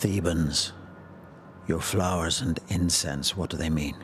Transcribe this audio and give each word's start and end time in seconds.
Thebans, 0.00 0.72
your 1.66 1.82
flowers 1.82 2.40
and 2.40 2.58
incense, 2.68 3.36
what 3.36 3.50
do 3.50 3.58
they 3.58 3.68
mean? 3.68 3.96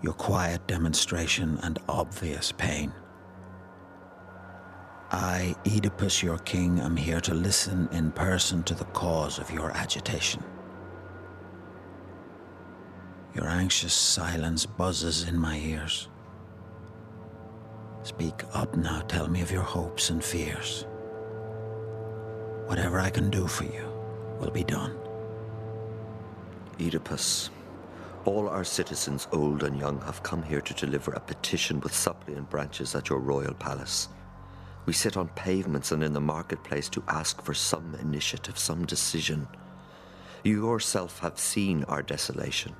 Your 0.00 0.12
quiet 0.12 0.64
demonstration 0.68 1.58
and 1.64 1.80
obvious 1.88 2.52
pain. 2.52 2.92
I, 5.10 5.56
Oedipus, 5.66 6.22
your 6.22 6.38
king, 6.38 6.78
am 6.78 6.96
here 6.96 7.20
to 7.22 7.34
listen 7.34 7.88
in 7.90 8.12
person 8.12 8.62
to 8.62 8.76
the 8.76 8.84
cause 8.84 9.40
of 9.40 9.50
your 9.50 9.72
agitation. 9.72 10.44
Your 13.34 13.48
anxious 13.48 13.92
silence 13.92 14.66
buzzes 14.66 15.26
in 15.28 15.36
my 15.36 15.58
ears. 15.58 16.08
Speak 18.04 18.44
up 18.52 18.76
now, 18.76 19.00
tell 19.08 19.26
me 19.26 19.42
of 19.42 19.50
your 19.50 19.62
hopes 19.62 20.10
and 20.10 20.22
fears. 20.22 20.86
Whatever 22.66 23.00
I 23.00 23.10
can 23.10 23.30
do 23.30 23.48
for 23.48 23.64
you 23.64 23.93
will 24.40 24.50
be 24.50 24.64
done. 24.64 24.96
Oedipus, 26.80 27.50
all 28.24 28.48
our 28.48 28.64
citizens, 28.64 29.28
old 29.32 29.62
and 29.62 29.78
young, 29.78 30.00
have 30.02 30.22
come 30.22 30.42
here 30.42 30.60
to 30.60 30.74
deliver 30.74 31.12
a 31.12 31.20
petition 31.20 31.80
with 31.80 31.94
suppliant 31.94 32.48
branches 32.50 32.94
at 32.94 33.08
your 33.08 33.20
royal 33.20 33.54
palace. 33.54 34.08
We 34.86 34.92
sit 34.92 35.16
on 35.16 35.28
pavements 35.28 35.92
and 35.92 36.02
in 36.02 36.12
the 36.12 36.20
marketplace 36.20 36.88
to 36.90 37.02
ask 37.08 37.42
for 37.42 37.54
some 37.54 37.94
initiative, 38.00 38.58
some 38.58 38.84
decision. 38.86 39.46
You 40.42 40.66
yourself 40.66 41.20
have 41.20 41.38
seen 41.38 41.84
our 41.84 42.02
desolation, 42.02 42.74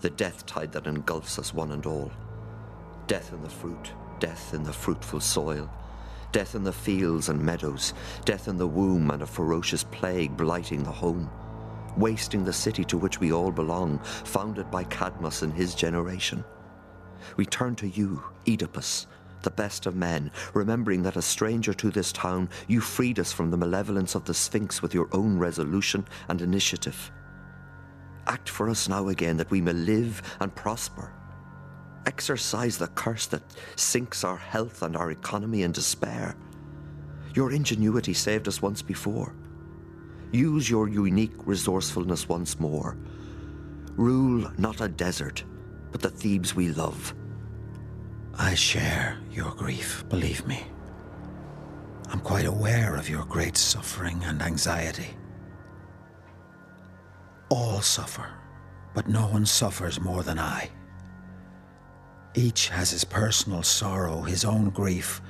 the 0.00 0.10
death 0.10 0.44
tide 0.46 0.72
that 0.72 0.86
engulfs 0.86 1.38
us 1.38 1.54
one 1.54 1.72
and 1.72 1.86
all. 1.86 2.10
Death 3.06 3.32
in 3.32 3.42
the 3.42 3.48
fruit, 3.48 3.92
death 4.18 4.52
in 4.52 4.62
the 4.62 4.72
fruitful 4.72 5.20
soil, 5.20 5.70
death 6.32 6.54
in 6.54 6.64
the 6.64 6.72
fields 6.72 7.28
and 7.28 7.40
meadows, 7.40 7.94
death 8.24 8.48
in 8.48 8.56
the 8.56 8.66
womb 8.66 9.10
and 9.10 9.22
a 9.22 9.26
ferocious 9.26 9.84
plague 9.84 10.36
blighting 10.36 10.82
the 10.82 10.90
home, 10.90 11.30
wasting 11.96 12.44
the 12.44 12.52
city 12.52 12.84
to 12.84 12.96
which 12.98 13.20
we 13.20 13.32
all 13.32 13.52
belong, 13.52 13.98
founded 14.00 14.70
by 14.70 14.82
Cadmus 14.84 15.42
and 15.42 15.52
his 15.52 15.74
generation. 15.74 16.42
We 17.36 17.46
turn 17.46 17.76
to 17.76 17.88
you, 17.88 18.22
Oedipus, 18.48 19.06
the 19.42 19.50
best 19.50 19.86
of 19.86 19.94
men, 19.94 20.30
remembering 20.54 21.02
that 21.02 21.16
a 21.16 21.22
stranger 21.22 21.74
to 21.74 21.90
this 21.90 22.12
town, 22.12 22.48
you 22.66 22.80
freed 22.80 23.18
us 23.18 23.32
from 23.32 23.50
the 23.50 23.56
malevolence 23.56 24.14
of 24.14 24.24
the 24.24 24.34
Sphinx 24.34 24.80
with 24.80 24.94
your 24.94 25.08
own 25.12 25.38
resolution 25.38 26.06
and 26.28 26.40
initiative. 26.40 27.12
Act 28.26 28.48
for 28.48 28.68
us 28.68 28.88
now 28.88 29.08
again 29.08 29.36
that 29.36 29.50
we 29.50 29.60
may 29.60 29.72
live 29.72 30.22
and 30.40 30.54
prosper. 30.54 31.12
Exorcise 32.06 32.78
the 32.78 32.88
curse 32.88 33.26
that 33.26 33.42
sinks 33.76 34.24
our 34.24 34.36
health 34.36 34.82
and 34.82 34.96
our 34.96 35.10
economy 35.10 35.62
in 35.62 35.72
despair. 35.72 36.36
Your 37.34 37.52
ingenuity 37.52 38.12
saved 38.12 38.48
us 38.48 38.60
once 38.60 38.82
before. 38.82 39.34
Use 40.32 40.68
your 40.68 40.88
unique 40.88 41.46
resourcefulness 41.46 42.28
once 42.28 42.58
more. 42.58 42.96
Rule 43.96 44.50
not 44.58 44.80
a 44.80 44.88
desert, 44.88 45.44
but 45.90 46.00
the 46.00 46.10
Thebes 46.10 46.54
we 46.54 46.68
love. 46.70 47.14
I 48.34 48.54
share 48.54 49.18
your 49.30 49.52
grief, 49.52 50.04
believe 50.08 50.46
me. 50.46 50.64
I'm 52.08 52.20
quite 52.20 52.46
aware 52.46 52.96
of 52.96 53.08
your 53.08 53.24
great 53.24 53.56
suffering 53.56 54.22
and 54.24 54.42
anxiety. 54.42 55.10
All 57.50 57.80
suffer, 57.82 58.26
but 58.94 59.08
no 59.08 59.26
one 59.28 59.46
suffers 59.46 60.00
more 60.00 60.22
than 60.22 60.38
I. 60.38 60.70
Each 62.34 62.68
has 62.68 62.90
his 62.90 63.04
personal 63.04 63.62
sorrow, 63.62 64.22
his 64.22 64.44
own 64.44 64.70
grief. 64.70 65.20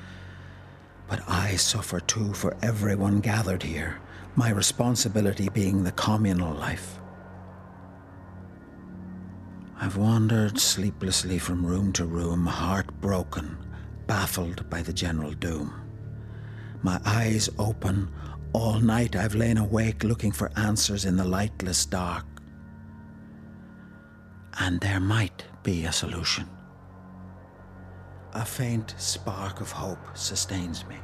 But 1.08 1.28
I 1.28 1.56
suffer 1.56 2.00
too 2.00 2.32
for 2.32 2.56
everyone 2.62 3.20
gathered 3.20 3.62
here, 3.62 3.98
my 4.36 4.50
responsibility 4.50 5.48
being 5.48 5.82
the 5.82 5.92
communal 5.92 6.54
life. 6.54 7.00
I've 9.80 9.96
wandered 9.96 10.60
sleeplessly 10.60 11.40
from 11.40 11.66
room 11.66 11.92
to 11.94 12.06
room, 12.06 12.46
heartbroken, 12.46 13.58
baffled 14.06 14.70
by 14.70 14.82
the 14.82 14.92
general 14.92 15.32
doom. 15.32 15.74
My 16.82 17.00
eyes 17.04 17.50
open, 17.58 18.08
all 18.52 18.78
night 18.78 19.16
I've 19.16 19.34
lain 19.34 19.58
awake 19.58 20.04
looking 20.04 20.30
for 20.30 20.52
answers 20.56 21.04
in 21.04 21.16
the 21.16 21.24
lightless 21.24 21.84
dark. 21.84 22.24
And 24.60 24.80
there 24.80 25.00
might 25.00 25.44
be 25.64 25.84
a 25.84 25.92
solution. 25.92 26.48
A 28.34 28.44
faint 28.44 28.94
spark 28.96 29.60
of 29.60 29.70
hope 29.70 30.16
sustains 30.16 30.86
me. 30.86 30.96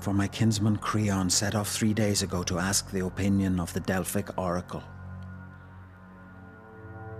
For 0.00 0.12
my 0.12 0.28
kinsman 0.28 0.76
Creon 0.76 1.30
set 1.30 1.54
off 1.54 1.70
three 1.70 1.94
days 1.94 2.22
ago 2.22 2.42
to 2.42 2.58
ask 2.58 2.90
the 2.90 3.06
opinion 3.06 3.58
of 3.58 3.72
the 3.72 3.80
Delphic 3.80 4.36
oracle. 4.36 4.82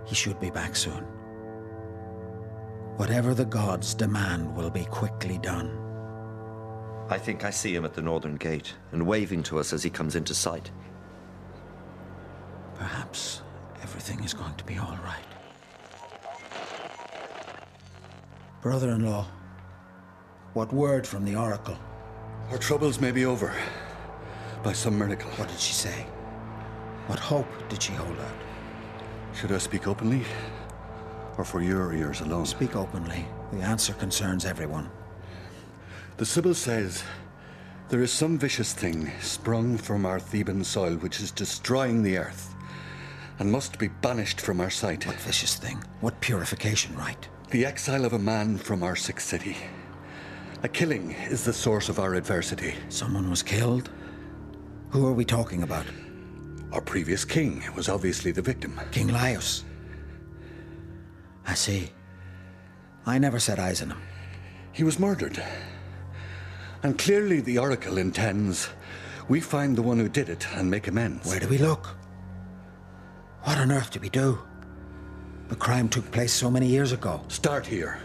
He 0.05 0.15
should 0.15 0.39
be 0.41 0.51
back 0.51 0.77
soon. 0.77 1.05
Whatever 2.97 3.33
the 3.33 3.47
gods 3.47 3.95
demand 3.95 4.55
will 4.55 4.69
be 4.69 4.85
quickly 4.85 5.39
done. 5.39 5.79
I 7.09 7.17
think 7.17 7.45
I 7.45 7.51
see 7.51 7.75
him 7.75 7.87
at 7.87 7.95
the 7.95 8.03
northern 8.03 8.37
gate 8.37 8.75
and 8.91 9.07
waving 9.07 9.43
to 9.45 9.59
us 9.59 9.73
as 9.73 9.83
he 9.83 9.89
comes 9.91 10.17
into 10.17 10.35
sight. 10.35 10.71
Perhaps 12.75 13.41
everything 13.83 14.23
is 14.23 14.35
going 14.35 14.55
to 14.57 14.65
be 14.65 14.77
all 14.77 14.99
right. 15.03 15.32
Brother 18.63 18.91
in 18.91 19.05
law, 19.05 19.27
what 20.53 20.73
word 20.73 21.05
from 21.05 21.25
the 21.25 21.35
oracle? 21.35 21.77
Our 22.53 22.59
troubles 22.59 23.01
may 23.01 23.11
be 23.11 23.25
over. 23.25 23.53
By 24.63 24.73
some 24.73 24.97
miracle. 24.97 25.29
What 25.33 25.49
did 25.49 25.59
she 25.59 25.73
say? 25.73 26.07
What 27.09 27.19
hope 27.19 27.49
did 27.69 27.83
she 27.83 27.93
hold 27.93 28.17
out? 28.21 28.39
Should 29.35 29.51
I 29.51 29.59
speak 29.59 29.89
openly? 29.89 30.23
Or 31.39 31.45
for 31.45 31.61
your 31.61 31.93
ears 31.93 32.21
alone? 32.21 32.47
Speak 32.47 32.77
openly. 32.77 33.27
The 33.53 33.63
answer 33.63 33.95
concerns 33.95 34.45
everyone. 34.45 34.89
The 36.19 36.25
Sibyl 36.25 36.55
says 36.55 37.03
there 37.89 38.03
is 38.03 38.13
some 38.13 38.39
vicious 38.39 38.73
thing 38.73 39.11
sprung 39.21 39.77
from 39.77 40.07
our 40.07 40.21
Theban 40.21 40.63
soil 40.63 40.95
which 40.99 41.21
is 41.21 41.33
destroying 41.33 42.05
the 42.05 42.17
earth 42.17 42.55
and 43.41 43.51
must 43.51 43.81
be 43.81 43.89
banished 43.89 44.41
from 44.41 44.61
our 44.61 44.71
sight. 44.71 45.05
What 45.05 45.17
vicious 45.17 45.57
thing? 45.57 45.83
What 46.01 46.21
purification 46.21 46.95
rite? 46.95 47.29
The 47.53 47.67
exile 47.67 48.07
of 48.07 48.15
a 48.15 48.19
man 48.19 48.57
from 48.57 48.83
our 48.83 48.97
sick 48.97 49.21
city. 49.21 49.59
A 50.63 50.69
killing 50.69 51.11
is 51.11 51.45
the 51.45 51.53
source 51.53 51.91
of 51.91 51.99
our 51.99 52.15
adversity. 52.15 52.75
Someone 52.89 53.29
was 53.29 53.43
killed? 53.43 53.91
Who 54.89 55.07
are 55.07 55.13
we 55.13 55.27
talking 55.27 55.63
about? 55.63 55.85
Our 56.73 56.81
previous 56.81 57.27
king 57.27 57.63
was 57.77 57.91
obviously 57.91 58.33
the 58.33 58.41
victim. 58.41 58.81
King 58.91 59.09
Laius. 59.09 59.65
I 61.47 61.53
see. 61.53 61.91
I 63.05 63.19
never 63.19 63.39
set 63.39 63.59
eyes 63.59 63.83
on 63.83 63.91
him. 63.91 64.01
He 64.73 64.83
was 64.83 64.99
murdered. 64.99 65.43
And 66.83 66.99
clearly 66.99 67.43
the 67.43 67.59
Oracle 67.59 67.99
intends 67.99 68.71
we 69.29 69.41
find 69.41 69.77
the 69.77 69.83
one 69.83 69.99
who 69.99 70.09
did 70.09 70.31
it 70.31 70.47
and 70.55 70.71
make 70.71 70.89
amends. 70.89 71.29
Where 71.29 71.41
do 71.41 71.49
we 71.49 71.59
look? 71.59 71.87
What 73.43 73.59
on 73.59 73.71
earth 73.71 73.91
do 73.91 74.01
we 74.01 74.09
do? 74.09 74.39
The 75.53 75.59
crime 75.59 75.91
took 75.91 76.11
place 76.11 76.33
so 76.33 76.51
many 76.51 76.67
years 76.67 76.93
ago. 76.93 77.21
Start 77.29 77.67
here. 77.67 78.01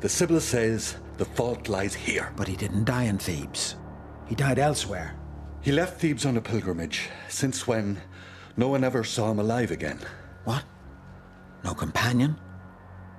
The 0.00 0.08
Sibyl 0.08 0.40
says 0.40 0.96
the 1.18 1.26
fault 1.26 1.68
lies 1.68 1.94
here. 1.94 2.32
But 2.34 2.48
he 2.48 2.56
didn't 2.56 2.86
die 2.86 3.02
in 3.02 3.18
Thebes. 3.18 3.76
He 4.26 4.34
died 4.34 4.58
elsewhere. 4.58 5.14
He 5.60 5.70
left 5.70 6.00
Thebes 6.00 6.24
on 6.24 6.38
a 6.38 6.40
pilgrimage, 6.40 7.10
since 7.28 7.66
when 7.66 8.00
no 8.56 8.68
one 8.68 8.84
ever 8.84 9.04
saw 9.04 9.30
him 9.30 9.38
alive 9.38 9.70
again. 9.70 9.98
What? 10.44 10.64
No 11.62 11.74
companion? 11.74 12.40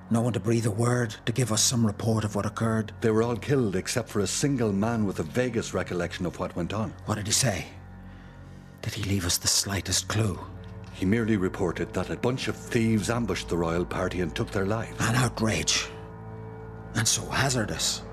No 0.09 0.21
one 0.21 0.33
to 0.33 0.39
breathe 0.39 0.65
a 0.65 0.71
word, 0.71 1.15
to 1.27 1.31
give 1.31 1.51
us 1.51 1.62
some 1.62 1.85
report 1.85 2.24
of 2.24 2.33
what 2.33 2.47
occurred? 2.47 2.91
They 3.01 3.12
were 3.12 3.21
all 3.21 3.38
killed 3.38 3.75
except 3.75 4.09
for 4.09 4.21
a 4.21 4.27
single 4.27 4.74
man 4.74 5.06
with 5.06 5.17
the 5.17 5.24
vaguest 5.24 5.75
recollection 5.75 6.25
of 6.25 6.39
what 6.39 6.56
went 6.56 6.74
on. 6.74 6.91
What 7.06 7.19
did 7.19 7.27
he 7.27 7.33
say? 7.33 7.67
Did 8.81 8.95
he 8.95 9.03
leave 9.03 9.27
us 9.27 9.38
the 9.38 9.47
slightest 9.47 10.07
clue? 10.07 10.39
He 10.93 11.05
merely 11.05 11.38
reported 11.38 11.93
that 11.93 12.09
a 12.09 12.17
bunch 12.17 12.47
of 12.47 12.55
thieves 12.55 13.09
ambushed 13.09 13.49
the 13.49 13.57
royal 13.57 13.85
party 13.85 14.21
and 14.21 14.35
took 14.35 14.51
their 14.51 14.65
lives. 14.65 14.99
An 14.99 15.15
outrage. 15.15 15.88
And 16.95 17.07
so 17.07 17.25
hazardous. 17.25 18.03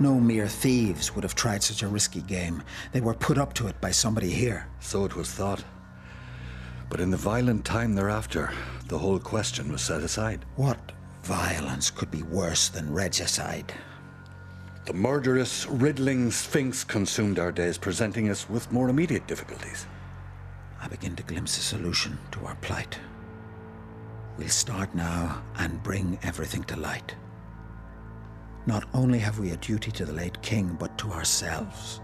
No 0.00 0.18
mere 0.18 0.48
thieves 0.48 1.14
would 1.14 1.22
have 1.22 1.34
tried 1.34 1.62
such 1.62 1.82
a 1.82 1.88
risky 1.88 2.22
game. 2.22 2.62
They 2.92 3.00
were 3.00 3.14
put 3.14 3.38
up 3.38 3.54
to 3.54 3.68
it 3.68 3.80
by 3.80 3.92
somebody 3.92 4.30
here. 4.30 4.66
So 4.80 5.04
it 5.04 5.14
was 5.14 5.30
thought. 5.30 5.64
But 6.90 7.00
in 7.00 7.10
the 7.10 7.16
violent 7.16 7.64
time 7.64 7.94
thereafter, 7.94 8.52
the 8.88 8.98
whole 8.98 9.18
question 9.18 9.70
was 9.72 9.82
set 9.82 10.02
aside. 10.02 10.44
What 10.56 10.92
violence 11.22 11.90
could 11.90 12.10
be 12.10 12.22
worse 12.24 12.68
than 12.68 12.92
regicide? 12.92 13.72
The 14.84 14.92
murderous, 14.92 15.66
riddling 15.66 16.32
Sphinx 16.32 16.82
consumed 16.82 17.38
our 17.38 17.52
days, 17.52 17.78
presenting 17.78 18.28
us 18.28 18.50
with 18.50 18.72
more 18.72 18.88
immediate 18.88 19.26
difficulties. 19.28 19.86
I 20.82 20.88
begin 20.88 21.14
to 21.16 21.22
glimpse 21.22 21.56
a 21.58 21.60
solution 21.60 22.18
to 22.32 22.44
our 22.44 22.56
plight. 22.56 22.98
We'll 24.36 24.48
start 24.48 24.94
now 24.94 25.42
and 25.58 25.82
bring 25.82 26.18
everything 26.24 26.64
to 26.64 26.76
light. 26.76 27.14
Not 28.66 28.84
only 28.92 29.20
have 29.20 29.38
we 29.38 29.50
a 29.50 29.56
duty 29.56 29.92
to 29.92 30.04
the 30.04 30.12
late 30.12 30.42
king, 30.42 30.76
but 30.78 30.98
to 30.98 31.12
ourselves. 31.12 32.00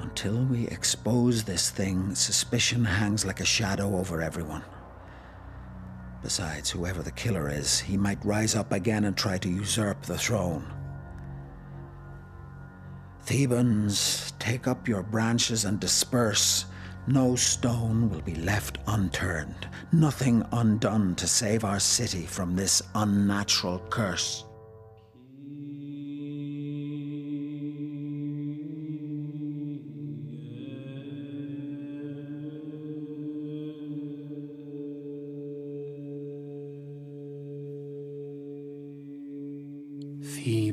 Until 0.00 0.44
we 0.44 0.68
expose 0.68 1.44
this 1.44 1.70
thing, 1.70 2.14
suspicion 2.14 2.84
hangs 2.84 3.24
like 3.24 3.40
a 3.40 3.46
shadow 3.46 3.96
over 3.96 4.20
everyone. 4.20 4.62
Besides, 6.22 6.70
whoever 6.70 7.02
the 7.02 7.12
killer 7.12 7.48
is, 7.48 7.80
he 7.80 7.96
might 7.96 8.24
rise 8.24 8.54
up 8.54 8.72
again 8.72 9.04
and 9.04 9.16
try 9.16 9.38
to 9.38 9.48
usurp 9.48 10.02
the 10.02 10.18
throne. 10.18 10.66
Thebans, 13.22 14.32
take 14.38 14.66
up 14.66 14.86
your 14.86 15.02
branches 15.02 15.64
and 15.64 15.80
disperse. 15.80 16.66
No 17.08 17.36
stone 17.36 18.10
will 18.10 18.22
be 18.22 18.34
left 18.34 18.78
unturned, 18.88 19.68
nothing 19.92 20.44
undone 20.50 21.14
to 21.14 21.28
save 21.28 21.64
our 21.64 21.78
city 21.78 22.26
from 22.26 22.56
this 22.56 22.82
unnatural 22.96 23.80
curse. 23.90 24.44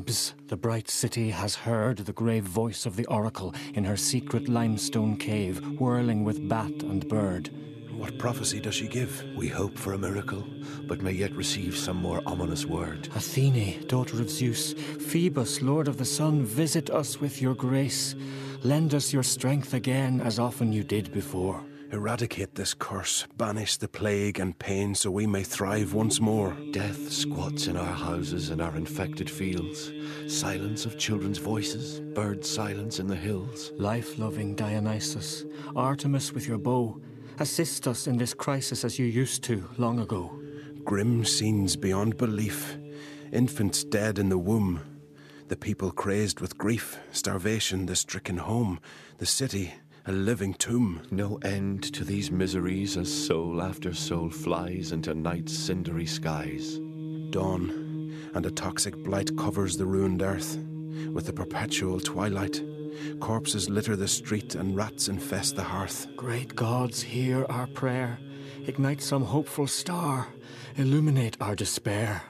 Thebes, 0.04 0.34
the 0.48 0.56
bright 0.56 0.90
city, 0.90 1.30
has 1.30 1.54
heard 1.54 1.96
the 1.96 2.12
grave 2.12 2.44
voice 2.44 2.84
of 2.84 2.94
the 2.94 3.06
oracle 3.06 3.54
in 3.72 3.84
her 3.84 3.96
secret 3.96 4.50
limestone 4.50 5.16
cave, 5.16 5.64
whirling 5.80 6.24
with 6.24 6.46
bat 6.46 6.82
and 6.82 7.08
bird. 7.08 7.48
What 7.96 8.18
prophecy 8.18 8.60
does 8.60 8.74
she 8.74 8.86
give? 8.86 9.24
We 9.34 9.48
hope 9.48 9.78
for 9.78 9.94
a 9.94 9.98
miracle, 9.98 10.44
but 10.86 11.00
may 11.00 11.12
yet 11.12 11.34
receive 11.34 11.74
some 11.74 11.96
more 11.96 12.20
ominous 12.26 12.66
word. 12.66 13.08
Athene, 13.14 13.86
daughter 13.86 14.20
of 14.20 14.28
Zeus, 14.28 14.74
Phoebus, 14.74 15.62
lord 15.62 15.88
of 15.88 15.96
the 15.96 16.04
sun, 16.04 16.44
visit 16.44 16.90
us 16.90 17.18
with 17.18 17.40
your 17.40 17.54
grace. 17.54 18.14
Lend 18.62 18.94
us 18.94 19.10
your 19.10 19.22
strength 19.22 19.72
again, 19.72 20.20
as 20.20 20.38
often 20.38 20.70
you 20.70 20.84
did 20.84 21.12
before. 21.12 21.64
Eradicate 21.94 22.56
this 22.56 22.74
curse, 22.74 23.28
banish 23.36 23.76
the 23.76 23.86
plague 23.86 24.40
and 24.40 24.58
pain 24.58 24.96
so 24.96 25.12
we 25.12 25.28
may 25.28 25.44
thrive 25.44 25.94
once 25.94 26.20
more. 26.20 26.56
Death 26.72 27.12
squats 27.12 27.68
in 27.68 27.76
our 27.76 27.94
houses 27.94 28.50
and 28.50 28.60
our 28.60 28.74
infected 28.74 29.30
fields. 29.30 29.92
Silence 30.26 30.86
of 30.86 30.98
children's 30.98 31.38
voices, 31.38 32.00
bird 32.00 32.44
silence 32.44 32.98
in 32.98 33.06
the 33.06 33.14
hills. 33.14 33.70
Life 33.76 34.18
loving 34.18 34.56
Dionysus, 34.56 35.44
Artemis 35.76 36.32
with 36.32 36.48
your 36.48 36.58
bow, 36.58 37.00
assist 37.38 37.86
us 37.86 38.08
in 38.08 38.16
this 38.16 38.34
crisis 38.34 38.84
as 38.84 38.98
you 38.98 39.06
used 39.06 39.44
to 39.44 39.64
long 39.78 40.00
ago. 40.00 40.36
Grim 40.82 41.24
scenes 41.24 41.76
beyond 41.76 42.16
belief. 42.16 42.76
Infants 43.32 43.84
dead 43.84 44.18
in 44.18 44.30
the 44.30 44.38
womb. 44.38 44.80
The 45.46 45.56
people 45.56 45.92
crazed 45.92 46.40
with 46.40 46.58
grief, 46.58 46.98
starvation, 47.12 47.86
the 47.86 47.94
stricken 47.94 48.38
home, 48.38 48.80
the 49.18 49.26
city 49.26 49.74
a 50.06 50.12
living 50.12 50.52
tomb. 50.54 51.00
No 51.10 51.36
end 51.42 51.82
to 51.94 52.04
these 52.04 52.30
miseries 52.30 52.96
as 52.96 53.10
soul 53.10 53.62
after 53.62 53.94
soul 53.94 54.28
flies 54.28 54.92
into 54.92 55.14
night's 55.14 55.52
cindery 55.52 56.06
skies. 56.06 56.78
Dawn, 57.30 58.12
and 58.34 58.44
a 58.44 58.50
toxic 58.50 58.96
blight 59.02 59.36
covers 59.38 59.76
the 59.76 59.86
ruined 59.86 60.20
earth 60.20 60.58
with 61.10 61.28
a 61.30 61.32
perpetual 61.32 62.00
twilight. 62.00 62.62
Corpses 63.18 63.70
litter 63.70 63.96
the 63.96 64.06
street 64.06 64.54
and 64.54 64.76
rats 64.76 65.08
infest 65.08 65.56
the 65.56 65.62
hearth. 65.62 66.06
Great 66.16 66.54
gods, 66.54 67.02
hear 67.02 67.46
our 67.46 67.66
prayer. 67.66 68.18
Ignite 68.66 69.00
some 69.00 69.24
hopeful 69.24 69.66
star. 69.66 70.28
Illuminate 70.76 71.36
our 71.40 71.54
despair. 71.54 72.22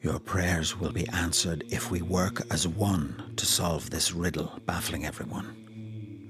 Your 0.00 0.18
prayers 0.18 0.78
will 0.78 0.92
be 0.92 1.08
answered 1.08 1.64
if 1.70 1.90
we 1.90 2.02
work 2.02 2.42
as 2.50 2.66
one 2.66 3.32
to 3.36 3.46
solve 3.46 3.90
this 3.90 4.12
riddle 4.12 4.60
baffling 4.66 5.06
everyone. 5.06 5.67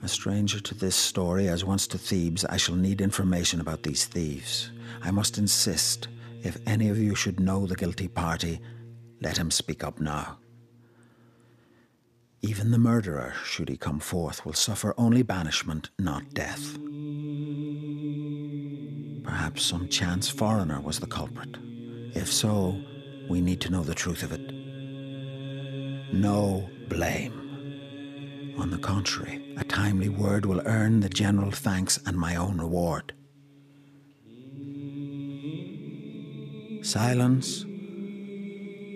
A 0.03 0.09
stranger 0.09 0.61
to 0.61 0.75
this 0.75 0.95
story, 0.95 1.49
as 1.49 1.65
once 1.65 1.87
to 1.89 1.99
Thebes, 1.99 2.45
I 2.45 2.56
shall 2.56 2.77
need 2.77 3.00
information 3.00 3.61
about 3.61 3.83
these 3.83 4.05
thieves. 4.05 4.71
I 5.03 5.11
must 5.11 5.39
insist, 5.39 6.09
if 6.43 6.56
any 6.67 6.89
of 6.89 6.99
you 6.99 7.15
should 7.15 7.41
know 7.41 7.67
the 7.67 7.75
guilty 7.75 8.06
party, 8.06 8.61
let 9.21 9.37
him 9.37 9.50
speak 9.50 9.83
up 9.83 10.00
now. 10.00 10.39
Even 12.43 12.71
the 12.71 12.79
murderer, 12.79 13.35
should 13.45 13.69
he 13.69 13.77
come 13.77 13.99
forth, 13.99 14.47
will 14.47 14.53
suffer 14.53 14.95
only 14.97 15.23
banishment, 15.23 15.91
not 15.99 16.33
death. 16.33 16.79
Perhaps 19.25 19.62
some 19.62 19.89
chance 19.89 20.29
foreigner 20.29 20.81
was 20.81 21.00
the 21.00 21.09
culprit. 21.09 21.56
If 22.15 22.33
so, 22.33 22.81
we 23.29 23.41
need 23.41 23.61
to 23.62 23.71
know 23.71 23.83
the 23.83 23.95
truth 23.95 24.23
of 24.23 24.31
it. 24.31 24.53
No 26.12 26.71
blame. 26.89 27.48
On 28.58 28.70
the 28.70 28.78
contrary, 28.78 29.55
a 29.56 29.62
timely 29.62 30.08
word 30.08 30.44
will 30.44 30.60
earn 30.66 30.99
the 30.99 31.08
general 31.08 31.52
thanks 31.52 31.99
and 32.05 32.16
my 32.16 32.34
own 32.34 32.58
reward. 32.58 33.12
Silence, 36.82 37.64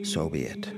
so 0.03 0.29
be 0.29 0.43
it. 0.43 0.73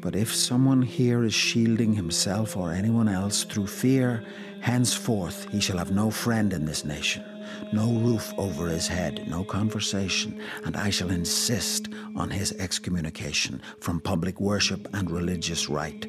But 0.00 0.14
if 0.14 0.32
someone 0.32 0.80
here 0.82 1.24
is 1.24 1.34
shielding 1.34 1.94
himself 1.94 2.56
or 2.56 2.72
anyone 2.72 3.08
else 3.08 3.42
through 3.42 3.66
fear, 3.66 4.24
henceforth 4.60 5.48
he 5.50 5.60
shall 5.60 5.78
have 5.78 5.90
no 5.90 6.10
friend 6.10 6.52
in 6.52 6.64
this 6.64 6.84
nation, 6.84 7.24
no 7.72 7.92
roof 7.92 8.32
over 8.38 8.68
his 8.68 8.86
head, 8.86 9.26
no 9.28 9.42
conversation, 9.44 10.40
and 10.64 10.76
I 10.76 10.90
shall 10.90 11.10
insist 11.10 11.88
on 12.14 12.30
his 12.30 12.52
excommunication 12.52 13.60
from 13.80 14.00
public 14.00 14.40
worship 14.40 14.88
and 14.94 15.10
religious 15.10 15.68
rite, 15.68 16.06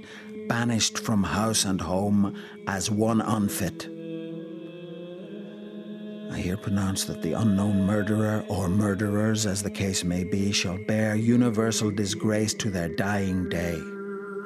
banished 0.48 1.00
from 1.00 1.24
house 1.24 1.66
and 1.66 1.82
home 1.82 2.36
as 2.68 2.90
one 2.90 3.22
unfit. 3.22 3.88
I 6.32 6.38
here 6.38 6.58
pronounce 6.58 7.04
that 7.06 7.22
the 7.22 7.34
unknown 7.34 7.86
murderer, 7.86 8.46
or 8.48 8.70
murderers 8.70 9.46
as 9.46 9.62
the 9.62 9.70
case 9.70 10.04
may 10.04 10.24
be, 10.24 10.52
shall 10.54 10.78
bear 10.88 11.16
universal 11.16 11.92
disgrace 11.92 12.54
to 12.56 12.70
their 12.70 12.88
dying 12.88 13.50
day. 13.50 13.76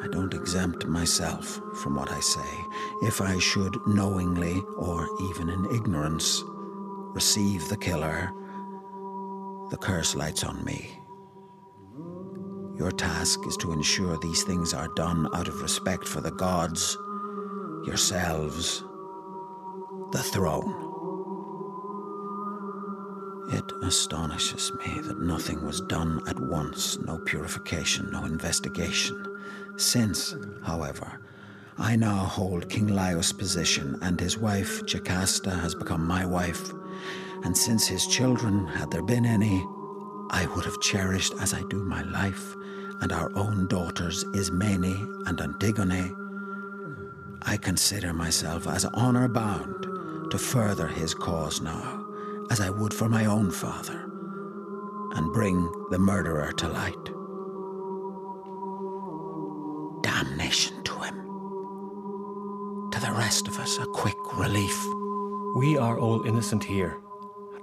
I 0.01 0.07
don't 0.11 0.33
exempt 0.33 0.87
myself 0.87 1.61
from 1.81 1.95
what 1.95 2.11
I 2.11 2.19
say. 2.19 2.49
If 3.03 3.21
I 3.21 3.37
should 3.39 3.75
knowingly, 3.85 4.59
or 4.77 5.07
even 5.29 5.49
in 5.49 5.65
ignorance, 5.75 6.43
receive 7.13 7.67
the 7.69 7.77
killer, 7.77 8.31
the 9.69 9.77
curse 9.77 10.15
lights 10.15 10.43
on 10.43 10.63
me. 10.65 10.99
Your 12.77 12.91
task 12.91 13.39
is 13.47 13.55
to 13.57 13.71
ensure 13.71 14.17
these 14.17 14.43
things 14.43 14.73
are 14.73 14.89
done 14.95 15.29
out 15.33 15.47
of 15.47 15.61
respect 15.61 16.07
for 16.07 16.19
the 16.19 16.31
gods, 16.31 16.97
yourselves, 17.85 18.83
the 20.11 20.21
throne. 20.21 20.81
It 23.49 23.71
astonishes 23.81 24.73
me 24.73 24.99
that 25.01 25.21
nothing 25.21 25.65
was 25.65 25.79
done 25.81 26.21
at 26.27 26.39
once, 26.39 26.97
no 26.99 27.17
purification, 27.19 28.09
no 28.11 28.25
investigation. 28.25 29.23
Since, 29.77 30.35
however, 30.63 31.21
I 31.77 31.95
now 31.95 32.15
hold 32.15 32.69
King 32.69 32.87
Laius' 32.87 33.37
position, 33.37 33.97
and 34.01 34.19
his 34.19 34.37
wife, 34.37 34.85
Jocasta, 34.85 35.51
has 35.51 35.75
become 35.75 36.05
my 36.05 36.25
wife, 36.25 36.71
and 37.43 37.55
since 37.55 37.87
his 37.87 38.07
children, 38.07 38.65
had 38.67 38.91
there 38.91 39.03
been 39.03 39.25
any, 39.25 39.65
I 40.29 40.47
would 40.55 40.65
have 40.65 40.81
cherished 40.81 41.33
as 41.39 41.53
I 41.53 41.61
do 41.69 41.83
my 41.83 42.01
life, 42.03 42.55
and 43.01 43.11
our 43.11 43.31
own 43.35 43.67
daughters, 43.67 44.23
Ismene 44.33 45.23
and 45.27 45.39
Antigone, 45.39 46.11
I 47.47 47.57
consider 47.57 48.11
myself 48.11 48.67
as 48.67 48.85
honor 48.85 49.27
bound 49.27 50.31
to 50.31 50.37
further 50.37 50.87
his 50.87 51.13
cause 51.13 51.61
now 51.61 52.03
as 52.49 52.59
I 52.59 52.69
would 52.71 52.93
for 52.93 53.07
my 53.07 53.25
own 53.25 53.51
father, 53.51 54.09
and 55.13 55.31
bring 55.33 55.71
the 55.91 55.99
murderer 55.99 56.51
to 56.53 56.67
light. 56.67 57.05
Damnation 60.03 60.83
to 60.83 60.93
him. 60.99 61.15
To 62.91 62.99
the 62.99 63.11
rest 63.11 63.47
of 63.47 63.59
us, 63.59 63.77
a 63.77 63.85
quick 63.85 64.17
relief. 64.37 64.77
We 65.55 65.77
are 65.77 65.99
all 65.99 66.23
innocent 66.25 66.63
here, 66.63 66.97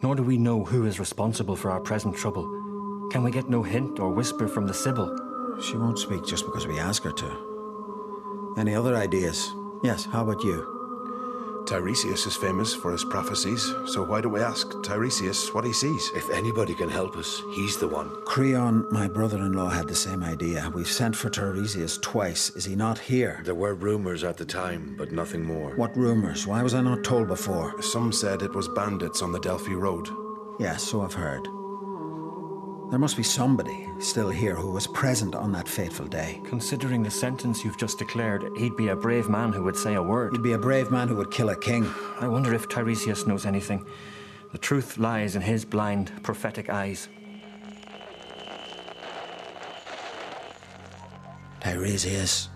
nor 0.02 0.14
do 0.14 0.22
we 0.22 0.36
know 0.36 0.64
who 0.64 0.84
is 0.86 0.98
responsible 0.98 1.56
for 1.56 1.70
our 1.70 1.80
present 1.80 2.16
trouble. 2.16 3.08
Can 3.10 3.22
we 3.22 3.30
get 3.30 3.48
no 3.48 3.62
hint 3.62 4.00
or 4.00 4.10
whisper 4.10 4.48
from 4.48 4.66
the 4.66 4.74
Sibyl? 4.74 5.16
She 5.62 5.76
won't 5.76 5.98
speak 5.98 6.24
just 6.26 6.44
because 6.44 6.66
we 6.66 6.78
ask 6.78 7.02
her 7.04 7.12
to. 7.12 8.54
Any 8.58 8.74
other 8.74 8.96
ideas? 8.96 9.54
Yes, 9.82 10.04
how 10.04 10.22
about 10.22 10.42
you? 10.42 10.81
Tiresias 11.66 12.26
is 12.26 12.36
famous 12.36 12.74
for 12.74 12.92
his 12.92 13.04
prophecies, 13.04 13.62
so 13.86 14.04
why 14.04 14.20
don't 14.20 14.32
we 14.32 14.40
ask 14.40 14.68
Tiresias 14.82 15.54
what 15.54 15.64
he 15.64 15.72
sees? 15.72 16.10
If 16.14 16.28
anybody 16.30 16.74
can 16.74 16.88
help 16.88 17.16
us, 17.16 17.42
he's 17.54 17.76
the 17.76 17.88
one. 17.88 18.10
Creon, 18.24 18.86
my 18.90 19.08
brother 19.08 19.38
in 19.38 19.52
law, 19.52 19.68
had 19.68 19.88
the 19.88 19.94
same 19.94 20.22
idea. 20.22 20.70
We've 20.74 20.86
sent 20.86 21.16
for 21.16 21.30
Tiresias 21.30 22.00
twice. 22.00 22.50
Is 22.56 22.64
he 22.64 22.74
not 22.74 22.98
here? 22.98 23.40
There 23.44 23.54
were 23.54 23.74
rumors 23.74 24.24
at 24.24 24.36
the 24.36 24.44
time, 24.44 24.94
but 24.98 25.12
nothing 25.12 25.44
more. 25.44 25.74
What 25.76 25.96
rumors? 25.96 26.46
Why 26.46 26.62
was 26.62 26.74
I 26.74 26.80
not 26.82 27.04
told 27.04 27.28
before? 27.28 27.80
Some 27.80 28.12
said 28.12 28.42
it 28.42 28.54
was 28.54 28.68
bandits 28.68 29.22
on 29.22 29.32
the 29.32 29.40
Delphi 29.40 29.74
Road. 29.74 30.08
Yes, 30.58 30.82
so 30.82 31.02
I've 31.02 31.14
heard. 31.14 31.46
There 32.92 32.98
must 32.98 33.16
be 33.16 33.22
somebody 33.22 33.88
still 34.00 34.28
here 34.28 34.54
who 34.54 34.70
was 34.70 34.86
present 34.86 35.34
on 35.34 35.50
that 35.52 35.66
fateful 35.66 36.04
day. 36.04 36.38
Considering 36.44 37.02
the 37.02 37.10
sentence 37.10 37.64
you've 37.64 37.78
just 37.78 37.98
declared, 37.98 38.44
he'd 38.58 38.76
be 38.76 38.88
a 38.88 38.94
brave 38.94 39.30
man 39.30 39.50
who 39.50 39.62
would 39.62 39.78
say 39.78 39.94
a 39.94 40.02
word. 40.02 40.32
He'd 40.32 40.42
be 40.42 40.52
a 40.52 40.58
brave 40.58 40.90
man 40.90 41.08
who 41.08 41.16
would 41.16 41.30
kill 41.30 41.48
a 41.48 41.56
king. 41.56 41.90
I 42.20 42.28
wonder 42.28 42.52
if 42.52 42.68
Tiresias 42.68 43.26
knows 43.26 43.46
anything. 43.46 43.86
The 44.52 44.58
truth 44.58 44.98
lies 44.98 45.36
in 45.36 45.40
his 45.40 45.64
blind, 45.64 46.12
prophetic 46.22 46.68
eyes. 46.68 47.08
Tiresias, 51.60 52.50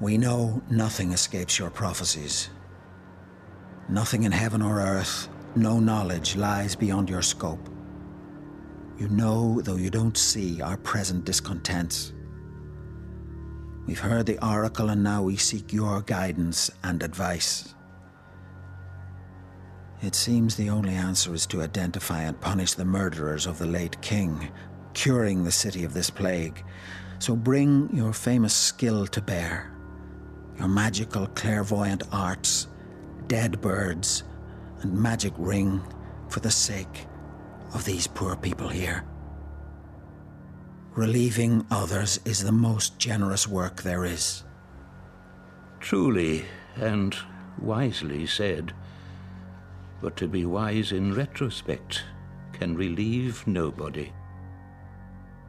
we 0.00 0.18
know 0.18 0.60
nothing 0.68 1.12
escapes 1.12 1.56
your 1.56 1.70
prophecies. 1.70 2.50
Nothing 3.88 4.24
in 4.24 4.32
heaven 4.32 4.60
or 4.60 4.80
earth, 4.80 5.28
no 5.54 5.78
knowledge 5.78 6.34
lies 6.34 6.74
beyond 6.74 7.08
your 7.08 7.22
scope. 7.22 7.70
You 8.96 9.08
know, 9.08 9.60
though 9.60 9.76
you 9.76 9.90
don't 9.90 10.16
see, 10.16 10.62
our 10.62 10.76
present 10.76 11.24
discontents. 11.24 12.12
We've 13.86 13.98
heard 13.98 14.26
the 14.26 14.44
oracle, 14.46 14.90
and 14.90 15.02
now 15.02 15.22
we 15.22 15.36
seek 15.36 15.72
your 15.72 16.00
guidance 16.02 16.70
and 16.84 17.02
advice. 17.02 17.74
It 20.00 20.14
seems 20.14 20.54
the 20.54 20.70
only 20.70 20.94
answer 20.94 21.34
is 21.34 21.44
to 21.46 21.62
identify 21.62 22.22
and 22.22 22.40
punish 22.40 22.74
the 22.74 22.84
murderers 22.84 23.46
of 23.46 23.58
the 23.58 23.66
late 23.66 24.00
king, 24.00 24.48
curing 24.92 25.42
the 25.42 25.50
city 25.50 25.82
of 25.82 25.92
this 25.92 26.08
plague. 26.08 26.64
So 27.18 27.34
bring 27.34 27.90
your 27.92 28.12
famous 28.12 28.54
skill 28.54 29.08
to 29.08 29.20
bear, 29.20 29.72
your 30.56 30.68
magical 30.68 31.26
clairvoyant 31.28 32.04
arts, 32.12 32.68
dead 33.26 33.60
birds, 33.60 34.22
and 34.82 34.94
magic 34.94 35.32
ring 35.36 35.82
for 36.28 36.38
the 36.38 36.50
sake 36.50 37.08
of 37.74 37.84
these 37.84 38.06
poor 38.06 38.36
people 38.36 38.68
here. 38.68 39.04
Relieving 40.94 41.66
others 41.70 42.20
is 42.24 42.42
the 42.42 42.52
most 42.52 42.98
generous 42.98 43.48
work 43.48 43.82
there 43.82 44.04
is. 44.04 44.44
Truly 45.80 46.44
and 46.76 47.16
wisely 47.60 48.26
said. 48.26 48.72
But 50.00 50.16
to 50.18 50.28
be 50.28 50.44
wise 50.44 50.92
in 50.92 51.12
retrospect 51.12 52.04
can 52.52 52.76
relieve 52.76 53.44
nobody. 53.46 54.12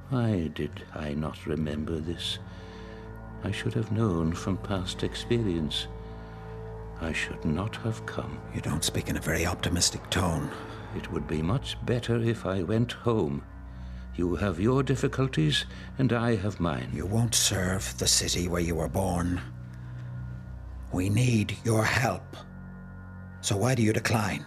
Why 0.09 0.49
did 0.53 0.83
I 0.95 1.13
not 1.13 1.45
remember 1.45 1.99
this? 1.99 2.39
I 3.43 3.51
should 3.51 3.73
have 3.75 3.91
known 3.91 4.33
from 4.33 4.57
past 4.57 5.03
experience. 5.03 5.87
I 7.01 7.11
should 7.11 7.45
not 7.45 7.75
have 7.77 8.05
come. 8.05 8.39
You 8.55 8.61
don't 8.61 8.83
speak 8.83 9.09
in 9.09 9.17
a 9.17 9.21
very 9.21 9.45
optimistic 9.45 10.09
tone. 10.09 10.49
It 10.95 11.11
would 11.11 11.27
be 11.27 11.41
much 11.41 11.77
better 11.85 12.17
if 12.17 12.45
I 12.45 12.63
went 12.63 12.93
home. 12.93 13.43
You 14.15 14.35
have 14.35 14.59
your 14.61 14.81
difficulties, 14.81 15.65
and 15.97 16.13
I 16.13 16.35
have 16.35 16.59
mine. 16.59 16.89
You 16.93 17.05
won't 17.05 17.35
serve 17.35 17.97
the 17.97 18.07
city 18.07 18.47
where 18.47 18.61
you 18.61 18.75
were 18.75 18.87
born. 18.87 19.41
We 20.93 21.09
need 21.09 21.57
your 21.65 21.83
help. 21.83 22.37
So 23.41 23.57
why 23.57 23.75
do 23.75 23.83
you 23.83 23.91
decline? 23.91 24.45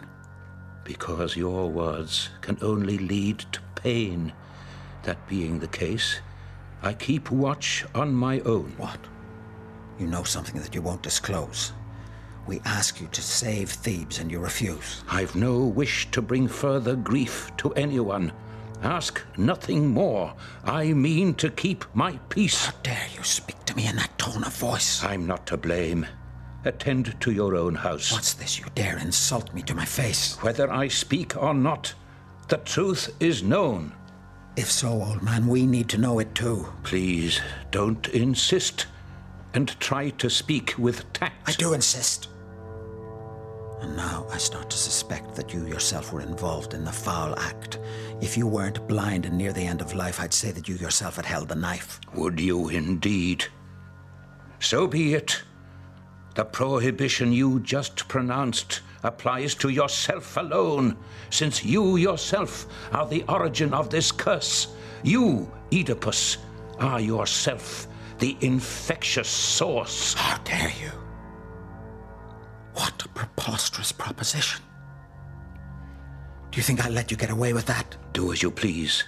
Because 0.85 1.37
your 1.37 1.69
words 1.69 2.31
can 2.41 2.57
only 2.63 2.97
lead 2.97 3.41
to 3.53 3.61
pain. 3.75 4.33
That 5.03 5.29
being 5.29 5.59
the 5.59 5.69
case, 5.69 6.21
I 6.83 6.95
keep 6.95 7.31
watch 7.31 7.85
on 7.95 8.15
my 8.15 8.41
own. 8.41 8.73
What? 8.79 8.99
You 9.99 10.07
know 10.07 10.23
something 10.23 10.61
that 10.63 10.75
you 10.75 10.81
won't 10.81 11.03
disclose. 11.03 11.73
We 12.49 12.63
ask 12.65 12.99
you 12.99 13.09
to 13.09 13.21
save 13.21 13.69
Thebes 13.69 14.21
and 14.21 14.31
you 14.31 14.39
refuse. 14.39 15.05
I've 15.11 15.37
no 15.37 15.59
wish 15.59 16.11
to 16.13 16.23
bring 16.23 16.49
further 16.49 16.97
grief 16.97 17.53
to 17.59 17.75
anyone. 17.75 18.33
Ask 18.83 19.23
nothing 19.37 19.89
more. 19.89 20.33
I 20.65 20.95
mean 20.95 21.35
to 21.35 21.51
keep 21.51 21.85
my 21.95 22.13
peace. 22.31 22.65
How 22.65 22.73
dare 22.83 23.07
you 23.15 23.23
speak 23.23 23.63
to 23.67 23.77
me 23.77 23.87
in 23.87 23.97
that 23.97 24.17
tone 24.17 24.45
of 24.45 24.57
voice? 24.57 25.05
I'm 25.05 25.27
not 25.27 25.47
to 25.49 25.59
blame. 25.59 26.07
Attend 26.65 27.21
to 27.21 27.33
your 27.33 27.55
own 27.55 27.75
house. 27.75 28.11
What's 28.11 28.33
this? 28.33 28.59
You 28.59 28.65
dare 28.75 28.97
insult 28.97 29.53
me 29.53 29.61
to 29.65 29.75
my 29.75 29.85
face? 29.85 30.39
Whether 30.43 30.73
I 30.73 30.89
speak 30.89 31.37
or 31.37 31.53
not, 31.53 31.93
the 32.49 32.57
truth 32.57 33.15
is 33.21 33.43
known. 33.43 33.93
If 34.57 34.71
so, 34.71 34.89
old 34.89 35.23
man, 35.23 35.49
we 35.49 35.67
need 35.67 35.91
to 35.91 35.99
know 35.99 36.19
it 36.19 36.35
too. 36.35 36.67
Please 36.83 37.43
don't 37.71 38.09
insist 38.09 38.87
and 39.53 39.79
try 39.81 40.09
to 40.09 40.31
speak 40.31 40.75
with 40.79 41.13
tact. 41.13 41.47
I 41.47 41.53
do 41.53 41.75
insist. 41.75 42.29
And 43.81 43.97
now 43.97 44.27
I 44.31 44.39
start 44.39 44.71
to 44.71 44.77
suspect 44.77 45.35
that 45.37 45.55
you 45.55 45.67
yourself 45.67 46.13
were 46.13 46.21
involved 46.21 46.75
in 46.75 46.85
the 46.85 46.93
foul 46.93 47.39
act. 47.39 47.79
If 48.21 48.37
you 48.37 48.47
weren't 48.47 48.87
blind 48.89 49.25
and 49.25 49.39
near 49.39 49.53
the 49.53 49.67
end 49.67 49.81
of 49.81 49.95
life, 49.95 50.21
I'd 50.21 50.35
say 50.35 50.51
that 50.53 50.69
you 50.69 50.75
yourself 50.77 51.17
had 51.17 51.27
held 51.27 51.49
the 51.49 51.55
knife. 51.55 52.01
Would 52.15 52.41
you 52.41 52.69
indeed? 52.69 53.45
So 54.61 54.87
be 54.87 55.15
it. 55.15 55.43
The 56.35 56.45
prohibition 56.45 57.33
you 57.33 57.61
just 57.61 58.09
pronounced 58.09 58.81
applies 59.03 59.55
to 59.57 59.69
yourself 59.69 60.37
alone, 60.37 60.97
since 61.31 61.65
you 61.65 61.97
yourself 61.97 62.67
are 62.93 63.07
the 63.07 63.25
origin 63.29 63.73
of 63.73 63.91
this 63.91 64.11
curse. 64.11 64.69
You, 65.03 65.51
Oedipus, 65.73 66.39
are 66.81 67.01
yourself 67.01 67.87
the 68.19 68.37
infectious 68.41 69.29
source. 69.29 70.15
How 70.15 70.39
dare 70.39 70.73
you? 70.83 70.91
What 72.79 73.05
a 73.05 73.09
preposterous 73.09 73.91
proposition. 73.91 74.63
Do 76.53 76.57
you 76.57 76.63
think 76.63 76.85
I'll 76.85 76.93
let 76.93 77.11
you 77.11 77.17
get 77.17 77.31
away 77.31 77.53
with 77.53 77.67
that? 77.67 77.97
Do 78.13 78.33
as 78.33 78.41
you 78.41 78.53
please. 78.53 79.03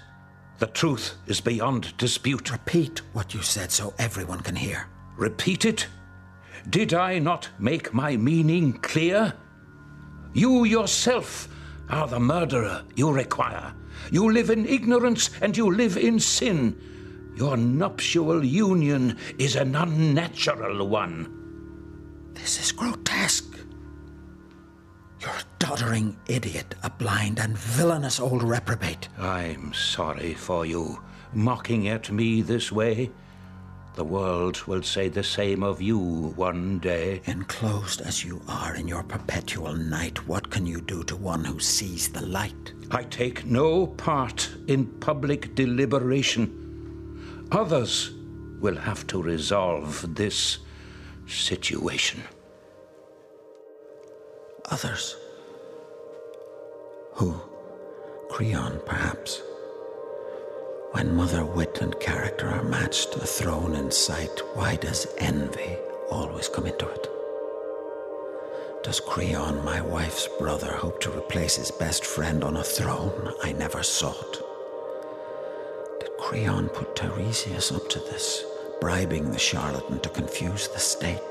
The 0.59 0.67
truth 0.67 1.15
is 1.29 1.41
beyond 1.41 1.97
dispute. 1.97 2.51
Repeat 2.51 3.03
what 3.13 3.33
you 3.33 3.43
said 3.43 3.71
so 3.71 3.95
everyone 4.01 4.41
can 4.41 4.57
hear. 4.57 4.89
Repeat 5.17 5.67
it? 5.67 5.87
Did 6.69 6.95
I 6.95 7.21
not 7.21 7.49
make 7.61 7.95
my 7.95 8.17
meaning 8.17 8.73
clear? 8.73 9.35
You 10.35 10.65
yourself 10.65 11.49
are 11.89 12.09
the 12.09 12.19
murderer 12.19 12.83
you 12.97 13.13
require. 13.13 13.73
You 14.11 14.33
live 14.33 14.51
in 14.51 14.67
ignorance 14.67 15.31
and 15.43 15.57
you 15.57 15.71
live 15.73 15.97
in 15.97 16.19
sin. 16.19 16.77
Your 17.37 17.57
nuptial 17.57 18.45
union 18.45 19.17
is 19.39 19.55
an 19.55 19.77
unnatural 19.77 20.89
one. 20.89 21.37
This 22.35 22.59
is 22.61 22.73
grotesque. 22.73 23.50
You're 25.21 25.31
a 25.31 25.45
doddering 25.59 26.17
idiot, 26.29 26.75
a 26.83 26.89
blind 26.89 27.39
and 27.41 27.57
villainous 27.57 28.19
old 28.19 28.43
reprobate. 28.43 29.09
I'm 29.19 29.75
sorry 29.75 30.33
for 30.33 30.65
you, 30.65 30.99
mocking 31.35 31.89
at 31.89 32.11
me 32.11 32.41
this 32.41 32.73
way. 32.73 33.11
The 33.97 34.05
world 34.05 34.63
will 34.67 34.83
say 34.83 35.09
the 35.09 35.23
same 35.23 35.63
of 35.63 35.83
you 35.83 35.99
one 35.99 36.79
day. 36.79 37.21
Enclosed 37.27 38.01
as 38.01 38.25
you 38.25 38.41
are 38.49 38.75
in 38.77 38.89
your 38.89 39.03
perpetual 39.03 39.75
night, 39.75 40.27
what 40.27 40.49
can 40.49 40.65
you 40.65 40.81
do 40.81 41.03
to 41.05 41.17
one 41.17 41.45
who 41.45 41.61
sees 41.61 42.09
the 42.09 42.25
light? 42.25 42.73
I 42.91 43.03
take 43.03 43.45
no 43.45 43.89
part 43.89 44.49
in 44.69 44.87
public 45.01 45.55
deliberation. 45.55 47.47
Others 47.53 48.13
will 48.61 48.77
have 48.77 49.07
to 49.09 49.21
resolve 49.23 50.15
this 50.15 50.59
situation. 51.27 52.23
Others? 54.71 55.17
Who? 57.15 57.35
Creon, 58.31 58.81
perhaps? 58.87 59.43
When 60.93 61.17
mother 61.17 61.45
wit 61.45 61.79
and 61.81 61.99
character 61.99 62.49
are 62.49 62.63
matched, 62.63 63.17
a 63.17 63.27
throne 63.27 63.75
in 63.75 63.91
sight, 63.91 64.41
why 64.55 64.77
does 64.77 65.09
envy 65.19 65.77
always 66.11 66.49
come 66.49 66.67
into 66.67 66.89
it? 66.89 67.09
Does 68.85 69.01
Creon, 69.01 69.65
my 69.65 69.81
wife's 69.81 70.29
brother, 70.39 70.73
hope 70.73 71.01
to 71.01 71.11
replace 71.19 71.57
his 71.57 71.73
best 71.73 72.05
friend 72.05 72.45
on 72.45 72.57
a 72.57 72.63
throne 72.65 73.35
I 73.43 73.51
never 73.51 73.83
sought? 73.83 74.41
Did 75.99 76.11
Creon 76.17 76.69
put 76.69 76.95
Tiresias 76.95 77.73
up 77.73 77.89
to 77.89 77.99
this, 77.99 78.45
bribing 78.81 79.33
the 79.33 79.39
charlatan 79.39 79.99
to 79.99 80.09
confuse 80.09 80.69
the 80.69 80.79
state? 80.79 81.30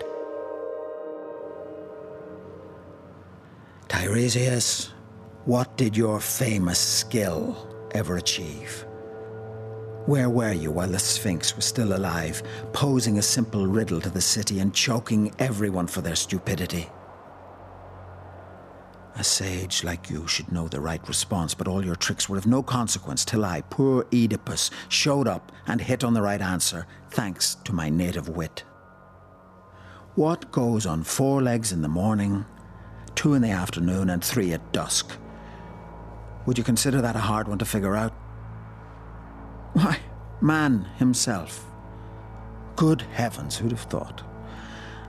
Tiresias, 3.90 4.92
what 5.46 5.76
did 5.76 5.98
your 5.98 6.20
famous 6.20 6.78
skill 6.78 7.68
ever 7.92 8.18
achieve? 8.18 8.86
Where 10.06 10.30
were 10.30 10.54
you 10.54 10.72
while 10.72 10.90
the 10.90 11.00
Sphinx 11.00 11.56
was 11.56 11.66
still 11.66 11.98
alive, 11.98 12.44
posing 12.72 13.18
a 13.18 13.24
simple 13.24 13.66
riddle 13.66 14.00
to 14.02 14.10
the 14.12 14.22
city 14.22 14.60
and 14.60 14.74
choking 14.74 15.34
everyone 15.40 15.88
for 15.88 16.02
their 16.02 16.16
stupidity? 16.16 16.88
A 19.16 19.24
sage 19.24 19.84
like 19.84 20.08
you 20.10 20.28
should 20.28 20.52
know 20.52 20.68
the 20.68 20.80
right 20.80 21.06
response, 21.08 21.56
but 21.56 21.68
all 21.68 21.84
your 21.84 21.96
tricks 21.96 22.30
were 22.30 22.38
of 22.38 22.46
no 22.46 22.62
consequence 22.62 23.26
till 23.26 23.44
I, 23.44 23.62
poor 23.62 24.06
Oedipus, 24.14 24.70
showed 24.90 25.28
up 25.28 25.52
and 25.66 25.82
hit 25.82 26.04
on 26.04 26.14
the 26.14 26.22
right 26.22 26.42
answer, 26.42 26.86
thanks 27.10 27.56
to 27.66 27.74
my 27.74 27.90
native 27.90 28.30
wit. 28.30 28.64
What 30.14 30.52
goes 30.52 30.86
on 30.86 31.04
four 31.04 31.42
legs 31.42 31.72
in 31.72 31.82
the 31.82 31.90
morning, 31.90 32.46
two 33.20 33.34
in 33.34 33.42
the 33.42 33.50
afternoon, 33.50 34.10
and 34.10 34.24
three 34.24 34.54
at 34.54 34.72
dusk. 34.72 35.12
Would 36.46 36.58
you 36.58 36.64
consider 36.64 37.02
that 37.02 37.18
a 37.18 37.20
hard 37.20 37.50
one 37.50 37.58
to 37.58 37.66
figure 37.66 37.94
out? 37.94 38.14
Why, 39.74 40.00
man 40.40 40.88
himself. 41.00 41.66
Good 42.78 43.02
heavens, 43.02 43.58
who'd 43.58 43.72
have 43.72 43.82
thought? 43.82 44.24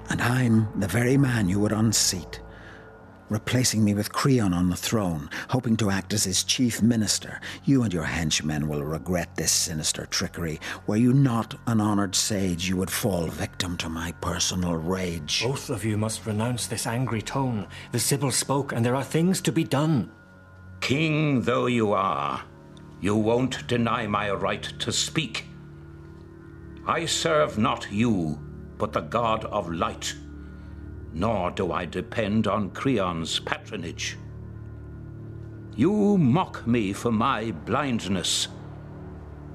And 0.09 0.21
I'm 0.21 0.69
the 0.81 0.89
very 0.89 1.17
man 1.17 1.49
you 1.49 1.61
would 1.61 1.71
unseat 1.71 2.41
replacing 3.31 3.85
me 3.85 3.95
with 3.95 4.13
Creon 4.13 4.53
on 4.53 4.69
the 4.69 4.77
throne, 4.77 5.31
hoping 5.49 5.77
to 5.79 5.91
act 5.91 6.13
as 6.13 6.25
his 6.25 6.45
chief 6.45 6.83
minister. 6.83 7.41
You 7.65 7.85
and 7.85 7.93
your 7.93 8.05
henchmen 8.05 8.69
will 8.69 8.85
regret 8.85 9.37
this 9.37 9.53
sinister 9.53 10.07
trickery. 10.07 10.61
Were 10.87 10.97
you 10.97 11.13
not 11.13 11.55
an 11.67 11.81
honored 11.81 12.15
sage, 12.15 12.69
you 12.69 12.77
would 12.77 12.91
fall 12.91 13.27
victim 13.29 13.77
to 13.79 13.89
my 13.89 14.13
personal 14.21 14.75
rage. 14.75 15.43
Both 15.43 15.71
of 15.71 15.85
you 15.85 15.97
must 15.97 16.27
renounce 16.27 16.67
this 16.67 16.87
angry 16.87 17.23
tone. 17.23 17.67
The 17.93 18.01
Sibyl 18.01 18.31
spoke, 18.31 18.73
and 18.73 18.85
there 18.85 18.97
are 18.97 19.05
things 19.05 19.41
to 19.43 19.53
be 19.53 19.65
done. 19.65 20.11
King 20.81 21.43
though 21.43 21.67
you 21.67 21.93
are, 21.93 22.43
you 23.01 23.15
won't 23.15 23.67
deny 23.67 24.07
my 24.07 24.31
right 24.31 24.63
to 24.63 24.93
speak. 24.93 25.47
I 26.87 27.07
serve 27.07 27.59
not 27.59 27.91
you, 27.93 28.39
but 28.79 28.93
the 28.93 29.03
god 29.03 29.45
of 29.45 29.71
light, 29.71 30.15
nor 31.13 31.51
do 31.51 31.73
I 31.73 31.85
depend 31.85 32.47
on 32.47 32.71
Creon's 32.71 33.41
patronage. 33.41 34.17
You 35.77 36.19
mock 36.19 36.67
me 36.67 36.93
for 36.93 37.13
my 37.13 37.53
blindness. 37.53 38.49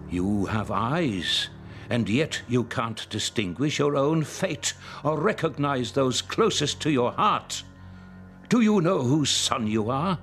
You 0.09 0.45
have 0.45 0.71
eyes, 0.71 1.49
and 1.89 2.09
yet 2.09 2.41
you 2.47 2.63
can't 2.63 3.07
distinguish 3.09 3.79
your 3.79 3.95
own 3.95 4.23
fate 4.23 4.73
or 5.03 5.19
recognize 5.19 5.91
those 5.91 6.21
closest 6.21 6.81
to 6.81 6.91
your 6.91 7.11
heart. 7.11 7.63
Do 8.49 8.61
you 8.61 8.81
know 8.81 9.01
whose 9.01 9.29
son 9.29 9.67
you 9.67 9.89
are? 9.89 10.17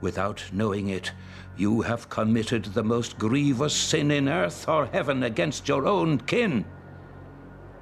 Without 0.00 0.42
knowing 0.52 0.88
it, 0.88 1.12
you 1.56 1.82
have 1.82 2.08
committed 2.08 2.64
the 2.64 2.82
most 2.82 3.18
grievous 3.18 3.74
sin 3.74 4.10
in 4.10 4.28
earth 4.28 4.68
or 4.68 4.86
heaven 4.86 5.22
against 5.22 5.68
your 5.68 5.86
own 5.86 6.18
kin. 6.18 6.64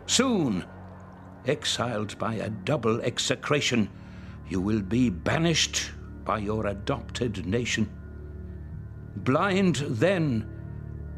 Soon, 0.07 0.65
exiled 1.51 2.17
by 2.17 2.35
a 2.35 2.49
double 2.49 3.01
execration, 3.01 3.91
you 4.49 4.61
will 4.61 4.81
be 4.81 5.11
banished 5.11 5.91
by 6.25 6.39
your 6.39 6.67
adopted 6.67 7.45
nation. 7.45 7.91
Blind 9.17 9.77
then 9.77 10.49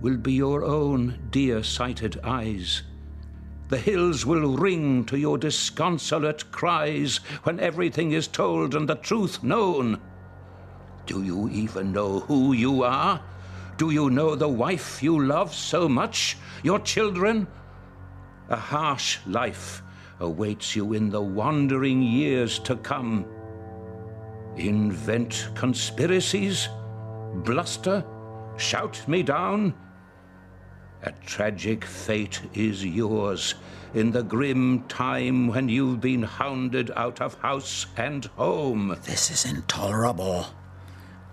will 0.00 0.16
be 0.16 0.32
your 0.32 0.64
own 0.64 1.28
dear 1.30 1.62
sighted 1.62 2.18
eyes. 2.24 2.82
The 3.68 3.76
hills 3.76 4.24
will 4.24 4.56
ring 4.56 5.04
to 5.04 5.18
your 5.18 5.36
disconsolate 5.36 6.50
cries 6.50 7.18
when 7.44 7.60
everything 7.60 8.12
is 8.12 8.26
told 8.26 8.74
and 8.74 8.88
the 8.88 8.96
truth 8.96 9.42
known. 9.42 10.00
Do 11.04 11.22
you 11.22 11.50
even 11.50 11.92
know 11.92 12.20
who 12.20 12.54
you 12.54 12.82
are? 12.84 13.22
Do 13.76 13.90
you 13.90 14.08
know 14.08 14.34
the 14.34 14.48
wife 14.48 15.02
you 15.02 15.22
love 15.22 15.54
so 15.54 15.88
much? 15.88 16.38
Your 16.62 16.78
children? 16.78 17.46
A 18.48 18.56
harsh 18.56 19.18
life 19.26 19.82
awaits 20.22 20.74
you 20.74 20.94
in 20.94 21.10
the 21.10 21.20
wandering 21.20 22.02
years 22.02 22.58
to 22.60 22.76
come. 22.76 23.26
Invent 24.56 25.50
conspiracies? 25.54 26.68
Bluster? 27.44 28.04
Shout 28.56 29.06
me 29.08 29.22
down? 29.22 29.74
A 31.04 31.12
tragic 31.26 31.84
fate 31.84 32.40
is 32.54 32.84
yours 32.84 33.56
in 33.94 34.12
the 34.12 34.22
grim 34.22 34.84
time 34.84 35.48
when 35.48 35.68
you've 35.68 36.00
been 36.00 36.22
hounded 36.22 36.92
out 36.96 37.20
of 37.20 37.34
house 37.40 37.86
and 37.96 38.24
home. 38.36 38.96
This 39.04 39.30
is 39.30 39.44
intolerable. 39.44 40.46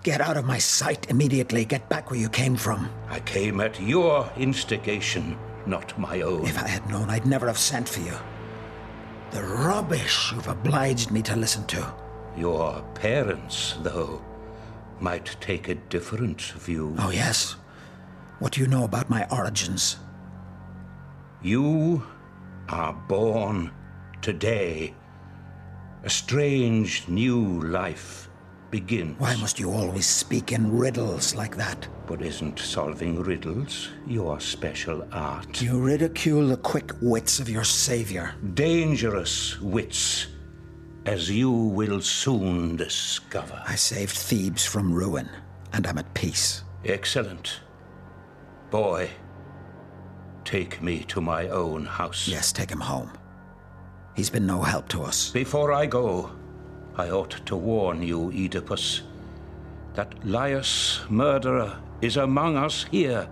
Get 0.02 0.21
out 0.21 0.38
of 0.38 0.45
my 0.45 0.58
sight 0.58 1.10
immediately. 1.12 1.65
Get 1.65 1.88
back 1.89 2.10
where 2.10 2.19
you 2.19 2.30
came 2.30 2.56
from. 2.56 2.89
I 3.10 3.19
came 3.19 3.60
at 3.60 3.80
your 3.80 4.30
instigation, 4.38 5.38
not 5.65 5.97
my 5.99 6.21
own. 6.21 6.45
If 6.45 6.58
I 6.58 6.67
had 6.67 6.89
known, 6.89 7.10
I'd 7.10 7.28
never 7.28 7.47
have 7.47 7.58
sent 7.58 7.88
for 7.88 7.99
you. 7.99 8.15
The 9.32 9.44
rubbish 9.44 10.32
you've 10.32 10.48
obliged 10.48 11.12
me 11.12 11.22
to 11.24 11.36
listen 11.36 11.65
to. 11.68 11.94
Your 12.36 12.82
parents, 12.96 13.76
though, 13.82 14.22
might 15.00 15.36
take 15.39 15.68
a 15.68 15.76
different 15.76 16.42
view. 16.42 16.96
Oh, 16.98 17.12
yes? 17.12 17.56
What 18.39 18.54
do 18.54 18.62
you 18.62 18.68
know 18.68 18.86
about 18.86 19.10
my 19.10 19.28
origins? 19.32 19.98
You 21.42 22.04
are 22.70 22.94
born 22.94 23.72
today. 24.22 24.96
A 26.04 26.10
strange 26.10 27.08
new 27.08 27.62
life 27.62 28.29
begins. 28.71 29.19
Why 29.19 29.36
must 29.38 29.60
you 29.60 29.71
always 29.71 30.08
speak 30.08 30.51
in 30.51 30.77
riddles 30.77 31.36
like 31.36 31.55
that? 31.58 31.88
But 32.08 32.21
isn't 32.21 32.60
solving 32.60 33.21
riddles 33.21 33.89
your 34.08 34.39
special 34.39 35.08
art? 35.12 35.62
You 35.62 35.79
ridicule 35.79 36.47
the 36.47 36.58
quick 36.58 36.91
wits 37.01 37.39
of 37.39 37.49
your 37.49 37.63
savior. 37.63 38.34
Dangerous 38.53 39.60
wits, 39.62 40.27
as 41.05 41.29
you 41.29 41.51
will 41.51 42.01
soon 42.01 42.75
discover. 42.75 43.62
I 43.67 43.75
saved 43.75 44.15
Thebes 44.15 44.65
from 44.65 44.93
ruin, 44.93 45.29
and 45.73 45.86
I'm 45.86 45.97
at 45.97 46.13
peace. 46.13 46.63
Excellent. 46.86 47.60
Boy, 48.71 49.10
take 50.43 50.82
me 50.82 51.03
to 51.05 51.21
my 51.21 51.47
own 51.49 51.86
house. 51.86 52.27
Yes, 52.27 52.51
take 52.51 52.71
him 52.71 52.79
home. 52.79 53.12
He's 54.15 54.29
been 54.29 54.45
no 54.45 54.62
help 54.62 54.89
to 54.89 55.03
us. 55.03 55.29
Before 55.32 55.71
I 55.71 55.86
go, 55.86 56.32
I 56.95 57.10
ought 57.10 57.45
to 57.45 57.56
warn 57.56 58.02
you, 58.04 58.30
Oedipus, 58.32 59.04
that 59.93 60.25
Laius, 60.25 61.02
murderer, 61.10 61.78
is 62.02 62.17
among 62.17 62.58
us 62.58 62.86
here, 62.91 63.28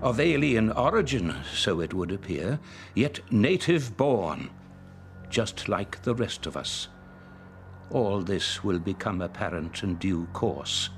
of 0.00 0.18
alien 0.18 0.70
origin, 0.72 1.34
so 1.54 1.80
it 1.80 1.94
would 1.94 2.10
appear, 2.10 2.58
yet 2.94 3.20
native 3.30 3.96
born, 3.96 4.50
just 5.30 5.68
like 5.68 6.02
the 6.02 6.14
rest 6.14 6.46
of 6.46 6.56
us. 6.56 6.88
All 7.90 8.20
this 8.20 8.64
will 8.64 8.78
become 8.78 9.20
apparent 9.20 9.82
in 9.82 9.96
due 9.96 10.26
course. 10.32 10.90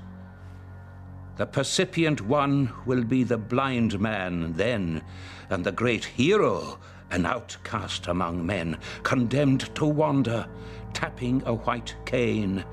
The 1.37 1.45
percipient 1.45 2.21
one 2.21 2.71
will 2.85 3.03
be 3.03 3.23
the 3.23 3.37
blind 3.37 3.99
man 3.99 4.53
then, 4.53 5.01
and 5.49 5.65
the 5.65 5.71
great 5.71 6.05
hero 6.05 6.79
an 7.11 7.25
outcast 7.25 8.07
among 8.07 8.45
men, 8.45 8.77
condemned 9.03 9.73
to 9.75 9.85
wander, 9.85 10.47
tapping 10.95 11.43
a 11.45 11.53
white 11.53 11.95
cane. 12.05 12.65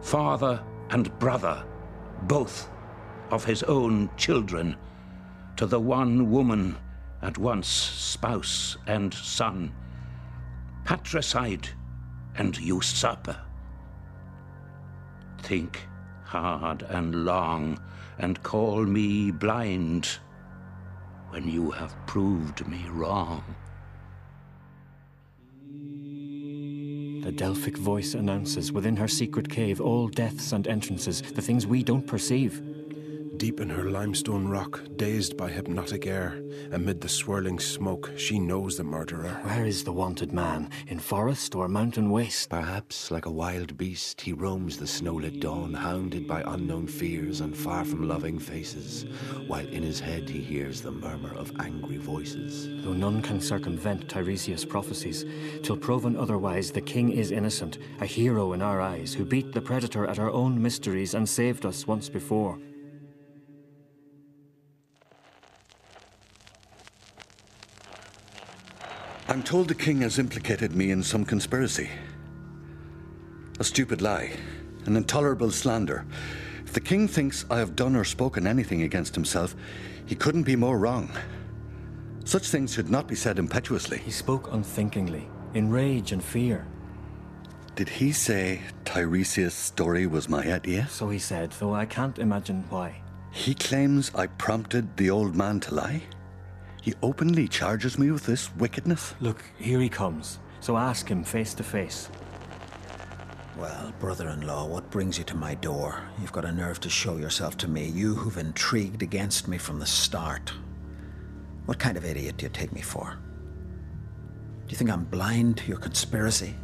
Father 0.00 0.64
and 0.88 1.16
brother, 1.18 1.62
both 2.22 2.70
of 3.30 3.44
his 3.44 3.62
own 3.64 4.08
children, 4.16 4.76
to 5.56 5.66
the 5.66 5.78
one 5.78 6.30
woman, 6.30 6.78
at 7.20 7.36
once 7.36 7.68
spouse 7.68 8.78
and 8.86 9.12
son, 9.12 9.70
patricide 10.84 11.68
and 12.36 12.56
usurper. 12.58 13.38
Think 15.42 15.86
hard 16.24 16.82
and 16.82 17.24
long, 17.24 17.78
and 18.18 18.42
call 18.42 18.84
me 18.84 19.30
blind 19.30 20.08
when 21.30 21.48
you 21.48 21.70
have 21.72 21.94
proved 22.06 22.66
me 22.66 22.86
wrong. 22.90 23.42
The 27.22 27.32
Delphic 27.32 27.76
voice 27.76 28.14
announces 28.14 28.72
within 28.72 28.96
her 28.96 29.06
secret 29.06 29.48
cave 29.48 29.80
all 29.80 30.08
deaths 30.08 30.52
and 30.52 30.66
entrances, 30.66 31.20
the 31.20 31.42
things 31.42 31.66
we 31.66 31.82
don't 31.82 32.06
perceive. 32.06 32.62
Deep 33.40 33.58
in 33.58 33.70
her 33.70 33.88
limestone 33.88 34.46
rock, 34.46 34.82
dazed 34.96 35.34
by 35.34 35.48
hypnotic 35.48 36.06
air, 36.06 36.42
amid 36.72 37.00
the 37.00 37.08
swirling 37.08 37.58
smoke, 37.58 38.10
she 38.14 38.38
knows 38.38 38.76
the 38.76 38.84
murderer. 38.84 39.30
Where 39.44 39.64
is 39.64 39.82
the 39.82 39.94
wanted 39.94 40.30
man? 40.30 40.68
In 40.88 40.98
forest 40.98 41.54
or 41.54 41.66
mountain 41.66 42.10
waste? 42.10 42.50
Perhaps, 42.50 43.10
like 43.10 43.24
a 43.24 43.30
wild 43.30 43.78
beast, 43.78 44.20
he 44.20 44.34
roams 44.34 44.76
the 44.76 44.86
snowlit 44.86 45.40
dawn, 45.40 45.72
hounded 45.72 46.28
by 46.28 46.42
unknown 46.48 46.86
fears 46.86 47.40
and 47.40 47.56
far 47.56 47.82
from 47.86 48.06
loving 48.06 48.38
faces, 48.38 49.06
while 49.46 49.66
in 49.68 49.82
his 49.82 50.00
head 50.00 50.28
he 50.28 50.42
hears 50.42 50.82
the 50.82 50.90
murmur 50.90 51.32
of 51.34 51.50
angry 51.60 51.96
voices. 51.96 52.68
Though 52.84 52.92
none 52.92 53.22
can 53.22 53.40
circumvent 53.40 54.06
Tiresias' 54.06 54.68
prophecies, 54.68 55.24
till 55.62 55.78
proven 55.78 56.14
otherwise, 56.14 56.72
the 56.72 56.82
king 56.82 57.10
is 57.10 57.30
innocent, 57.30 57.78
a 58.02 58.06
hero 58.06 58.52
in 58.52 58.60
our 58.60 58.82
eyes, 58.82 59.14
who 59.14 59.24
beat 59.24 59.52
the 59.52 59.62
predator 59.62 60.06
at 60.06 60.18
our 60.18 60.30
own 60.30 60.60
mysteries 60.60 61.14
and 61.14 61.26
saved 61.26 61.64
us 61.64 61.86
once 61.86 62.10
before. 62.10 62.58
I'm 69.30 69.44
told 69.44 69.68
the 69.68 69.76
king 69.76 70.00
has 70.00 70.18
implicated 70.18 70.74
me 70.74 70.90
in 70.90 71.04
some 71.04 71.24
conspiracy. 71.24 71.88
A 73.60 73.64
stupid 73.64 74.02
lie, 74.02 74.32
an 74.86 74.96
intolerable 74.96 75.52
slander. 75.52 76.04
If 76.64 76.72
the 76.72 76.80
king 76.80 77.06
thinks 77.06 77.46
I 77.48 77.58
have 77.58 77.76
done 77.76 77.94
or 77.94 78.02
spoken 78.02 78.44
anything 78.44 78.82
against 78.82 79.14
himself, 79.14 79.54
he 80.04 80.16
couldn't 80.16 80.42
be 80.42 80.56
more 80.56 80.80
wrong. 80.80 81.08
Such 82.24 82.48
things 82.48 82.74
should 82.74 82.90
not 82.90 83.06
be 83.06 83.14
said 83.14 83.38
impetuously. 83.38 83.98
He 83.98 84.10
spoke 84.10 84.52
unthinkingly, 84.52 85.28
in 85.54 85.70
rage 85.70 86.10
and 86.10 86.24
fear. 86.24 86.66
Did 87.76 87.88
he 87.88 88.10
say 88.10 88.60
Tiresias' 88.84 89.54
story 89.54 90.08
was 90.08 90.28
my 90.28 90.52
idea? 90.52 90.88
So 90.88 91.08
he 91.08 91.20
said, 91.20 91.52
though 91.60 91.76
I 91.76 91.86
can't 91.86 92.18
imagine 92.18 92.64
why. 92.68 93.00
He 93.30 93.54
claims 93.54 94.10
I 94.12 94.26
prompted 94.26 94.96
the 94.96 95.10
old 95.10 95.36
man 95.36 95.60
to 95.60 95.74
lie? 95.76 96.02
He 96.82 96.94
openly 97.02 97.46
charges 97.46 97.98
me 97.98 98.10
with 98.10 98.24
this 98.24 98.54
wickedness? 98.56 99.14
Look, 99.20 99.44
here 99.58 99.80
he 99.80 99.88
comes. 99.88 100.38
So 100.60 100.76
ask 100.76 101.08
him 101.08 101.24
face 101.24 101.54
to 101.54 101.62
face. 101.62 102.08
Well, 103.58 103.92
brother 103.98 104.30
in 104.30 104.46
law, 104.46 104.66
what 104.66 104.90
brings 104.90 105.18
you 105.18 105.24
to 105.24 105.36
my 105.36 105.54
door? 105.56 106.00
You've 106.20 106.32
got 106.32 106.46
a 106.46 106.52
nerve 106.52 106.80
to 106.80 106.88
show 106.88 107.18
yourself 107.18 107.58
to 107.58 107.68
me, 107.68 107.86
you 107.86 108.14
who've 108.14 108.38
intrigued 108.38 109.02
against 109.02 109.48
me 109.48 109.58
from 109.58 109.78
the 109.78 109.86
start. 109.86 110.52
What 111.66 111.78
kind 111.78 111.98
of 111.98 112.04
idiot 112.04 112.38
do 112.38 112.46
you 112.46 112.50
take 112.50 112.72
me 112.72 112.80
for? 112.80 113.18
Do 114.66 114.72
you 114.72 114.76
think 114.76 114.90
I'm 114.90 115.04
blind 115.04 115.58
to 115.58 115.66
your 115.66 115.78
conspiracy? 115.78 116.54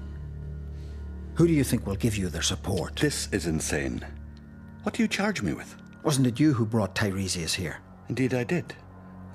Who 1.35 1.47
do 1.47 1.53
you 1.53 1.65
think 1.65 1.87
will 1.87 1.97
give 1.97 2.17
you 2.17 2.29
their 2.31 2.41
support? 2.41 2.97
This 2.97 3.29
is 3.31 3.47
insane. 3.47 4.07
What 4.85 4.95
do 4.95 5.03
you 5.03 5.09
charge 5.09 5.43
me 5.43 5.53
with? 5.53 5.77
Wasn't 6.03 6.27
it 6.27 6.41
you 6.41 6.55
who 6.55 6.65
brought 6.65 6.95
Tiresias 6.95 7.53
here? 7.53 7.79
Indeed, 8.09 8.33
I 8.33 8.45
did, 8.45 8.75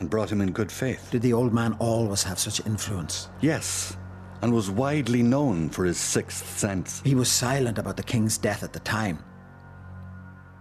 and 0.02 0.10
brought 0.10 0.32
him 0.32 0.42
in 0.42 0.52
good 0.52 0.72
faith. 0.72 1.10
Did 1.12 1.22
the 1.22 1.32
old 1.32 1.54
man 1.54 1.74
always 1.80 2.24
have 2.24 2.40
such 2.40 2.66
influence? 2.66 3.30
Yes, 3.40 3.96
and 4.42 4.52
was 4.52 4.72
widely 4.72 5.22
known 5.22 5.70
for 5.70 5.86
his 5.86 6.00
sixth 6.00 6.58
sense. 6.58 7.02
He 7.06 7.14
was 7.14 7.32
silent 7.32 7.78
about 7.78 7.98
the 7.98 8.04
king's 8.04 8.40
death 8.40 8.64
at 8.64 8.74
the 8.74 8.80
time. 8.80 9.24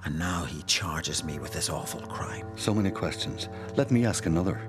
And 0.05 0.19
now 0.19 0.45
he 0.45 0.63
charges 0.65 1.25
me 1.25 1.39
with 1.39 1.53
this 1.53 1.71
awful 1.71 2.03
crime. 2.03 2.47
So 2.57 2.75
many 2.75 2.91
questions. 2.91 3.49
Let 3.77 3.91
me 3.91 4.05
ask 4.05 4.27
another. 4.27 4.61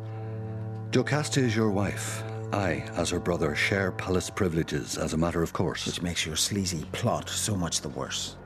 Jocasta 0.92 1.42
is 1.42 1.56
your 1.56 1.70
wife. 1.70 2.24
I, 2.54 2.86
as 2.96 3.10
her 3.10 3.20
brother, 3.20 3.56
share 3.56 3.92
palace 3.92 4.30
privileges 4.30 4.98
as 4.98 5.14
a 5.14 5.18
matter 5.18 5.44
of 5.44 5.52
course. 5.52 5.86
Which 5.86 6.02
makes 6.02 6.26
your 6.26 6.38
sleazy 6.38 6.86
plot 6.94 7.30
so 7.30 7.56
much 7.56 7.82
the 7.82 7.90
worse. 7.90 8.38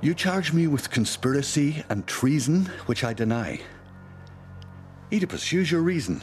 You 0.00 0.14
charge 0.14 0.52
me 0.52 0.66
with 0.68 0.90
conspiracy 0.90 1.84
and 1.88 2.06
treason, 2.06 2.66
which 2.86 3.04
I 3.04 3.12
deny. 3.12 3.60
Oedipus, 5.12 5.52
use 5.52 5.70
your 5.70 5.82
reason. 5.82 6.22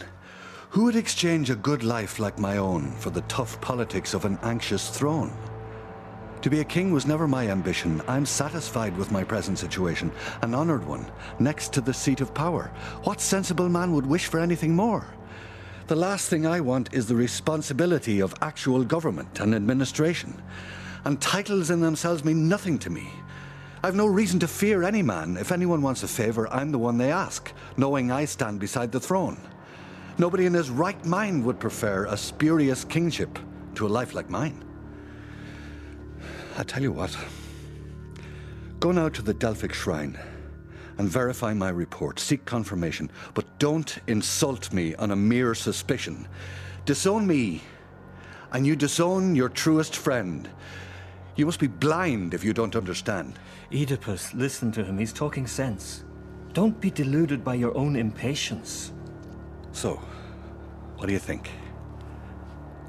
Who 0.72 0.86
would 0.86 0.96
exchange 0.96 1.52
a 1.52 1.56
good 1.56 1.84
life 1.84 2.18
like 2.18 2.40
my 2.40 2.58
own 2.58 2.92
for 2.94 3.12
the 3.12 3.22
tough 3.22 3.62
politics 3.62 4.16
of 4.16 4.26
an 4.26 4.40
anxious 4.42 4.90
throne? 4.90 5.32
To 6.42 6.50
be 6.50 6.62
a 6.62 6.66
king 6.66 6.92
was 6.92 7.06
never 7.06 7.28
my 7.28 7.50
ambition. 7.50 8.02
I'm 8.08 8.26
satisfied 8.26 8.98
with 8.98 9.12
my 9.12 9.24
present 9.24 9.60
situation, 9.60 10.12
an 10.42 10.56
honored 10.56 10.84
one, 10.88 11.06
next 11.38 11.72
to 11.74 11.82
the 11.82 11.94
seat 11.94 12.20
of 12.20 12.34
power. 12.34 12.72
What 13.04 13.22
sensible 13.22 13.70
man 13.70 13.94
would 13.94 14.08
wish 14.08 14.26
for 14.26 14.40
anything 14.40 14.76
more? 14.76 15.06
The 15.86 15.96
last 15.96 16.28
thing 16.28 16.48
I 16.48 16.60
want 16.60 16.92
is 16.92 17.06
the 17.08 17.16
responsibility 17.16 18.22
of 18.22 18.34
actual 18.42 18.84
government 18.84 19.40
and 19.40 19.54
administration. 19.54 20.42
And 21.06 21.22
titles 21.22 21.70
in 21.70 21.80
themselves 21.80 22.26
mean 22.26 22.50
nothing 22.50 22.80
to 22.80 22.90
me. 22.90 23.08
I've 23.82 23.96
no 23.96 24.08
reason 24.08 24.40
to 24.42 24.48
fear 24.48 24.84
any 24.84 25.02
man. 25.02 25.38
If 25.38 25.54
anyone 25.54 25.82
wants 25.82 26.04
a 26.04 26.08
favor, 26.08 26.52
I'm 26.54 26.72
the 26.72 26.78
one 26.78 26.98
they 26.98 27.14
ask, 27.14 27.54
knowing 27.78 28.12
I 28.12 28.26
stand 28.26 28.60
beside 28.60 28.92
the 28.92 29.00
throne. 29.00 29.40
Nobody 30.18 30.46
in 30.46 30.54
his 30.54 30.70
right 30.70 31.04
mind 31.06 31.46
would 31.46 31.62
prefer 31.62 32.06
a 32.06 32.18
spurious 32.18 32.84
kingship 32.84 33.40
to 33.76 33.88
a 33.88 33.90
life 33.90 34.14
like 34.14 34.30
mine. 34.30 34.66
I 36.58 36.64
tell 36.64 36.84
you 36.84 36.92
what. 36.92 37.16
Go 38.82 38.92
now 38.92 39.08
to 39.08 39.22
the 39.22 39.34
Delphic 39.34 39.74
shrine 39.74 40.20
and 40.98 41.08
verify 41.08 41.54
my 41.54 41.70
report. 41.70 42.20
Seek 42.20 42.44
confirmation, 42.44 43.10
but 43.34 43.60
don't 43.60 43.98
insult 44.08 44.74
me 44.74 44.94
on 44.96 45.12
a 45.12 45.16
mere 45.16 45.56
suspicion. 45.56 46.28
Disown 46.84 47.26
me, 47.26 47.62
and 48.52 48.68
you 48.68 48.76
disown 48.76 49.36
your 49.36 49.48
truest 49.48 49.96
friend. 49.96 50.50
You 51.38 51.46
must 51.46 51.62
be 51.62 51.68
blind 51.68 52.34
if 52.34 52.44
you 52.44 52.52
don't 52.52 52.76
understand. 52.76 53.40
Oedipus, 53.72 54.34
listen 54.34 54.72
to 54.72 54.84
him. 54.84 54.98
He's 54.98 55.14
talking 55.14 55.46
sense. 55.46 56.04
Don't 56.54 56.80
be 56.82 56.90
deluded 56.90 57.44
by 57.44 57.54
your 57.56 57.76
own 57.78 57.96
impatience. 57.96 58.92
So, 59.72 60.02
what 60.98 61.06
do 61.06 61.14
you 61.14 61.20
think? 61.20 61.50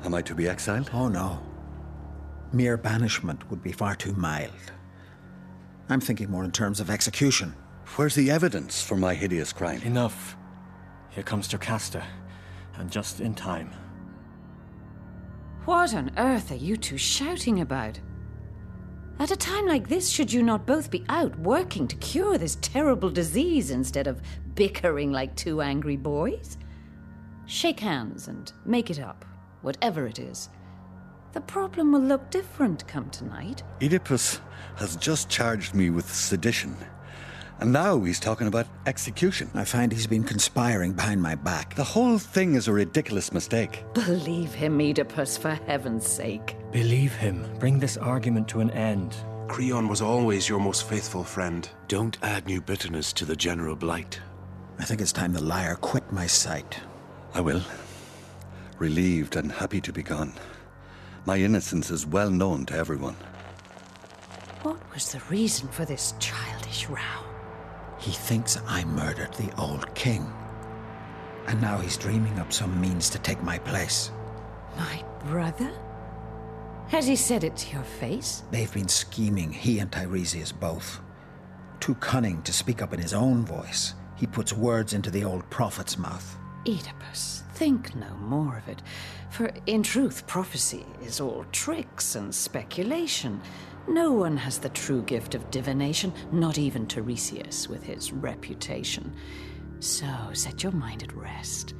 Am 0.04 0.14
I 0.14 0.22
to 0.22 0.34
be 0.34 0.48
exiled? 0.48 0.90
Oh, 0.94 1.08
no. 1.08 1.38
Mere 2.52 2.76
banishment 2.76 3.48
would 3.50 3.62
be 3.62 3.72
far 3.72 3.94
too 3.94 4.12
mild. 4.14 4.72
I'm 5.88 6.00
thinking 6.00 6.30
more 6.30 6.44
in 6.44 6.52
terms 6.52 6.80
of 6.80 6.88
execution. 6.88 7.54
Where's 7.96 8.14
the 8.14 8.30
evidence 8.30 8.82
for 8.82 8.96
my 8.96 9.14
hideous 9.14 9.52
crime? 9.52 9.82
Enough. 9.82 10.36
Here 11.10 11.24
comes 11.24 11.48
Jocasta, 11.48 12.02
and 12.76 12.90
just 12.90 13.20
in 13.20 13.34
time. 13.34 13.70
What 15.64 15.94
on 15.94 16.10
earth 16.16 16.50
are 16.50 16.56
you 16.56 16.76
two 16.76 16.96
shouting 16.96 17.60
about? 17.60 18.00
At 19.20 19.30
a 19.30 19.36
time 19.36 19.66
like 19.66 19.86
this, 19.86 20.08
should 20.08 20.32
you 20.32 20.42
not 20.42 20.64
both 20.64 20.90
be 20.90 21.04
out 21.10 21.38
working 21.40 21.86
to 21.88 21.96
cure 21.96 22.38
this 22.38 22.56
terrible 22.62 23.10
disease 23.10 23.70
instead 23.70 24.06
of 24.06 24.22
bickering 24.54 25.12
like 25.12 25.36
two 25.36 25.60
angry 25.60 25.98
boys? 25.98 26.56
Shake 27.44 27.80
hands 27.80 28.28
and 28.28 28.50
make 28.64 28.88
it 28.88 28.98
up, 28.98 29.26
whatever 29.60 30.06
it 30.06 30.18
is. 30.18 30.48
The 31.34 31.42
problem 31.42 31.92
will 31.92 32.00
look 32.00 32.30
different 32.30 32.88
come 32.88 33.10
tonight. 33.10 33.62
Oedipus 33.82 34.40
has 34.76 34.96
just 34.96 35.28
charged 35.28 35.74
me 35.74 35.90
with 35.90 36.10
sedition. 36.10 36.74
And 37.60 37.74
now 37.74 38.00
he's 38.00 38.18
talking 38.18 38.46
about 38.46 38.66
execution. 38.86 39.50
I 39.54 39.64
find 39.64 39.92
he's 39.92 40.06
been 40.06 40.24
conspiring 40.24 40.94
behind 40.94 41.20
my 41.20 41.34
back. 41.34 41.74
The 41.74 41.84
whole 41.84 42.18
thing 42.18 42.54
is 42.54 42.68
a 42.68 42.72
ridiculous 42.72 43.34
mistake. 43.34 43.84
Believe 43.92 44.54
him, 44.54 44.80
Oedipus, 44.80 45.36
for 45.36 45.50
heaven's 45.66 46.06
sake. 46.06 46.56
Believe 46.72 47.14
him. 47.14 47.46
Bring 47.58 47.78
this 47.78 47.98
argument 47.98 48.48
to 48.48 48.60
an 48.60 48.70
end. 48.70 49.14
Creon 49.48 49.88
was 49.88 50.00
always 50.00 50.48
your 50.48 50.58
most 50.58 50.88
faithful 50.88 51.22
friend. 51.22 51.68
Don't 51.86 52.16
add 52.22 52.46
new 52.46 52.62
bitterness 52.62 53.12
to 53.12 53.26
the 53.26 53.36
general 53.36 53.76
blight. 53.76 54.18
I 54.78 54.84
think 54.84 55.02
it's 55.02 55.12
time 55.12 55.34
the 55.34 55.42
liar 55.42 55.74
quit 55.74 56.10
my 56.10 56.26
sight. 56.26 56.78
I 57.34 57.42
will. 57.42 57.62
Relieved 58.78 59.36
and 59.36 59.52
happy 59.52 59.82
to 59.82 59.92
be 59.92 60.02
gone. 60.02 60.32
My 61.26 61.36
innocence 61.36 61.90
is 61.90 62.06
well 62.06 62.30
known 62.30 62.64
to 62.66 62.74
everyone. 62.74 63.16
What 64.62 64.80
was 64.94 65.12
the 65.12 65.20
reason 65.28 65.68
for 65.68 65.84
this 65.84 66.14
childish 66.18 66.88
row? 66.88 67.29
He 68.00 68.12
thinks 68.12 68.58
I 68.66 68.84
murdered 68.84 69.34
the 69.34 69.52
old 69.60 69.94
king. 69.94 70.32
And 71.46 71.60
now 71.60 71.78
he's 71.78 71.96
dreaming 71.96 72.38
up 72.38 72.52
some 72.52 72.80
means 72.80 73.10
to 73.10 73.18
take 73.18 73.42
my 73.42 73.58
place. 73.58 74.10
My 74.76 75.04
brother? 75.26 75.70
Has 76.88 77.06
he 77.06 77.16
said 77.16 77.44
it 77.44 77.56
to 77.58 77.72
your 77.74 77.84
face? 77.84 78.42
They've 78.50 78.72
been 78.72 78.88
scheming, 78.88 79.52
he 79.52 79.78
and 79.78 79.92
Tiresias 79.92 80.52
both. 80.52 81.00
Too 81.78 81.94
cunning 81.96 82.42
to 82.42 82.52
speak 82.52 82.82
up 82.82 82.92
in 82.92 83.00
his 83.00 83.14
own 83.14 83.44
voice, 83.44 83.94
he 84.16 84.26
puts 84.26 84.52
words 84.52 84.92
into 84.92 85.10
the 85.10 85.24
old 85.24 85.48
prophet's 85.50 85.96
mouth. 85.96 86.36
Oedipus, 86.66 87.42
think 87.54 87.94
no 87.94 88.14
more 88.16 88.58
of 88.58 88.68
it. 88.68 88.82
For 89.30 89.50
in 89.66 89.82
truth, 89.82 90.26
prophecy 90.26 90.84
is 91.02 91.20
all 91.20 91.46
tricks 91.52 92.16
and 92.16 92.34
speculation. 92.34 93.40
No 93.88 94.12
one 94.12 94.36
has 94.36 94.58
the 94.58 94.68
true 94.68 95.02
gift 95.02 95.34
of 95.34 95.50
divination, 95.50 96.12
not 96.32 96.58
even 96.58 96.86
Tiresias 96.86 97.68
with 97.68 97.82
his 97.82 98.12
reputation. 98.12 99.12
So 99.80 100.06
set 100.32 100.62
your 100.62 100.72
mind 100.72 101.02
at 101.02 101.16
rest. 101.16 101.74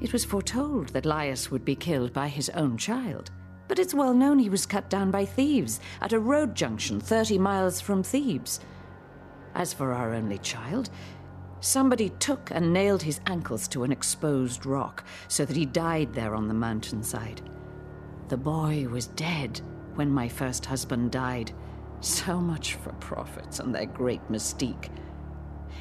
It 0.00 0.12
was 0.12 0.24
foretold 0.24 0.88
that 0.90 1.04
Laius 1.04 1.50
would 1.50 1.64
be 1.64 1.76
killed 1.76 2.12
by 2.12 2.28
his 2.28 2.48
own 2.50 2.76
child, 2.76 3.30
but 3.68 3.78
it's 3.78 3.94
well 3.94 4.14
known 4.14 4.38
he 4.38 4.48
was 4.48 4.66
cut 4.66 4.88
down 4.90 5.10
by 5.10 5.24
thieves 5.24 5.80
at 6.00 6.12
a 6.12 6.18
road 6.18 6.54
junction 6.54 7.00
30 7.00 7.38
miles 7.38 7.80
from 7.80 8.02
Thebes. 8.02 8.60
As 9.54 9.72
for 9.72 9.92
our 9.92 10.14
only 10.14 10.38
child, 10.38 10.90
somebody 11.60 12.08
took 12.18 12.50
and 12.50 12.72
nailed 12.72 13.02
his 13.02 13.20
ankles 13.26 13.68
to 13.68 13.84
an 13.84 13.92
exposed 13.92 14.66
rock 14.66 15.04
so 15.28 15.44
that 15.44 15.56
he 15.56 15.66
died 15.66 16.12
there 16.14 16.34
on 16.34 16.48
the 16.48 16.54
mountainside. 16.54 17.42
The 18.28 18.36
boy 18.36 18.88
was 18.88 19.08
dead 19.08 19.60
when 19.96 20.10
my 20.10 20.28
first 20.28 20.66
husband 20.66 21.10
died. 21.10 21.52
So 22.00 22.40
much 22.40 22.74
for 22.74 22.92
prophets 22.94 23.60
and 23.60 23.74
their 23.74 23.86
great 23.86 24.26
mystique. 24.28 24.88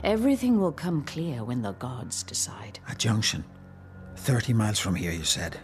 Everything 0.04 0.60
will 0.60 0.72
come 0.72 1.04
clear 1.04 1.44
when 1.44 1.62
the 1.62 1.74
gods 1.74 2.24
decide. 2.24 2.80
A 2.90 2.96
junction. 2.96 3.44
30 4.18 4.54
miles 4.54 4.80
from 4.80 4.96
here, 4.96 5.12
you 5.12 5.24
said. 5.24 5.60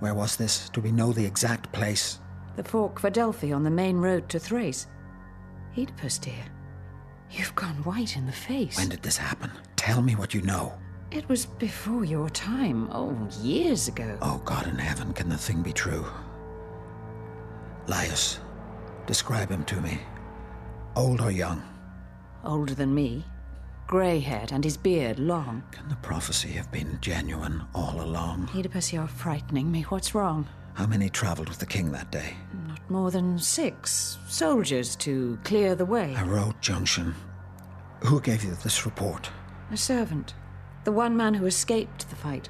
Where 0.00 0.14
was 0.14 0.36
this? 0.36 0.68
Do 0.70 0.80
we 0.80 0.92
know 0.92 1.12
the 1.12 1.24
exact 1.24 1.72
place? 1.72 2.18
The 2.56 2.64
fork 2.64 2.98
for 2.98 3.10
Delphi 3.10 3.52
on 3.52 3.62
the 3.62 3.70
main 3.70 3.96
road 3.96 4.28
to 4.30 4.38
Thrace. 4.38 4.86
Oedipus, 5.76 6.18
dear, 6.18 6.44
you've 7.30 7.54
gone 7.54 7.76
white 7.84 8.16
in 8.16 8.26
the 8.26 8.32
face. 8.32 8.76
When 8.76 8.88
did 8.88 9.02
this 9.02 9.16
happen? 9.16 9.50
Tell 9.76 10.02
me 10.02 10.14
what 10.14 10.34
you 10.34 10.42
know. 10.42 10.72
It 11.10 11.28
was 11.28 11.46
before 11.46 12.04
your 12.04 12.30
time. 12.30 12.88
Oh, 12.90 13.16
years 13.40 13.88
ago. 13.88 14.18
Oh, 14.22 14.40
God 14.44 14.66
in 14.66 14.76
heaven, 14.76 15.12
can 15.12 15.28
the 15.28 15.36
thing 15.36 15.62
be 15.62 15.72
true? 15.72 16.04
Laius, 17.86 18.38
describe 19.06 19.50
him 19.50 19.64
to 19.64 19.80
me. 19.80 19.98
Old 20.96 21.20
or 21.20 21.30
young? 21.30 21.62
Older 22.44 22.74
than 22.74 22.94
me. 22.94 23.24
Grey 23.86 24.20
haired 24.20 24.52
and 24.52 24.64
his 24.64 24.76
beard 24.76 25.18
long. 25.18 25.62
Can 25.70 25.88
the 25.88 25.96
prophecy 25.96 26.48
have 26.52 26.70
been 26.70 26.98
genuine 27.00 27.62
all 27.74 28.00
along? 28.00 28.48
Oedipus, 28.54 28.92
you're 28.92 29.06
frightening 29.06 29.70
me. 29.70 29.82
What's 29.82 30.14
wrong? 30.14 30.46
How 30.74 30.86
many 30.86 31.10
travelled 31.10 31.48
with 31.48 31.58
the 31.58 31.66
king 31.66 31.92
that 31.92 32.10
day? 32.10 32.34
Not 32.66 32.80
more 32.90 33.10
than 33.10 33.38
six 33.38 34.18
soldiers 34.28 34.96
to 34.96 35.38
clear 35.44 35.74
the 35.74 35.84
way. 35.84 36.14
A 36.16 36.24
road 36.24 36.54
junction, 36.62 37.14
Who 38.04 38.20
gave 38.20 38.42
you 38.42 38.54
this 38.62 38.86
report? 38.86 39.28
A 39.70 39.76
servant. 39.76 40.34
The 40.84 40.92
one 40.92 41.16
man 41.16 41.34
who 41.34 41.46
escaped 41.46 42.08
the 42.08 42.16
fight. 42.16 42.48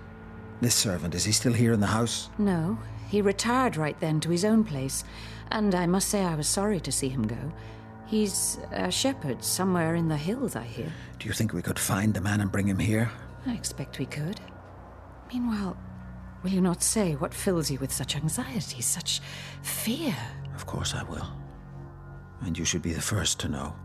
This 0.60 0.74
servant, 0.76 1.14
is 1.14 1.24
he 1.24 1.32
still 1.32 1.52
here 1.52 1.72
in 1.72 1.80
the 1.80 1.86
house? 1.88 2.30
No, 2.38 2.78
he 3.12 3.20
retired 3.20 3.76
right 3.76 4.00
then 4.00 4.20
to 4.20 4.30
his 4.30 4.42
own 4.42 4.64
place, 4.64 5.04
and 5.50 5.74
I 5.74 5.86
must 5.86 6.08
say 6.08 6.24
I 6.24 6.34
was 6.34 6.46
sorry 6.46 6.80
to 6.80 6.90
see 6.90 7.10
him 7.10 7.26
go. 7.26 7.52
He's 8.06 8.58
a 8.70 8.90
shepherd 8.90 9.44
somewhere 9.44 9.94
in 9.96 10.08
the 10.08 10.16
hills, 10.16 10.56
I 10.56 10.62
hear. 10.62 10.90
Do 11.18 11.28
you 11.28 11.34
think 11.34 11.52
we 11.52 11.60
could 11.60 11.78
find 11.78 12.14
the 12.14 12.22
man 12.22 12.40
and 12.40 12.50
bring 12.50 12.66
him 12.66 12.78
here? 12.78 13.10
I 13.46 13.52
expect 13.52 13.98
we 13.98 14.06
could. 14.06 14.40
Meanwhile, 15.30 15.76
will 16.42 16.52
you 16.52 16.62
not 16.62 16.82
say 16.82 17.14
what 17.16 17.34
fills 17.34 17.70
you 17.70 17.78
with 17.80 17.92
such 17.92 18.16
anxiety, 18.16 18.80
such 18.80 19.20
fear? 19.60 20.16
Of 20.54 20.64
course 20.64 20.94
I 20.94 21.02
will. 21.02 21.28
And 22.40 22.56
you 22.56 22.64
should 22.64 22.80
be 22.80 22.94
the 22.94 23.02
first 23.02 23.38
to 23.40 23.48
know. 23.50 23.76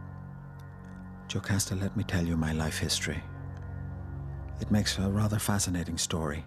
Jocasta, 1.27 1.75
let 1.75 1.97
me 1.97 2.05
tell 2.05 2.25
you 2.25 2.37
my 2.37 2.53
life 2.53 2.79
history. 2.79 3.21
It 4.61 4.71
makes 4.71 4.97
a 4.97 5.09
rather 5.09 5.37
fascinating 5.37 5.97
story. 5.97 6.45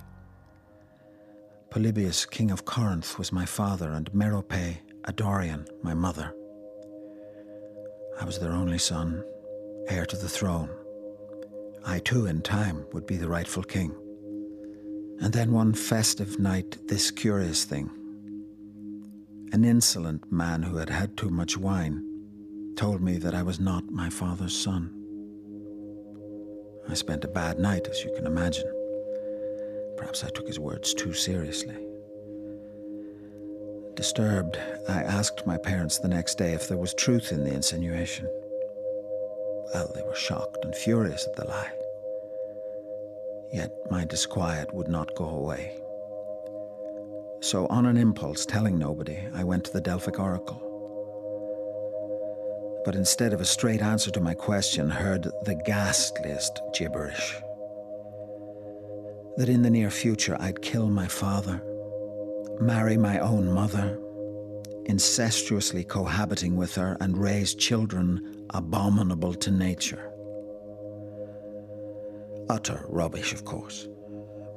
Polybus, 1.71 2.29
king 2.29 2.51
of 2.51 2.65
Corinth, 2.65 3.17
was 3.17 3.31
my 3.31 3.47
father, 3.47 3.93
and 3.93 4.13
Merope, 4.13 4.79
a 5.05 5.13
Dorian, 5.13 5.69
my 5.83 5.95
mother. 5.95 6.35
I 8.21 8.25
was 8.25 8.41
their 8.41 8.51
only 8.51 8.79
son, 8.79 9.23
heir 9.87 10.05
to 10.07 10.17
the 10.17 10.29
throne. 10.29 10.69
I 11.87 12.01
too, 12.01 12.27
in 12.27 12.43
time, 12.43 12.85
would 12.93 13.07
be 13.07 13.17
the 13.17 13.29
rightful 13.29 13.63
king. 13.63 13.95
And 15.21 15.33
then 15.33 15.53
one 15.53 15.73
festive 15.73 16.41
night, 16.41 16.77
this 16.89 17.13
curious 17.13 17.63
thing. 17.63 17.89
An 19.53 19.65
insolent 19.65 20.31
man 20.33 20.65
who 20.65 20.77
had 20.77 20.91
had 20.91 21.17
too 21.17 21.31
much 21.31 21.57
wine 21.57 22.05
told 22.77 23.01
me 23.01 23.17
that 23.19 23.35
I 23.35 23.45
was 23.45 23.61
not 23.61 23.89
my 23.93 24.11
father's 24.11 24.57
son. 24.57 24.93
I 26.89 26.95
spent 26.95 27.25
a 27.25 27.29
bad 27.29 27.61
night, 27.61 27.87
as 27.87 28.03
you 28.03 28.13
can 28.17 28.27
imagine. 28.27 28.80
Perhaps 30.01 30.25
I 30.25 30.31
took 30.31 30.47
his 30.47 30.59
words 30.59 30.95
too 30.95 31.13
seriously. 31.13 31.77
Disturbed, 33.95 34.57
I 34.89 35.03
asked 35.03 35.47
my 35.47 35.59
parents 35.59 35.99
the 35.99 36.09
next 36.09 36.39
day 36.39 36.55
if 36.55 36.67
there 36.67 36.79
was 36.79 36.95
truth 36.95 37.33
in 37.33 37.45
the 37.45 37.53
insinuation. 37.53 38.25
Well, 39.75 39.93
they 39.95 40.03
were 40.03 40.15
shocked 40.15 40.65
and 40.65 40.75
furious 40.75 41.27
at 41.27 41.37
the 41.37 41.47
lie. 41.47 41.71
Yet 43.53 43.73
my 43.91 44.07
disquiet 44.07 44.73
would 44.73 44.89
not 44.89 45.15
go 45.15 45.29
away. 45.29 45.77
So, 47.43 47.67
on 47.67 47.85
an 47.85 47.99
impulse, 47.99 48.47
telling 48.47 48.79
nobody, 48.79 49.19
I 49.35 49.45
went 49.45 49.65
to 49.67 49.73
the 49.73 49.83
Delphic 49.83 50.19
Oracle. 50.19 50.63
But 52.87 52.95
instead 52.95 53.35
of 53.35 53.43
a 53.43 53.45
straight 53.45 53.83
answer 53.83 54.11
to 54.13 54.21
my 54.21 54.33
question, 54.33 54.89
heard 54.89 55.25
the 55.45 55.61
ghastliest 55.67 56.63
gibberish. 56.73 57.37
That 59.37 59.49
in 59.49 59.63
the 59.63 59.71
near 59.71 59.91
future 59.91 60.37
I'd 60.41 60.63
kill 60.63 60.89
my 60.89 61.07
father, 61.07 61.63
marry 62.61 62.97
my 62.97 63.19
own 63.19 63.53
mother, 63.53 63.99
incestuously 64.87 65.85
cohabiting 65.85 66.57
with 66.57 66.75
her, 66.75 66.97
and 67.01 67.17
raise 67.17 67.55
children 67.55 68.47
abominable 68.51 69.35
to 69.35 69.51
nature. 69.51 70.11
Utter 72.49 72.85
rubbish, 72.89 73.33
of 73.33 73.45
course. 73.45 73.89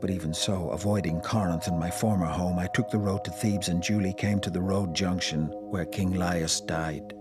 But 0.01 0.09
even 0.09 0.33
so, 0.33 0.69
avoiding 0.71 1.21
Corinth 1.21 1.67
and 1.67 1.79
my 1.79 1.89
former 1.89 2.25
home, 2.25 2.59
I 2.59 2.67
took 2.73 2.89
the 2.89 2.97
road 2.97 3.23
to 3.23 3.31
Thebes 3.31 3.69
and 3.69 3.81
duly 3.81 4.13
came 4.17 4.39
to 4.41 4.49
the 4.49 4.61
road 4.61 4.93
junction 4.93 5.43
where 5.45 5.85
King 5.85 6.15
Laius 6.15 6.59
died. 6.59 7.13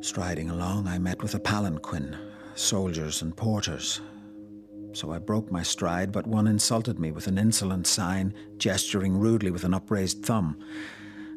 Striding 0.00 0.50
along, 0.50 0.88
I 0.88 0.98
met 0.98 1.22
with 1.22 1.34
a 1.34 1.38
palanquin, 1.38 2.16
soldiers 2.56 3.22
and 3.22 3.34
porters. 3.36 4.00
So 4.92 5.10
I 5.10 5.18
broke 5.18 5.50
my 5.50 5.62
stride, 5.62 6.12
but 6.12 6.26
one 6.26 6.46
insulted 6.46 6.98
me 6.98 7.12
with 7.12 7.26
an 7.26 7.38
insolent 7.38 7.86
sign, 7.86 8.34
gesturing 8.58 9.18
rudely 9.18 9.50
with 9.50 9.64
an 9.64 9.74
upraised 9.74 10.24
thumb. 10.24 10.58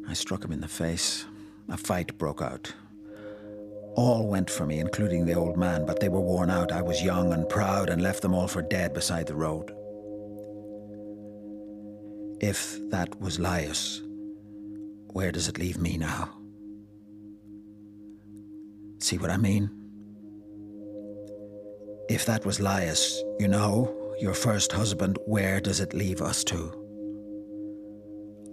I 0.08 0.14
struck 0.14 0.44
him 0.44 0.52
in 0.52 0.60
the 0.60 0.68
face. 0.68 1.24
A 1.68 1.76
fight 1.76 2.16
broke 2.18 2.42
out. 2.42 2.72
All 3.94 4.28
went 4.28 4.50
for 4.50 4.66
me, 4.66 4.78
including 4.78 5.24
the 5.24 5.34
old 5.34 5.56
man, 5.56 5.86
but 5.86 6.00
they 6.00 6.10
were 6.10 6.20
worn 6.20 6.50
out. 6.50 6.70
I 6.70 6.82
was 6.82 7.02
young 7.02 7.32
and 7.32 7.48
proud 7.48 7.88
and 7.88 8.02
left 8.02 8.20
them 8.20 8.34
all 8.34 8.46
for 8.46 8.60
dead 8.60 8.92
beside 8.92 9.26
the 9.26 9.34
road. 9.34 9.72
If 12.40 12.78
that 12.90 13.18
was 13.20 13.38
Laius, 13.38 14.02
where 15.12 15.32
does 15.32 15.48
it 15.48 15.58
leave 15.58 15.78
me 15.78 15.96
now? 15.96 16.30
See 18.98 19.16
what 19.16 19.30
I 19.30 19.38
mean? 19.38 19.85
If 22.08 22.24
that 22.26 22.46
was 22.46 22.60
Laius, 22.60 23.20
you 23.40 23.48
know, 23.48 24.14
your 24.20 24.34
first 24.34 24.70
husband, 24.72 25.18
where 25.26 25.60
does 25.60 25.80
it 25.80 25.92
leave 25.92 26.22
us 26.22 26.44
to? 26.44 26.72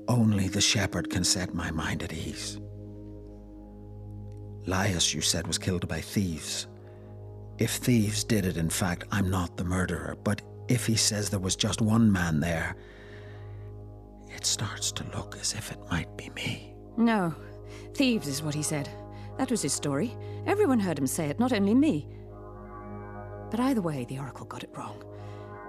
Only 0.08 0.48
the 0.48 0.62
shepherd 0.62 1.10
can 1.10 1.24
set 1.24 1.54
my 1.54 1.70
mind 1.72 2.04
at 2.04 2.13
ease. 2.13 2.60
Laius, 4.66 5.13
you 5.13 5.22
said, 5.22 5.46
was 5.46 5.58
killed 5.58 5.88
by 5.88 6.02
thieves. 6.02 6.68
If 7.60 7.72
thieves 7.72 8.24
did 8.24 8.46
it, 8.46 8.58
in 8.58 8.70
fact, 8.70 9.06
I'm 9.12 9.30
not 9.30 9.56
the 9.56 9.63
murderer, 9.63 10.18
but 10.24 10.42
if 10.68 10.88
he 10.88 10.96
says 10.96 11.30
there 11.30 11.39
was 11.39 11.56
just 11.56 11.82
one 11.82 12.12
man 12.12 12.39
there, 12.39 12.76
it 14.36 14.46
starts 14.46 14.92
to 14.94 15.06
look 15.16 15.38
as 15.39 15.54
if 15.54 15.72
it 15.72 15.78
might 15.92 16.18
be 16.18 16.32
me. 16.32 16.74
No, 16.98 17.36
thieves 17.94 18.28
is 18.28 18.42
what 18.42 18.56
he 18.56 18.63
said. 18.63 18.89
That 19.38 19.52
was 19.52 19.62
his 19.62 19.74
story. 19.74 20.16
Everyone 20.48 20.80
heard 20.80 20.98
him 20.98 21.08
say 21.08 21.28
it, 21.28 21.39
not 21.39 21.54
only 21.54 21.76
me. 21.76 22.08
But 23.54 23.60
either 23.60 23.84
way, 23.84 24.04
the 24.06 24.18
Oracle 24.18 24.48
got 24.48 24.63
it 24.63 24.76
wrong. 24.76 25.04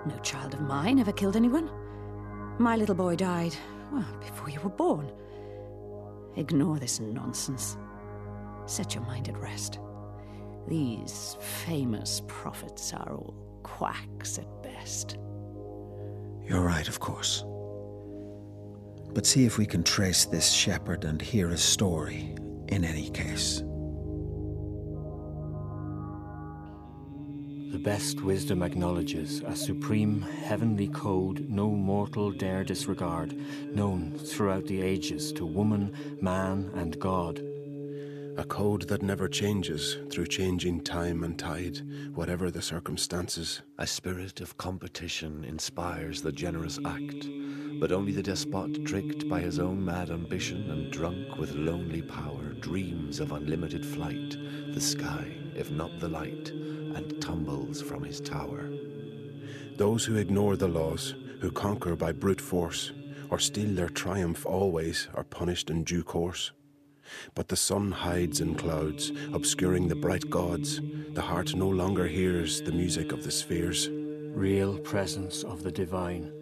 No 0.06 0.16
child 0.20 0.54
of 0.54 0.62
mine 0.62 0.98
ever 0.98 1.12
killed 1.12 1.36
anyone. 1.36 1.68
My 2.58 2.76
little 2.76 2.94
boy 2.94 3.14
died, 3.14 3.54
well, 3.92 4.06
before 4.20 4.48
you 4.48 4.58
were 4.60 4.70
born. 4.70 5.12
Ignore 6.34 6.78
this 6.78 6.98
nonsense. 6.98 7.76
Set 8.64 8.94
your 8.94 9.04
mind 9.04 9.28
at 9.28 9.36
rest. 9.36 9.80
These 10.66 11.36
famous 11.66 12.22
prophets 12.26 12.94
are 12.94 13.16
all 13.16 13.34
quacks 13.64 14.38
at 14.38 14.62
best. 14.62 15.18
You're 16.42 16.62
right, 16.62 16.88
of 16.88 17.00
course. 17.00 17.44
But 19.12 19.26
see 19.26 19.44
if 19.44 19.58
we 19.58 19.66
can 19.66 19.84
trace 19.84 20.24
this 20.24 20.50
shepherd 20.50 21.04
and 21.04 21.20
hear 21.20 21.48
his 21.48 21.62
story 21.62 22.34
in 22.68 22.82
any 22.82 23.10
case. 23.10 23.62
The 27.74 27.80
best 27.80 28.22
wisdom 28.22 28.62
acknowledges 28.62 29.42
a 29.44 29.56
supreme 29.56 30.20
heavenly 30.20 30.86
code 30.86 31.50
no 31.50 31.68
mortal 31.70 32.30
dare 32.30 32.62
disregard, 32.62 33.36
known 33.74 34.16
throughout 34.16 34.66
the 34.66 34.80
ages 34.80 35.32
to 35.32 35.44
woman, 35.44 35.92
man, 36.22 36.70
and 36.76 36.96
God. 37.00 37.40
A 38.36 38.44
code 38.44 38.82
that 38.82 39.02
never 39.02 39.26
changes 39.26 39.96
through 40.08 40.28
changing 40.28 40.82
time 40.82 41.24
and 41.24 41.36
tide, 41.36 41.80
whatever 42.14 42.48
the 42.48 42.62
circumstances. 42.62 43.60
A 43.76 43.88
spirit 43.88 44.40
of 44.40 44.56
competition 44.56 45.44
inspires 45.44 46.22
the 46.22 46.30
generous 46.30 46.78
act, 46.84 47.26
but 47.80 47.90
only 47.90 48.12
the 48.12 48.22
despot, 48.22 48.84
tricked 48.84 49.28
by 49.28 49.40
his 49.40 49.58
own 49.58 49.84
mad 49.84 50.10
ambition 50.10 50.70
and 50.70 50.92
drunk 50.92 51.38
with 51.38 51.56
lonely 51.56 52.02
power, 52.02 52.52
dreams 52.60 53.18
of 53.18 53.32
unlimited 53.32 53.84
flight, 53.84 54.36
the 54.72 54.80
sky, 54.80 55.26
if 55.56 55.72
not 55.72 55.98
the 55.98 56.08
light, 56.08 56.52
and 56.94 57.20
tumbles 57.20 57.82
from 57.82 58.02
his 58.02 58.20
tower. 58.20 58.70
Those 59.76 60.04
who 60.04 60.16
ignore 60.16 60.56
the 60.56 60.68
laws, 60.68 61.14
who 61.40 61.50
conquer 61.50 61.96
by 61.96 62.12
brute 62.12 62.40
force, 62.40 62.92
or 63.30 63.38
steal 63.38 63.74
their 63.74 63.88
triumph 63.88 64.46
always, 64.46 65.08
are 65.14 65.24
punished 65.24 65.70
in 65.70 65.84
due 65.84 66.04
course. 66.04 66.52
But 67.34 67.48
the 67.48 67.56
sun 67.56 67.90
hides 67.90 68.40
in 68.40 68.54
clouds, 68.54 69.12
obscuring 69.32 69.88
the 69.88 69.94
bright 69.94 70.30
gods. 70.30 70.80
The 71.12 71.22
heart 71.22 71.54
no 71.54 71.68
longer 71.68 72.06
hears 72.06 72.62
the 72.62 72.72
music 72.72 73.12
of 73.12 73.24
the 73.24 73.30
spheres. 73.30 73.88
Real 73.90 74.78
presence 74.78 75.42
of 75.42 75.62
the 75.62 75.72
divine. 75.72 76.32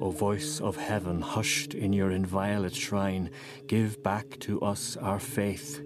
O 0.00 0.10
voice 0.10 0.60
of 0.60 0.76
heaven, 0.76 1.20
hushed 1.20 1.74
in 1.74 1.92
your 1.92 2.10
inviolate 2.10 2.74
shrine, 2.74 3.30
give 3.66 4.02
back 4.02 4.38
to 4.40 4.60
us 4.62 4.96
our 4.96 5.20
faith. 5.20 5.82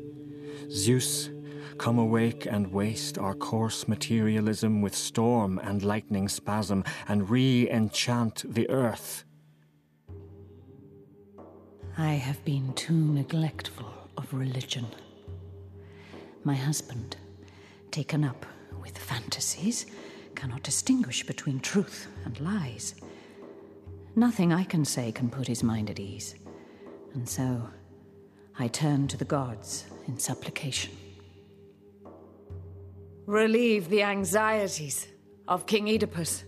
Zeus, 0.71 1.31
come 1.79 1.99
awake 1.99 2.47
and 2.47 2.73
waste 2.73 3.19
our 3.19 3.35
coarse 3.35 3.89
materialism 3.89 4.83
with 4.83 4.95
storm 4.95 5.59
and 5.59 5.83
lightning 5.83 6.29
spasm, 6.29 6.85
and 7.09 7.31
re 7.31 7.69
enchant 7.71 8.45
the 8.47 8.69
earth. 8.71 9.25
I 11.97 12.15
have 12.15 12.45
been 12.45 12.73
too 12.73 13.13
neglectful 13.13 13.93
of 14.17 14.33
religion. 14.35 14.87
My 16.43 16.55
husband, 16.55 17.17
taken 17.91 18.25
up 18.25 18.45
with 18.83 18.99
fantasies, 18.99 19.87
cannot 20.35 20.63
distinguish 20.63 21.25
between 21.25 21.61
truth 21.61 22.09
and 22.25 22.39
lies. 22.41 22.97
Nothing 24.17 24.53
I 24.53 24.65
can 24.65 24.85
say 24.85 25.13
can 25.13 25.31
put 25.31 25.47
his 25.47 25.63
mind 25.63 25.91
at 25.91 26.01
ease. 26.01 26.35
And 27.15 27.29
so 27.29 27.69
I 28.59 28.69
turn 28.69 29.09
to 29.09 29.17
the 29.17 29.25
gods 29.25 29.85
in 30.07 30.19
supplication. 30.19 30.93
Relieve 33.27 33.89
the 33.89 34.03
anxieties 34.03 35.09
of 35.49 35.67
King 35.67 35.89
Oedipus, 35.89 36.45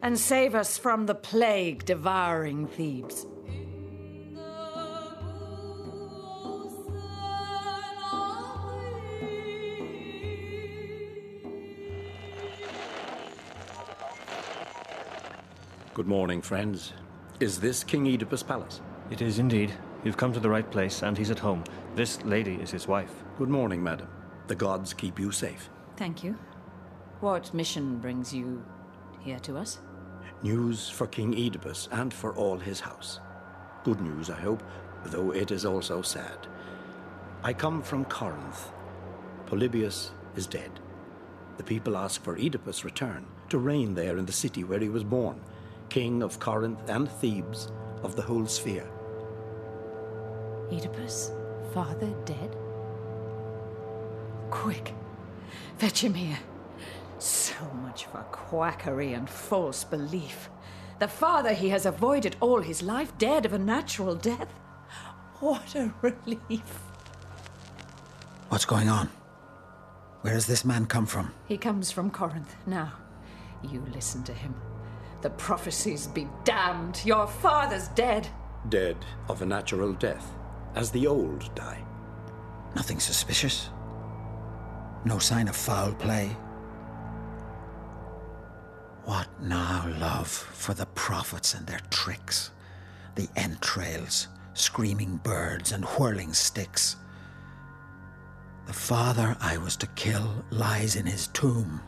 and 0.00 0.18
save 0.18 0.54
us 0.54 0.76
from 0.76 1.06
the 1.06 1.14
plague 1.14 1.84
devouring 1.84 2.66
Thebes. 2.66 3.26
Good 15.94 16.06
morning, 16.06 16.40
friends. 16.40 16.94
Is 17.38 17.60
this 17.60 17.84
King 17.84 18.06
Oedipus' 18.08 18.42
palace? 18.42 18.80
It 19.10 19.20
is 19.20 19.38
indeed. 19.38 19.72
You've 20.04 20.16
come 20.16 20.32
to 20.32 20.40
the 20.40 20.48
right 20.48 20.68
place, 20.68 21.02
and 21.02 21.16
he's 21.16 21.30
at 21.30 21.38
home. 21.38 21.62
This 21.94 22.20
lady 22.24 22.54
is 22.54 22.70
his 22.70 22.88
wife. 22.88 23.12
Good 23.36 23.50
morning, 23.50 23.82
madam. 23.82 24.08
The 24.52 24.56
gods 24.56 24.92
keep 24.92 25.18
you 25.18 25.32
safe. 25.32 25.70
Thank 25.96 26.22
you. 26.22 26.36
What 27.20 27.54
mission 27.54 27.96
brings 27.96 28.34
you 28.34 28.62
here 29.20 29.38
to 29.38 29.56
us? 29.56 29.78
News 30.42 30.90
for 30.90 31.06
King 31.06 31.32
Oedipus 31.32 31.88
and 31.90 32.12
for 32.12 32.34
all 32.34 32.58
his 32.58 32.78
house. 32.78 33.18
Good 33.82 34.02
news, 34.02 34.28
I 34.28 34.38
hope, 34.38 34.62
though 35.06 35.30
it 35.30 35.52
is 35.52 35.64
also 35.64 36.02
sad. 36.02 36.36
I 37.42 37.54
come 37.54 37.80
from 37.80 38.04
Corinth. 38.04 38.70
Polybus 39.46 40.10
is 40.36 40.46
dead. 40.46 40.80
The 41.56 41.64
people 41.64 41.96
ask 41.96 42.22
for 42.22 42.36
Oedipus' 42.36 42.84
return 42.84 43.24
to 43.48 43.56
reign 43.56 43.94
there 43.94 44.18
in 44.18 44.26
the 44.26 44.32
city 44.32 44.64
where 44.64 44.80
he 44.80 44.90
was 44.90 45.02
born, 45.02 45.40
king 45.88 46.22
of 46.22 46.38
Corinth 46.40 46.90
and 46.90 47.10
Thebes, 47.10 47.72
of 48.02 48.16
the 48.16 48.22
whole 48.22 48.46
sphere. 48.46 48.90
Oedipus, 50.70 51.32
father 51.72 52.14
dead? 52.26 52.54
Quick, 54.52 54.94
fetch 55.78 56.04
him 56.04 56.12
here. 56.12 56.38
So 57.18 57.54
much 57.82 58.04
for 58.04 58.18
quackery 58.30 59.14
and 59.14 59.28
false 59.28 59.82
belief. 59.82 60.50
The 60.98 61.08
father 61.08 61.54
he 61.54 61.70
has 61.70 61.86
avoided 61.86 62.36
all 62.38 62.60
his 62.60 62.82
life, 62.82 63.16
dead 63.16 63.46
of 63.46 63.54
a 63.54 63.58
natural 63.58 64.14
death. 64.14 64.52
What 65.40 65.74
a 65.74 65.92
relief. 66.02 66.80
What's 68.50 68.66
going 68.66 68.90
on? 68.90 69.08
Where 70.20 70.34
has 70.34 70.46
this 70.46 70.66
man 70.66 70.84
come 70.84 71.06
from? 71.06 71.32
He 71.48 71.56
comes 71.56 71.90
from 71.90 72.10
Corinth. 72.10 72.54
Now, 72.66 72.92
you 73.62 73.82
listen 73.94 74.22
to 74.24 74.34
him. 74.34 74.54
The 75.22 75.30
prophecies 75.30 76.06
be 76.06 76.28
damned. 76.44 77.00
Your 77.06 77.26
father's 77.26 77.88
dead. 77.88 78.28
Dead 78.68 78.98
of 79.28 79.40
a 79.40 79.46
natural 79.46 79.94
death, 79.94 80.30
as 80.74 80.90
the 80.90 81.06
old 81.06 81.52
die. 81.54 81.82
Nothing 82.76 83.00
suspicious? 83.00 83.70
No 85.04 85.18
sign 85.18 85.48
of 85.48 85.56
foul 85.56 85.92
play? 85.92 86.36
What 89.04 89.28
now, 89.40 89.88
love, 89.98 90.28
for 90.28 90.74
the 90.74 90.86
prophets 90.86 91.54
and 91.54 91.66
their 91.66 91.80
tricks? 91.90 92.52
The 93.16 93.28
entrails, 93.34 94.28
screaming 94.54 95.16
birds, 95.24 95.72
and 95.72 95.84
whirling 95.84 96.32
sticks. 96.32 96.96
The 98.66 98.72
father 98.72 99.36
I 99.40 99.56
was 99.56 99.76
to 99.78 99.88
kill 99.88 100.44
lies 100.50 100.94
in 100.94 101.04
his 101.04 101.26
tomb. 101.28 101.80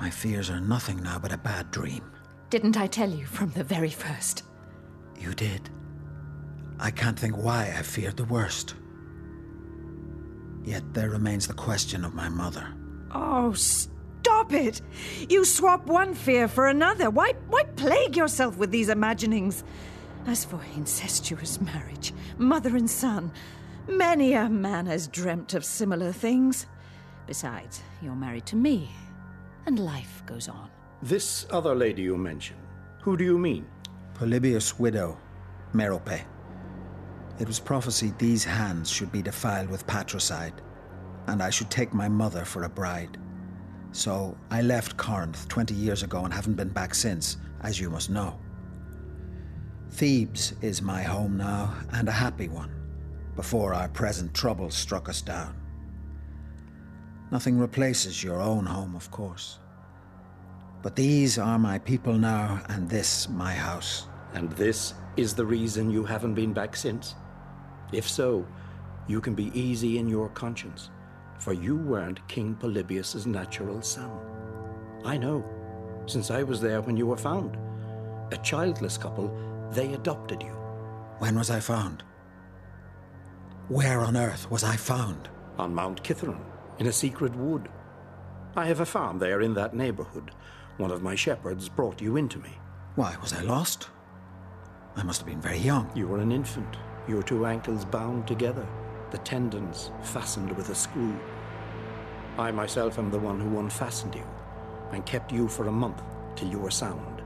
My 0.00 0.08
fears 0.08 0.50
are 0.50 0.60
nothing 0.60 1.02
now 1.02 1.18
but 1.18 1.32
a 1.32 1.38
bad 1.38 1.72
dream. 1.72 2.04
Didn't 2.48 2.76
I 2.76 2.86
tell 2.86 3.10
you 3.10 3.26
from 3.26 3.50
the 3.50 3.64
very 3.64 3.90
first? 3.90 4.44
You 5.18 5.34
did. 5.34 5.68
I 6.78 6.92
can't 6.92 7.18
think 7.18 7.36
why 7.36 7.74
I 7.76 7.82
feared 7.82 8.16
the 8.16 8.24
worst. 8.24 8.74
Yet 10.66 10.82
there 10.92 11.10
remains 11.10 11.46
the 11.46 11.54
question 11.54 12.04
of 12.04 12.12
my 12.12 12.28
mother. 12.28 12.66
Oh, 13.14 13.52
stop 13.54 14.52
it! 14.52 14.82
You 15.28 15.44
swap 15.44 15.86
one 15.86 16.12
fear 16.12 16.48
for 16.48 16.66
another. 16.66 17.08
Why, 17.08 17.34
why 17.48 17.62
plague 17.62 18.16
yourself 18.16 18.58
with 18.58 18.72
these 18.72 18.88
imaginings? 18.88 19.62
As 20.26 20.44
for 20.44 20.60
incestuous 20.74 21.60
marriage, 21.60 22.12
mother 22.36 22.76
and 22.76 22.90
son, 22.90 23.30
many 23.88 24.32
a 24.34 24.48
man 24.48 24.86
has 24.86 25.06
dreamt 25.06 25.54
of 25.54 25.64
similar 25.64 26.10
things. 26.10 26.66
Besides, 27.28 27.80
you're 28.02 28.16
married 28.16 28.46
to 28.46 28.56
me, 28.56 28.90
and 29.66 29.78
life 29.78 30.24
goes 30.26 30.48
on. 30.48 30.68
This 31.00 31.46
other 31.50 31.76
lady 31.76 32.02
you 32.02 32.16
mention, 32.16 32.56
who 33.02 33.16
do 33.16 33.22
you 33.22 33.38
mean? 33.38 33.66
Polybus' 34.14 34.80
widow, 34.80 35.16
Merope. 35.72 36.24
It 37.38 37.46
was 37.46 37.60
prophesied 37.60 38.18
these 38.18 38.44
hands 38.44 38.90
should 38.90 39.12
be 39.12 39.20
defiled 39.20 39.68
with 39.68 39.86
patricide, 39.86 40.54
and 41.26 41.42
I 41.42 41.50
should 41.50 41.70
take 41.70 41.92
my 41.92 42.08
mother 42.08 42.44
for 42.44 42.62
a 42.62 42.68
bride. 42.68 43.18
So 43.92 44.36
I 44.50 44.62
left 44.62 44.96
Corinth 44.96 45.46
20 45.48 45.74
years 45.74 46.02
ago 46.02 46.24
and 46.24 46.32
haven't 46.32 46.54
been 46.54 46.70
back 46.70 46.94
since, 46.94 47.36
as 47.60 47.78
you 47.78 47.90
must 47.90 48.08
know. 48.08 48.38
Thebes 49.90 50.54
is 50.62 50.80
my 50.80 51.02
home 51.02 51.36
now, 51.36 51.74
and 51.92 52.08
a 52.08 52.12
happy 52.12 52.48
one, 52.48 52.70
before 53.36 53.74
our 53.74 53.88
present 53.88 54.32
troubles 54.32 54.74
struck 54.74 55.08
us 55.08 55.20
down. 55.20 55.54
Nothing 57.30 57.58
replaces 57.58 58.22
your 58.24 58.40
own 58.40 58.64
home, 58.64 58.96
of 58.96 59.10
course. 59.10 59.58
But 60.82 60.96
these 60.96 61.38
are 61.38 61.58
my 61.58 61.78
people 61.80 62.14
now, 62.14 62.62
and 62.68 62.88
this 62.88 63.28
my 63.28 63.52
house. 63.52 64.08
And 64.32 64.50
this 64.52 64.94
is 65.16 65.34
the 65.34 65.44
reason 65.44 65.90
you 65.90 66.04
haven't 66.04 66.34
been 66.34 66.52
back 66.52 66.76
since? 66.76 67.14
If 67.92 68.08
so, 68.08 68.46
you 69.06 69.20
can 69.20 69.34
be 69.34 69.52
easy 69.58 69.98
in 69.98 70.08
your 70.08 70.28
conscience, 70.30 70.90
for 71.38 71.52
you 71.52 71.76
weren't 71.76 72.26
King 72.28 72.56
Polybus's 72.60 73.26
natural 73.26 73.80
son. 73.82 74.10
I 75.04 75.16
know, 75.16 75.44
since 76.06 76.30
I 76.30 76.42
was 76.42 76.60
there 76.60 76.80
when 76.80 76.96
you 76.96 77.06
were 77.06 77.16
found. 77.16 77.56
A 78.32 78.36
childless 78.38 78.98
couple, 78.98 79.30
they 79.70 79.94
adopted 79.94 80.42
you. 80.42 80.56
When 81.18 81.36
was 81.36 81.50
I 81.50 81.60
found? 81.60 82.02
Where 83.68 84.00
on 84.00 84.16
earth 84.16 84.50
was 84.50 84.64
I 84.64 84.76
found? 84.76 85.28
On 85.58 85.74
Mount 85.74 86.02
Kithaeron, 86.02 86.44
in 86.78 86.86
a 86.88 86.92
secret 86.92 87.34
wood. 87.34 87.68
I 88.56 88.66
have 88.66 88.80
a 88.80 88.86
farm 88.86 89.18
there 89.18 89.40
in 89.40 89.54
that 89.54 89.74
neighborhood. 89.74 90.32
One 90.76 90.90
of 90.90 91.02
my 91.02 91.14
shepherds 91.14 91.68
brought 91.68 92.00
you 92.00 92.16
into 92.16 92.38
me. 92.38 92.50
Why, 92.96 93.16
was 93.20 93.32
I 93.32 93.42
lost? 93.42 93.88
I 94.96 95.02
must 95.02 95.20
have 95.20 95.26
been 95.28 95.40
very 95.40 95.58
young. 95.58 95.90
You 95.94 96.08
were 96.08 96.18
an 96.18 96.32
infant, 96.32 96.76
your 97.08 97.22
two 97.22 97.46
ankles 97.46 97.84
bound 97.84 98.26
together, 98.26 98.66
the 99.10 99.18
tendons 99.18 99.90
fastened 100.02 100.50
with 100.56 100.70
a 100.70 100.74
screw. 100.74 101.18
I 102.38 102.50
myself 102.50 102.98
am 102.98 103.10
the 103.10 103.18
one 103.18 103.40
who 103.40 103.58
unfastened 103.58 104.14
you 104.14 104.26
and 104.92 105.06
kept 105.06 105.32
you 105.32 105.48
for 105.48 105.68
a 105.68 105.72
month 105.72 106.02
till 106.34 106.48
you 106.48 106.58
were 106.58 106.70
sound. 106.70 107.22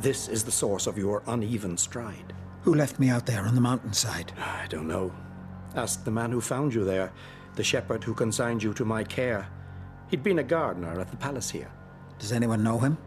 This 0.00 0.28
is 0.28 0.44
the 0.44 0.52
source 0.52 0.86
of 0.86 0.98
your 0.98 1.22
uneven 1.26 1.76
stride. 1.76 2.32
Who 2.62 2.74
left 2.74 2.98
me 2.98 3.08
out 3.08 3.26
there 3.26 3.44
on 3.44 3.54
the 3.54 3.60
mountainside? 3.60 4.32
I 4.38 4.66
don't 4.68 4.88
know. 4.88 5.12
Ask 5.74 6.04
the 6.04 6.10
man 6.10 6.30
who 6.30 6.40
found 6.40 6.74
you 6.74 6.84
there, 6.84 7.12
the 7.54 7.64
shepherd 7.64 8.04
who 8.04 8.14
consigned 8.14 8.62
you 8.62 8.74
to 8.74 8.84
my 8.84 9.04
care. 9.04 9.48
He'd 10.08 10.22
been 10.22 10.38
a 10.38 10.44
gardener 10.44 11.00
at 11.00 11.10
the 11.10 11.16
palace 11.16 11.50
here. 11.50 11.70
Does 12.18 12.32
anyone 12.32 12.62
know 12.62 12.78
him? 12.78 12.98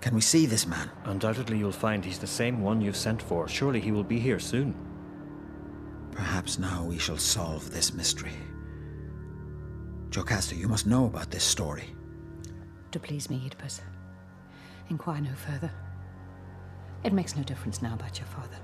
Can 0.00 0.14
we 0.14 0.20
see 0.20 0.46
this 0.46 0.66
man? 0.66 0.90
Undoubtedly, 1.04 1.58
you'll 1.58 1.72
find 1.72 2.04
he's 2.04 2.18
the 2.18 2.26
same 2.26 2.62
one 2.62 2.80
you've 2.80 2.96
sent 2.96 3.20
for. 3.20 3.48
Surely 3.48 3.80
he 3.80 3.92
will 3.92 4.04
be 4.04 4.18
here 4.18 4.38
soon. 4.38 4.74
Perhaps 6.20 6.58
now 6.58 6.84
we 6.84 6.98
shall 6.98 7.16
solve 7.16 7.70
this 7.70 7.94
mystery. 7.94 8.34
Jocasta, 10.10 10.54
you 10.54 10.68
must 10.68 10.86
know 10.86 11.06
about 11.06 11.30
this 11.30 11.42
story. 11.42 11.96
To 12.90 13.00
please 13.00 13.30
me, 13.30 13.40
Oedipus. 13.46 13.80
Inquire 14.90 15.22
no 15.22 15.32
further. 15.34 15.70
It 17.04 17.14
makes 17.14 17.36
no 17.36 17.42
difference 17.42 17.80
now 17.80 17.94
about 17.94 18.18
your 18.18 18.26
father. 18.26 18.58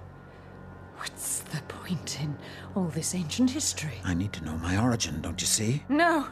What's 0.98 1.40
the 1.40 1.62
point 1.62 2.20
in 2.20 2.36
all 2.74 2.88
this 2.88 3.14
ancient 3.14 3.50
history? 3.50 4.02
I 4.04 4.12
need 4.12 4.34
to 4.34 4.44
know 4.44 4.58
my 4.58 4.76
origin, 4.76 5.22
don't 5.22 5.40
you 5.40 5.46
see? 5.46 5.82
No! 5.88 6.28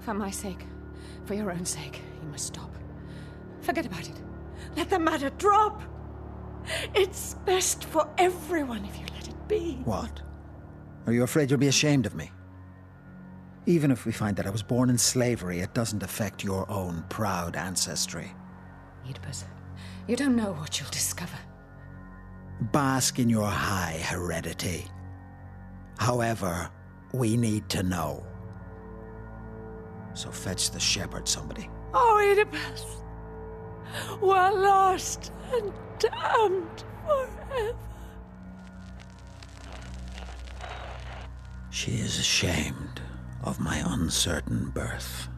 For 0.00 0.12
my 0.12 0.30
sake, 0.30 0.66
for 1.24 1.32
your 1.32 1.50
own 1.50 1.64
sake, 1.64 2.02
you 2.22 2.28
must 2.28 2.48
stop. 2.48 2.70
Forget 3.62 3.86
about 3.86 4.06
it. 4.06 4.20
Let 4.76 4.90
the 4.90 4.98
matter 4.98 5.30
drop. 5.30 5.80
It's 6.94 7.34
best 7.44 7.84
for 7.84 8.08
everyone 8.18 8.84
if 8.84 8.98
you 8.98 9.06
let 9.14 9.28
it 9.28 9.48
be. 9.48 9.80
What? 9.84 10.22
Are 11.06 11.12
you 11.12 11.22
afraid 11.22 11.50
you'll 11.50 11.60
be 11.60 11.68
ashamed 11.68 12.06
of 12.06 12.14
me? 12.14 12.30
Even 13.66 13.90
if 13.90 14.06
we 14.06 14.12
find 14.12 14.36
that 14.36 14.46
I 14.46 14.50
was 14.50 14.62
born 14.62 14.90
in 14.90 14.98
slavery, 14.98 15.60
it 15.60 15.74
doesn't 15.74 16.02
affect 16.02 16.44
your 16.44 16.70
own 16.70 17.04
proud 17.08 17.56
ancestry. 17.56 18.32
Oedipus, 19.08 19.44
you 20.06 20.16
don't 20.16 20.36
know 20.36 20.52
what 20.52 20.80
you'll 20.80 20.90
discover. 20.90 21.38
Bask 22.72 23.18
in 23.18 23.28
your 23.28 23.46
high 23.46 24.00
heredity. 24.02 24.86
However, 25.98 26.70
we 27.12 27.36
need 27.36 27.68
to 27.70 27.82
know. 27.82 28.24
So 30.14 30.30
fetch 30.30 30.70
the 30.70 30.80
shepherd, 30.80 31.28
somebody. 31.28 31.68
Oh, 31.92 32.18
Oedipus! 32.20 33.02
We're 34.20 34.52
lost 34.52 35.32
and 35.52 35.72
damned 35.98 36.84
forever. 37.06 37.76
She 41.70 41.92
is 41.92 42.18
ashamed 42.18 43.00
of 43.42 43.60
my 43.60 43.82
uncertain 43.86 44.70
birth. 44.70 45.28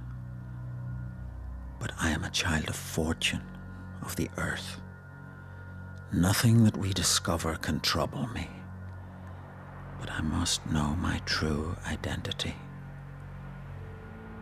But 1.79 1.93
I 2.01 2.11
am 2.11 2.25
a 2.25 2.31
child 2.31 2.69
of 2.69 2.77
fortune, 2.77 3.43
of 4.03 4.17
the 4.17 4.31
earth. 4.37 4.81
Nothing 6.13 6.65
that 6.65 6.77
we 6.77 6.93
discover 6.93 7.57
can 7.57 7.81
trouble 7.81 8.27
me. 8.29 8.49
But 10.01 10.11
I 10.11 10.23
must 10.23 10.65
know 10.67 10.97
my 10.97 11.21
true 11.27 11.77
identity. 11.87 12.55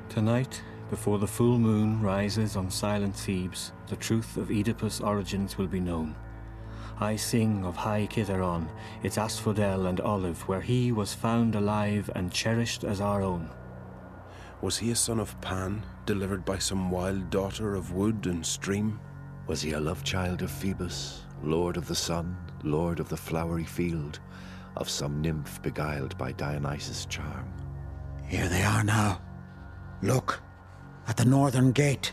Tonight, 0.08 0.62
before 0.90 1.18
the 1.18 1.26
full 1.26 1.58
moon 1.58 2.00
rises 2.00 2.56
on 2.56 2.70
silent 2.70 3.14
Thebes, 3.16 3.72
the 3.88 3.96
truth 3.96 4.36
of 4.36 4.50
Oedipus' 4.50 5.00
origins 5.00 5.58
will 5.58 5.66
be 5.66 5.80
known. 5.80 6.14
I 6.98 7.16
sing 7.16 7.64
of 7.64 7.76
High 7.76 8.06
Kithaeron, 8.06 8.68
its 9.02 9.18
asphodel 9.18 9.86
and 9.86 10.00
olive, 10.00 10.46
where 10.48 10.60
he 10.60 10.92
was 10.92 11.12
found 11.12 11.54
alive 11.54 12.08
and 12.14 12.32
cherished 12.32 12.84
as 12.84 13.00
our 13.00 13.22
own. 13.22 13.50
Was 14.62 14.78
he 14.78 14.90
a 14.90 14.96
son 14.96 15.20
of 15.20 15.38
Pan, 15.40 15.84
delivered 16.06 16.44
by 16.44 16.58
some 16.58 16.90
wild 16.90 17.28
daughter 17.28 17.74
of 17.74 17.92
wood 17.92 18.26
and 18.26 18.44
stream? 18.44 18.98
Was 19.46 19.60
he 19.60 19.72
a 19.72 19.80
love 19.80 20.02
child 20.04 20.40
of 20.40 20.50
Phoebus, 20.50 21.22
lord 21.42 21.76
of 21.76 21.86
the 21.86 21.94
sun, 21.94 22.36
lord 22.64 22.98
of 22.98 23.08
the 23.08 23.16
flowery 23.16 23.64
field, 23.64 24.18
of 24.76 24.88
some 24.88 25.20
nymph 25.20 25.60
beguiled 25.62 26.16
by 26.16 26.32
Dionysus' 26.32 27.06
charm? 27.06 27.52
Here 28.26 28.48
they 28.48 28.62
are 28.62 28.82
now. 28.82 29.20
Look, 30.02 30.42
at 31.06 31.16
the 31.16 31.24
northern 31.24 31.72
gate. 31.72 32.12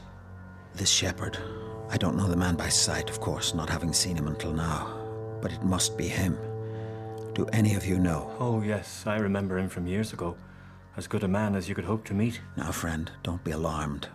This 0.73 0.89
shepherd, 0.89 1.37
I 1.89 1.97
don't 1.97 2.17
know 2.17 2.27
the 2.27 2.35
man 2.35 2.55
by 2.55 2.69
sight, 2.69 3.09
of 3.09 3.19
course, 3.19 3.53
not 3.53 3.69
having 3.69 3.93
seen 3.93 4.15
him 4.15 4.27
until 4.27 4.53
now, 4.53 5.37
but 5.41 5.51
it 5.51 5.63
must 5.63 5.97
be 5.97 6.07
him. 6.07 6.37
Do 7.33 7.45
any 7.53 7.75
of 7.75 7.85
you 7.85 7.97
know? 7.97 8.31
Oh, 8.39 8.61
yes, 8.61 9.05
I 9.07 9.17
remember 9.17 9.57
him 9.57 9.69
from 9.69 9.87
years 9.87 10.13
ago. 10.13 10.35
As 10.95 11.07
good 11.07 11.23
a 11.23 11.27
man 11.27 11.55
as 11.55 11.67
you 11.67 11.73
could 11.73 11.85
hope 11.85 12.05
to 12.05 12.13
meet. 12.13 12.39
Now, 12.55 12.71
friend, 12.71 13.11
don't 13.23 13.43
be 13.43 13.51
alarmed. 13.51 14.07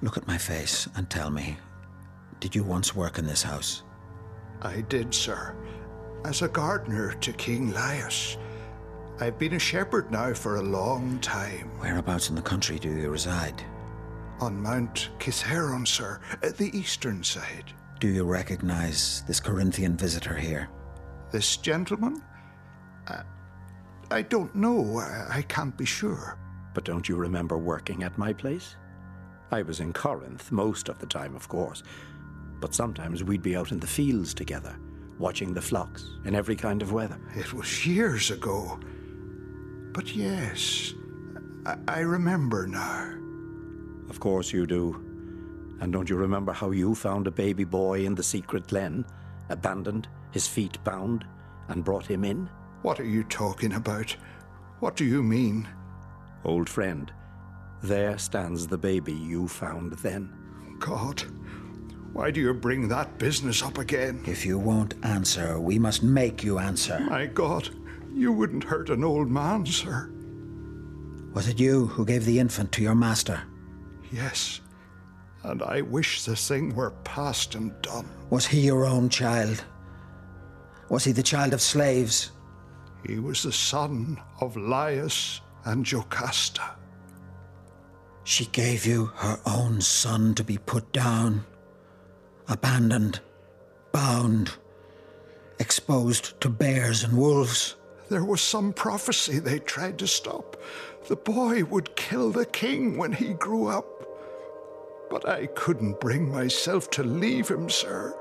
Look 0.00 0.16
at 0.16 0.26
my 0.26 0.38
face 0.38 0.88
and 0.96 1.08
tell 1.08 1.30
me 1.30 1.58
did 2.40 2.54
you 2.54 2.62
once 2.62 2.94
work 2.94 3.18
in 3.18 3.26
this 3.26 3.42
house? 3.42 3.82
I 4.60 4.82
did, 4.82 5.14
sir. 5.14 5.54
As 6.26 6.42
a 6.42 6.48
gardener 6.48 7.12
to 7.12 7.32
King 7.32 7.72
Laius. 7.72 8.36
I've 9.20 9.38
been 9.38 9.52
a 9.52 9.60
shepherd 9.60 10.10
now 10.10 10.34
for 10.34 10.56
a 10.56 10.62
long 10.62 11.20
time. 11.20 11.70
Whereabouts 11.78 12.30
in 12.30 12.34
the 12.34 12.42
country 12.42 12.80
do 12.80 12.90
you 12.90 13.10
reside? 13.10 13.62
On 14.40 14.60
Mount 14.60 15.10
Kithaeron, 15.20 15.86
sir, 15.86 16.20
at 16.42 16.56
the 16.56 16.76
eastern 16.76 17.22
side. 17.22 17.72
Do 18.00 18.08
you 18.08 18.24
recognize 18.24 19.22
this 19.28 19.38
Corinthian 19.38 19.96
visitor 19.96 20.34
here? 20.34 20.68
This 21.30 21.56
gentleman? 21.56 22.22
I, 23.06 23.22
I 24.10 24.22
don't 24.22 24.52
know. 24.52 24.98
I, 24.98 25.36
I 25.38 25.42
can't 25.42 25.76
be 25.76 25.84
sure. 25.84 26.36
But 26.74 26.84
don't 26.84 27.08
you 27.08 27.14
remember 27.14 27.56
working 27.56 28.02
at 28.02 28.18
my 28.18 28.32
place? 28.32 28.74
I 29.52 29.62
was 29.62 29.78
in 29.78 29.92
Corinth 29.92 30.50
most 30.50 30.88
of 30.88 30.98
the 30.98 31.06
time, 31.06 31.36
of 31.36 31.48
course. 31.48 31.84
But 32.60 32.74
sometimes 32.74 33.22
we'd 33.22 33.42
be 33.42 33.56
out 33.56 33.70
in 33.70 33.78
the 33.78 33.86
fields 33.86 34.34
together, 34.34 34.76
watching 35.20 35.54
the 35.54 35.62
flocks 35.62 36.04
in 36.24 36.34
every 36.34 36.56
kind 36.56 36.82
of 36.82 36.92
weather. 36.92 37.20
It 37.36 37.52
was 37.54 37.86
years 37.86 38.32
ago. 38.32 38.80
But 39.94 40.14
yes, 40.14 40.92
I, 41.64 41.76
I 41.86 42.00
remember 42.00 42.66
now. 42.66 43.14
Of 44.10 44.18
course 44.20 44.52
you 44.52 44.66
do. 44.66 45.00
And 45.80 45.92
don't 45.92 46.10
you 46.10 46.16
remember 46.16 46.52
how 46.52 46.72
you 46.72 46.94
found 46.94 47.26
a 47.26 47.30
baby 47.30 47.64
boy 47.64 48.04
in 48.04 48.14
the 48.14 48.22
secret 48.22 48.66
glen, 48.66 49.06
abandoned, 49.48 50.08
his 50.32 50.48
feet 50.48 50.82
bound, 50.82 51.24
and 51.68 51.84
brought 51.84 52.06
him 52.06 52.24
in? 52.24 52.50
What 52.82 52.98
are 52.98 53.06
you 53.06 53.22
talking 53.24 53.74
about? 53.74 54.14
What 54.80 54.96
do 54.96 55.04
you 55.04 55.22
mean? 55.22 55.68
Old 56.44 56.68
friend, 56.68 57.12
there 57.82 58.18
stands 58.18 58.66
the 58.66 58.78
baby 58.78 59.12
you 59.12 59.46
found 59.46 59.92
then. 59.94 60.32
God, 60.80 61.22
why 62.12 62.30
do 62.30 62.40
you 62.40 62.52
bring 62.52 62.88
that 62.88 63.18
business 63.18 63.62
up 63.62 63.78
again? 63.78 64.22
If 64.26 64.44
you 64.44 64.58
won't 64.58 64.94
answer, 65.04 65.60
we 65.60 65.78
must 65.78 66.02
make 66.02 66.42
you 66.42 66.58
answer. 66.58 66.98
My 67.00 67.26
God, 67.26 67.70
you 68.14 68.32
wouldn't 68.32 68.64
hurt 68.64 68.90
an 68.90 69.04
old 69.04 69.30
man, 69.30 69.66
sir. 69.66 70.10
Was 71.32 71.48
it 71.48 71.58
you 71.58 71.86
who 71.86 72.04
gave 72.04 72.24
the 72.24 72.38
infant 72.38 72.70
to 72.72 72.82
your 72.82 72.94
master? 72.94 73.42
Yes. 74.12 74.60
And 75.42 75.62
I 75.62 75.82
wish 75.82 76.22
the 76.22 76.36
thing 76.36 76.74
were 76.74 76.92
past 77.02 77.54
and 77.54 77.72
done. 77.82 78.08
Was 78.30 78.46
he 78.46 78.60
your 78.60 78.84
own 78.84 79.08
child? 79.08 79.64
Was 80.88 81.04
he 81.04 81.12
the 81.12 81.22
child 81.22 81.52
of 81.52 81.60
slaves? 81.60 82.30
He 83.06 83.18
was 83.18 83.42
the 83.42 83.52
son 83.52 84.20
of 84.40 84.56
Laius 84.56 85.40
and 85.64 85.84
Jocasta. 85.84 86.76
She 88.24 88.46
gave 88.46 88.86
you 88.86 89.06
her 89.16 89.38
own 89.44 89.80
son 89.80 90.34
to 90.36 90.44
be 90.44 90.56
put 90.56 90.92
down, 90.92 91.44
abandoned, 92.48 93.20
bound, 93.92 94.52
exposed 95.58 96.40
to 96.40 96.48
bears 96.48 97.04
and 97.04 97.18
wolves. 97.18 97.76
There 98.14 98.24
was 98.24 98.40
some 98.40 98.72
prophecy 98.72 99.40
they 99.40 99.58
tried 99.58 99.98
to 99.98 100.06
stop. 100.06 100.56
The 101.08 101.16
boy 101.16 101.64
would 101.64 101.96
kill 101.96 102.30
the 102.30 102.46
king 102.46 102.96
when 102.96 103.12
he 103.12 103.34
grew 103.34 103.66
up. 103.66 104.06
But 105.10 105.28
I 105.28 105.46
couldn't 105.46 105.98
bring 105.98 106.30
myself 106.30 106.88
to 106.90 107.02
leave 107.02 107.48
him, 107.48 107.68
sir. 107.68 108.16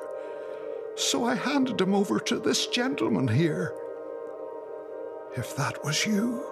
So 0.96 1.26
I 1.26 1.36
handed 1.36 1.80
him 1.80 1.94
over 1.94 2.20
to 2.22 2.40
this 2.40 2.66
gentleman 2.66 3.28
here. 3.28 3.76
If 5.38 5.56
that 5.58 5.86
was 5.86 6.08
you, 6.08 6.44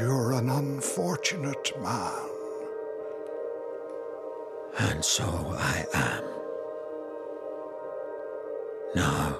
you're 0.00 0.32
an 0.32 0.50
unfortunate 0.50 1.80
man. 1.80 2.28
And 4.78 5.04
so 5.04 5.54
I 5.56 5.86
am. 5.94 6.24
Now, 8.96 9.38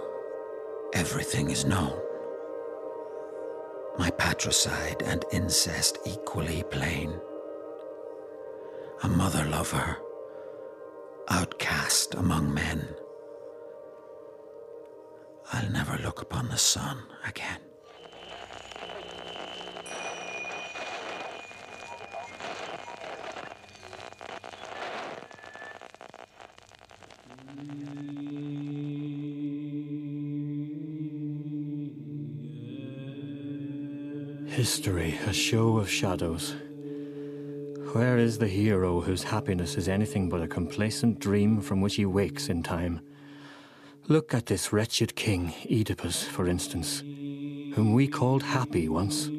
everything 0.92 1.50
is 1.50 1.64
known. 1.64 2.00
My 3.98 4.10
patricide 4.10 5.02
and 5.02 5.24
incest 5.32 5.98
equally 6.06 6.62
plain. 6.70 7.20
A 9.02 9.08
mother 9.08 9.44
lover, 9.44 9.98
outcast 11.28 12.14
among 12.14 12.54
men. 12.54 12.88
I'll 15.52 15.70
never 15.70 15.98
look 16.02 16.22
upon 16.22 16.48
the 16.48 16.56
sun 16.58 16.98
again. 17.26 17.67
History, 34.58 35.16
a 35.24 35.32
show 35.32 35.76
of 35.76 35.88
shadows. 35.88 36.56
Where 37.92 38.18
is 38.18 38.38
the 38.38 38.48
hero 38.48 39.00
whose 39.00 39.22
happiness 39.22 39.76
is 39.76 39.88
anything 39.88 40.28
but 40.28 40.42
a 40.42 40.48
complacent 40.48 41.20
dream 41.20 41.60
from 41.60 41.80
which 41.80 41.94
he 41.94 42.04
wakes 42.04 42.48
in 42.48 42.64
time? 42.64 43.00
Look 44.08 44.34
at 44.34 44.46
this 44.46 44.72
wretched 44.72 45.14
king, 45.14 45.54
Oedipus, 45.70 46.24
for 46.24 46.48
instance, 46.48 47.02
whom 47.76 47.92
we 47.92 48.08
called 48.08 48.42
happy 48.42 48.88
once. 48.88 49.30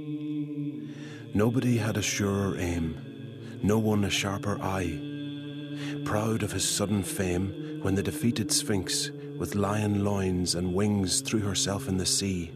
Nobody 1.34 1.76
had 1.76 1.98
a 1.98 2.02
surer 2.02 2.58
aim, 2.58 3.60
no 3.62 3.78
one 3.78 4.06
a 4.06 4.10
sharper 4.10 4.58
eye. 4.62 5.02
Proud 6.06 6.44
of 6.44 6.54
his 6.54 6.66
sudden 6.66 7.04
fame, 7.04 7.80
when 7.82 7.96
the 7.96 8.04
defeated 8.04 8.54
Sphinx, 8.54 9.12
with 9.38 9.54
lion 9.54 10.06
loins 10.06 10.56
and 10.56 10.74
wings, 10.74 11.20
threw 11.20 11.42
herself 11.42 11.90
in 11.90 11.98
the 11.98 12.06
sea, 12.06 12.54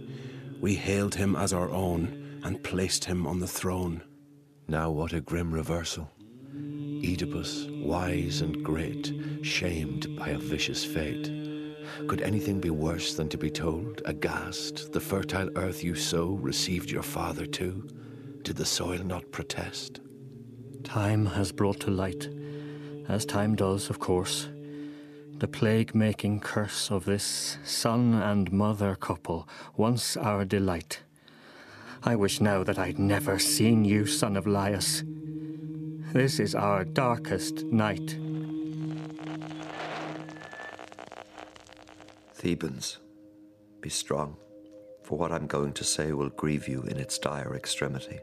we 0.62 0.76
hailed 0.76 1.16
him 1.16 1.36
as 1.36 1.52
our 1.52 1.70
own 1.70 2.23
and 2.44 2.64
placed 2.64 3.06
him 3.06 3.26
on 3.26 3.40
the 3.40 3.48
throne. 3.48 4.04
Now, 4.68 4.92
what 4.92 5.14
a 5.14 5.22
grim 5.22 5.54
reversal. 5.54 6.10
Oedipus, 7.04 7.68
wise 7.70 8.42
and 8.42 8.64
great, 8.64 9.14
shamed 9.42 10.16
by 10.18 10.30
a 10.30 10.38
vicious 10.38 10.86
fate. 10.86 11.32
Could 12.08 12.22
anything 12.22 12.60
be 12.60 12.70
worse 12.70 13.16
than 13.16 13.30
to 13.30 13.38
be 13.38 13.50
told, 13.50 14.02
aghast, 14.06 14.94
the 14.94 15.00
fertile 15.00 15.50
earth 15.58 15.84
you 15.84 15.96
sow 15.96 16.34
received 16.34 16.90
your 16.90 17.04
father 17.04 17.46
too? 17.46 17.88
Did 18.44 18.56
the 18.56 18.66
soil 18.66 19.04
not 19.04 19.32
protest? 19.32 20.00
Time 20.84 21.26
has 21.26 21.52
brought 21.52 21.80
to 21.82 21.92
light, 21.92 22.30
as 23.08 23.26
time 23.26 23.56
does, 23.56 23.90
of 23.90 24.00
course, 24.00 24.48
the 25.40 25.48
plague 25.48 25.94
making 25.94 26.40
curse 26.40 26.90
of 26.90 27.06
this 27.06 27.58
son 27.66 28.14
and 28.14 28.52
mother 28.52 28.96
couple, 28.96 29.48
once 29.76 30.16
our 30.16 30.46
delight. 30.46 31.02
I 32.06 32.16
wish 32.16 32.42
now 32.42 32.64
that 32.64 32.78
I'd 32.78 33.00
never 33.00 33.40
seen 33.40 33.86
you, 33.86 34.06
son 34.06 34.36
of 34.36 34.46
Laius. 34.46 35.04
This 36.12 36.40
is 36.40 36.54
our 36.54 36.84
darkest 36.84 37.64
night. 37.66 38.18
Thebans, 42.36 42.98
be 43.82 43.90
strong. 43.90 44.36
for 45.04 45.18
what 45.18 45.32
I'm 45.32 45.48
going 45.48 45.74
to 45.74 45.84
say 45.84 46.14
will 46.14 46.30
grieve 46.30 46.68
you 46.68 46.82
in 46.84 46.98
its 46.98 47.20
dire 47.20 47.56
extremity. 47.56 48.20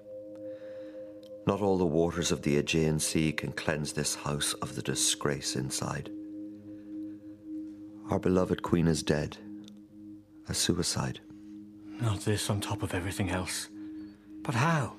Not 1.47 1.61
all 1.61 1.79
the 1.79 1.87
waters 1.87 2.33
of 2.33 2.43
the 2.43 2.57
Aegean 2.57 2.99
Sea 2.99 3.33
can 3.33 3.53
cleanse 3.53 3.93
this 3.93 4.15
house 4.15 4.55
of 4.55 4.75
the 4.75 4.83
disgrace 4.83 5.57
inside. 5.57 6.11
Our 8.11 8.19
beloved 8.19 8.63
queen 8.63 8.87
is 8.87 9.03
dead. 9.03 9.37
A 10.49 10.55
suicide. 10.55 11.21
Not 12.01 12.21
this 12.21 12.49
on 12.49 12.61
top 12.61 12.83
of 12.83 12.95
everything 12.95 13.31
else. 13.31 13.69
But 14.43 14.55
how? 14.55 14.95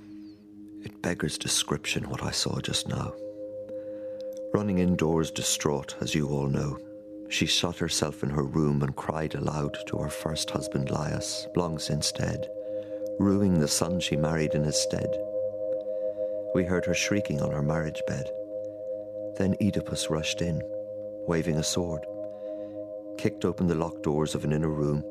It 0.84 1.02
beggars 1.02 1.38
description 1.38 2.10
what 2.10 2.22
I 2.22 2.30
saw 2.30 2.60
just 2.60 2.88
now. 2.88 3.14
Running 4.54 4.80
indoors 4.80 5.32
distraught, 5.32 5.96
as 6.00 6.14
you 6.14 6.30
all 6.30 6.48
know, 6.48 6.78
she 7.30 7.48
shut 7.48 7.78
herself 7.78 8.22
in 8.24 8.30
her 8.30 8.44
room 8.44 8.84
and 8.84 8.96
cried 8.96 9.34
aloud 9.34 9.78
to 9.88 9.98
her 9.98 10.10
first 10.10 10.52
husband 10.52 10.92
Laius, 10.92 11.48
long 11.56 11.80
since 11.80 12.12
dead, 12.12 12.48
ruining 13.18 13.60
the 13.60 13.68
son 13.68 14.00
she 14.00 14.16
married 14.16 14.54
in 14.54 14.64
his 14.64 14.80
stead. 14.80 15.10
We 16.54 16.66
heard 16.66 16.86
her 16.86 16.94
shrieking 16.94 17.42
on 17.42 17.52
her 17.52 17.64
marriage 17.64 18.02
bed. 18.06 18.30
Then 19.38 19.56
Oedipus 19.60 20.10
rushed 20.10 20.42
in, 20.42 20.62
waving 21.26 21.58
a 21.58 21.64
sword, 21.64 22.06
kicked 23.18 23.46
open 23.46 23.68
the 23.68 23.76
locked 23.76 24.04
doors 24.04 24.36
of 24.36 24.44
an 24.44 24.52
inner 24.52 24.70
room, 24.70 25.04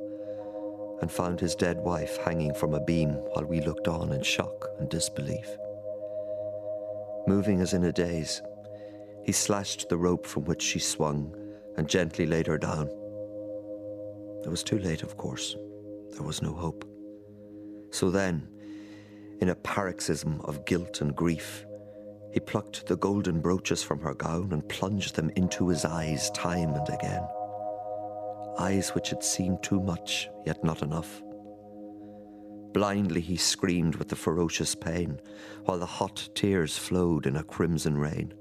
and 1.01 1.11
found 1.11 1.41
his 1.41 1.55
dead 1.55 1.79
wife 1.79 2.17
hanging 2.19 2.55
from 2.55 2.75
a 2.75 2.85
beam 2.85 3.11
while 3.33 3.45
we 3.45 3.61
looked 3.61 3.89
on 3.89 4.13
in 4.13 4.23
shock 4.23 4.69
and 4.79 4.89
disbelief. 4.89 5.49
Moving 7.27 7.61
as 7.61 7.75
in 7.75 7.85
a 7.85 7.93
daze, 7.93 8.43
he 9.25 9.33
slashed 9.33 9.89
the 9.89 9.97
rope 9.97 10.27
from 10.27 10.45
which 10.45 10.63
she 10.63 10.79
swung 10.79 11.35
and 11.77 11.89
gently 11.89 12.27
laid 12.27 12.47
her 12.47 12.59
down. 12.59 12.89
It 14.45 14.49
was 14.49 14.63
too 14.63 14.79
late, 14.79 15.03
of 15.03 15.17
course. 15.17 15.57
There 16.13 16.23
was 16.23 16.43
no 16.43 16.53
hope. 16.53 16.85
So 17.91 18.11
then, 18.11 18.49
in 19.41 19.51
a 19.51 19.55
paroxysm 19.55 20.41
of 20.43 20.65
guilt 20.65 21.01
and 21.01 21.15
grief, 21.15 21.65
he 22.33 22.41
plucked 22.41 22.87
the 22.87 22.97
golden 22.97 23.41
brooches 23.41 23.83
from 23.83 24.01
her 24.01 24.15
gown 24.15 24.53
and 24.53 24.69
plunged 24.69 25.17
them 25.17 25.31
into 25.37 25.69
his 25.69 25.85
eyes 25.85 26.31
time 26.31 26.75
and 26.75 26.89
again. 26.89 27.27
Eyes 28.61 28.91
which 28.91 29.09
had 29.09 29.25
seen 29.25 29.59
too 29.63 29.81
much, 29.81 30.29
yet 30.45 30.63
not 30.63 30.83
enough. 30.83 31.23
Blindly 32.75 33.23
he 33.23 33.37
screamed 33.37 33.97
with 33.97 34.09
the 34.09 34.17
ferocious 34.17 34.75
pain, 34.75 35.19
while 35.65 35.79
the 35.79 35.87
hot 35.87 36.29
tears 36.35 36.77
flowed 36.77 37.27
in 37.27 37.37
a 37.37 37.43
crimson 37.43 37.97
rain. 37.97 38.35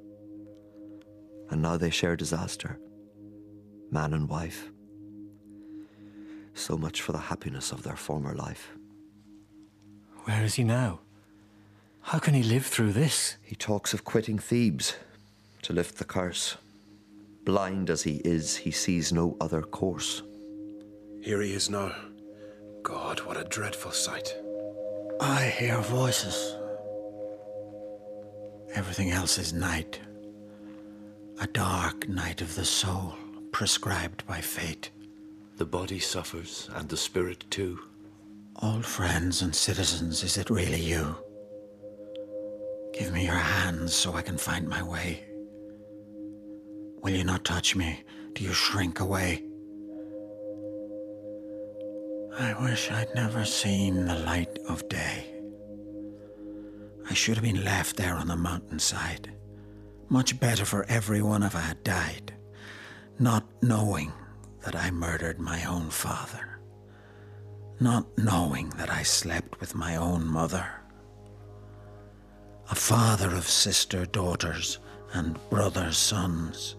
And 1.49 1.61
now 1.61 1.77
they 1.77 1.89
share 1.89 2.17
disaster, 2.17 2.77
man 3.91 4.13
and 4.13 4.27
wife. 4.27 4.69
So 6.53 6.77
much 6.77 7.01
for 7.01 7.13
the 7.13 7.17
happiness 7.31 7.71
of 7.71 7.83
their 7.83 7.95
former 7.95 8.35
life. 8.35 8.71
Where 10.25 10.43
is 10.43 10.55
he 10.55 10.65
now? 10.65 10.99
How 12.01 12.19
can 12.19 12.33
he 12.33 12.43
live 12.43 12.65
through 12.65 12.91
this? 12.91 13.37
He 13.41 13.55
talks 13.55 13.93
of 13.93 14.03
quitting 14.03 14.37
Thebes 14.37 14.97
to 15.61 15.73
lift 15.73 15.97
the 15.97 16.05
curse. 16.05 16.57
Blind 17.45 17.89
as 17.89 18.03
he 18.03 18.17
is, 18.25 18.55
he 18.55 18.71
sees 18.71 19.11
no 19.11 19.37
other 19.41 19.61
course. 19.61 20.21
Here 21.21 21.41
he 21.41 21.53
is 21.53 21.69
now. 21.69 21.93
God, 22.83 23.19
what 23.21 23.37
a 23.37 23.43
dreadful 23.43 23.91
sight. 23.91 24.35
I 25.19 25.45
hear 25.45 25.79
voices. 25.79 26.55
Everything 28.73 29.11
else 29.11 29.37
is 29.37 29.51
night. 29.51 29.99
A 31.41 31.47
dark 31.47 32.07
night 32.07 32.41
of 32.41 32.55
the 32.55 32.65
soul, 32.65 33.15
prescribed 33.51 34.25
by 34.27 34.41
fate. 34.41 34.91
The 35.57 35.65
body 35.65 35.99
suffers, 35.99 36.69
and 36.73 36.87
the 36.87 36.97
spirit 36.97 37.43
too. 37.49 37.79
Old 38.61 38.85
friends 38.85 39.41
and 39.41 39.55
citizens, 39.55 40.23
is 40.23 40.37
it 40.37 40.49
really 40.49 40.81
you? 40.81 41.15
Give 42.93 43.13
me 43.13 43.25
your 43.25 43.35
hands 43.35 43.93
so 43.93 44.13
I 44.13 44.21
can 44.21 44.37
find 44.37 44.67
my 44.67 44.83
way. 44.83 45.25
Will 47.01 47.11
you 47.11 47.23
not 47.23 47.45
touch 47.45 47.75
me? 47.75 48.03
Do 48.33 48.43
you 48.43 48.53
shrink 48.53 48.99
away? 48.99 49.43
I 52.37 52.53
wish 52.61 52.91
I'd 52.91 53.13
never 53.15 53.43
seen 53.45 54.05
the 54.05 54.15
light 54.15 54.59
of 54.67 54.87
day. 54.87 55.33
I 57.09 57.13
should 57.13 57.35
have 57.35 57.43
been 57.43 57.63
left 57.63 57.97
there 57.97 58.15
on 58.15 58.27
the 58.27 58.35
mountainside. 58.35 59.31
Much 60.09 60.39
better 60.39 60.65
for 60.65 60.85
everyone 60.87 61.43
if 61.43 61.55
I 61.55 61.61
had 61.61 61.83
died, 61.83 62.33
not 63.17 63.45
knowing 63.61 64.11
that 64.63 64.75
I 64.75 64.91
murdered 64.91 65.39
my 65.39 65.63
own 65.65 65.89
father, 65.89 66.59
not 67.79 68.05
knowing 68.17 68.69
that 68.71 68.89
I 68.89 69.03
slept 69.03 69.59
with 69.59 69.75
my 69.75 69.95
own 69.95 70.25
mother. 70.25 70.65
A 72.71 72.75
father 72.75 73.35
of 73.35 73.47
sister 73.47 74.05
daughters 74.05 74.79
and 75.13 75.39
brother 75.49 75.91
sons. 75.91 76.75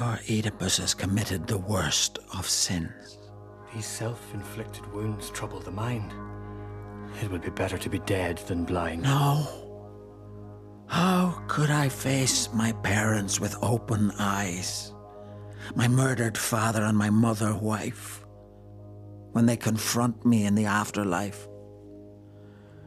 Your 0.00 0.18
Oedipus 0.30 0.78
has 0.78 0.94
committed 0.94 1.46
the 1.46 1.58
worst 1.58 2.20
of 2.36 2.48
sins. 2.48 3.18
These 3.74 3.86
self 3.86 4.32
inflicted 4.32 4.86
wounds 4.92 5.28
trouble 5.30 5.58
the 5.58 5.72
mind. 5.72 6.12
It 7.20 7.30
would 7.30 7.42
be 7.42 7.50
better 7.50 7.76
to 7.76 7.90
be 7.90 7.98
dead 8.00 8.38
than 8.38 8.64
blind. 8.64 9.02
No. 9.02 9.46
How 10.86 11.42
could 11.48 11.70
I 11.70 11.88
face 11.88 12.48
my 12.54 12.72
parents 12.72 13.40
with 13.40 13.56
open 13.60 14.12
eyes? 14.20 14.94
My 15.74 15.88
murdered 15.88 16.38
father 16.38 16.84
and 16.84 16.96
my 16.96 17.10
mother 17.10 17.56
wife? 17.56 18.24
When 19.32 19.46
they 19.46 19.56
confront 19.56 20.24
me 20.24 20.46
in 20.46 20.54
the 20.54 20.66
afterlife? 20.66 21.48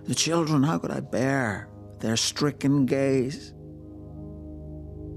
The 0.06 0.16
children, 0.16 0.64
how 0.64 0.80
could 0.80 0.92
I 0.92 1.02
bear 1.02 1.70
their 2.00 2.18
stricken 2.18 2.86
gaze? 2.86 3.54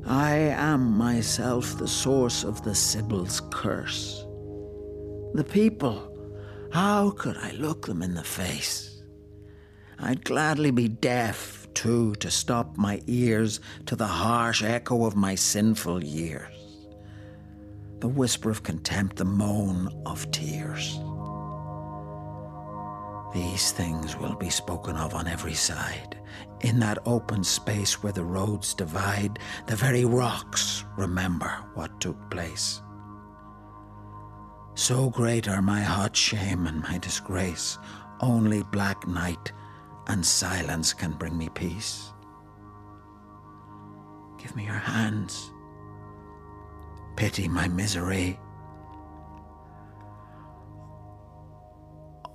I 0.06 0.34
am 0.36 0.98
myself 0.98 1.78
the 1.78 1.88
source 1.88 2.44
of 2.44 2.62
the 2.62 2.74
Sibyl's 2.74 3.40
curse. 3.50 4.26
The 5.32 5.44
people, 5.44 6.10
how 6.72 7.10
could 7.10 7.38
I 7.38 7.52
look 7.52 7.86
them 7.86 8.02
in 8.02 8.14
the 8.14 8.22
face? 8.22 9.02
I'd 9.98 10.24
gladly 10.24 10.70
be 10.70 10.88
deaf, 10.88 11.66
too, 11.72 12.14
to 12.16 12.30
stop 12.30 12.76
my 12.76 13.00
ears 13.06 13.60
to 13.86 13.96
the 13.96 14.06
harsh 14.06 14.62
echo 14.62 15.06
of 15.06 15.16
my 15.16 15.34
sinful 15.34 16.04
years. 16.04 16.54
The 18.00 18.08
whisper 18.08 18.50
of 18.50 18.62
contempt, 18.62 19.16
the 19.16 19.24
moan 19.24 19.88
of 20.04 20.30
tears. 20.30 20.98
These 23.32 23.72
things 23.72 24.16
will 24.16 24.36
be 24.36 24.50
spoken 24.50 24.96
of 24.96 25.14
on 25.14 25.26
every 25.26 25.54
side. 25.54 26.18
In 26.64 26.78
that 26.78 26.96
open 27.04 27.44
space 27.44 28.02
where 28.02 28.14
the 28.14 28.24
roads 28.24 28.72
divide, 28.72 29.38
the 29.66 29.76
very 29.76 30.06
rocks 30.06 30.86
remember 30.96 31.50
what 31.74 32.00
took 32.00 32.30
place. 32.30 32.80
So 34.74 35.10
great 35.10 35.46
are 35.46 35.60
my 35.60 35.82
hot 35.82 36.16
shame 36.16 36.66
and 36.66 36.80
my 36.80 36.96
disgrace, 36.96 37.76
only 38.20 38.62
black 38.62 39.06
night 39.06 39.52
and 40.06 40.24
silence 40.24 40.94
can 40.94 41.12
bring 41.12 41.36
me 41.36 41.50
peace. 41.50 42.14
Give 44.42 44.56
me 44.56 44.64
your 44.64 44.72
hands. 44.72 45.52
Pity 47.14 47.46
my 47.46 47.68
misery. 47.68 48.40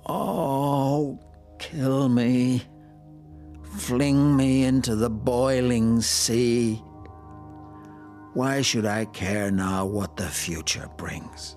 Oh, 0.06 1.18
kill 1.58 2.08
me. 2.08 2.62
Fling 3.70 4.36
me 4.36 4.64
into 4.64 4.96
the 4.96 5.10
boiling 5.10 6.00
sea. 6.00 6.82
Why 8.34 8.62
should 8.62 8.84
I 8.84 9.04
care 9.06 9.50
now 9.50 9.86
what 9.86 10.16
the 10.16 10.28
future 10.28 10.88
brings? 10.96 11.56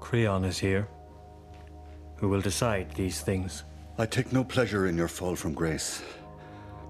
Creon 0.00 0.44
is 0.44 0.58
here, 0.58 0.88
who 2.16 2.28
will 2.28 2.40
decide 2.40 2.92
these 2.94 3.20
things. 3.20 3.64
I 3.98 4.06
take 4.06 4.32
no 4.32 4.42
pleasure 4.44 4.86
in 4.86 4.96
your 4.96 5.08
fall 5.08 5.36
from 5.36 5.52
grace, 5.52 6.02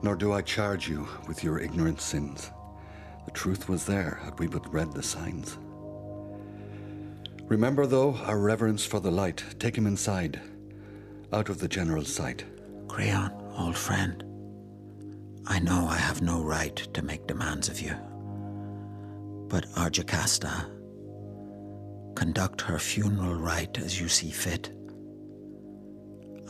nor 0.02 0.14
do 0.14 0.32
I 0.32 0.42
charge 0.42 0.88
you 0.88 1.08
with 1.26 1.42
your 1.42 1.58
ignorant 1.58 2.00
sins. 2.00 2.50
The 3.24 3.32
truth 3.32 3.68
was 3.68 3.84
there 3.84 4.20
had 4.22 4.38
we 4.38 4.46
but 4.46 4.72
read 4.72 4.92
the 4.92 5.02
signs. 5.02 5.58
Remember, 7.44 7.86
though, 7.86 8.14
our 8.24 8.38
reverence 8.38 8.84
for 8.84 9.00
the 9.00 9.11
light. 9.11 9.42
Take 9.58 9.76
him 9.76 9.86
inside, 9.86 10.40
out 11.32 11.48
of 11.48 11.58
the 11.58 11.68
general's 11.68 12.14
sight. 12.14 12.44
Creon, 12.88 13.32
old 13.58 13.76
friend, 13.76 14.24
I 15.47 15.59
know 15.59 15.86
I 15.88 15.97
have 15.97 16.22
no 16.22 16.43
right 16.43 16.76
to 16.76 17.03
make 17.03 17.26
demands 17.26 17.68
of 17.68 17.80
you. 17.80 17.95
But 19.49 19.66
our 19.76 19.91
Jocasta, 19.91 20.66
conduct 22.14 22.61
her 22.62 22.78
funeral 22.78 23.34
rite 23.34 23.78
as 23.78 24.01
you 24.01 24.09
see 24.09 24.30
fit. 24.30 24.70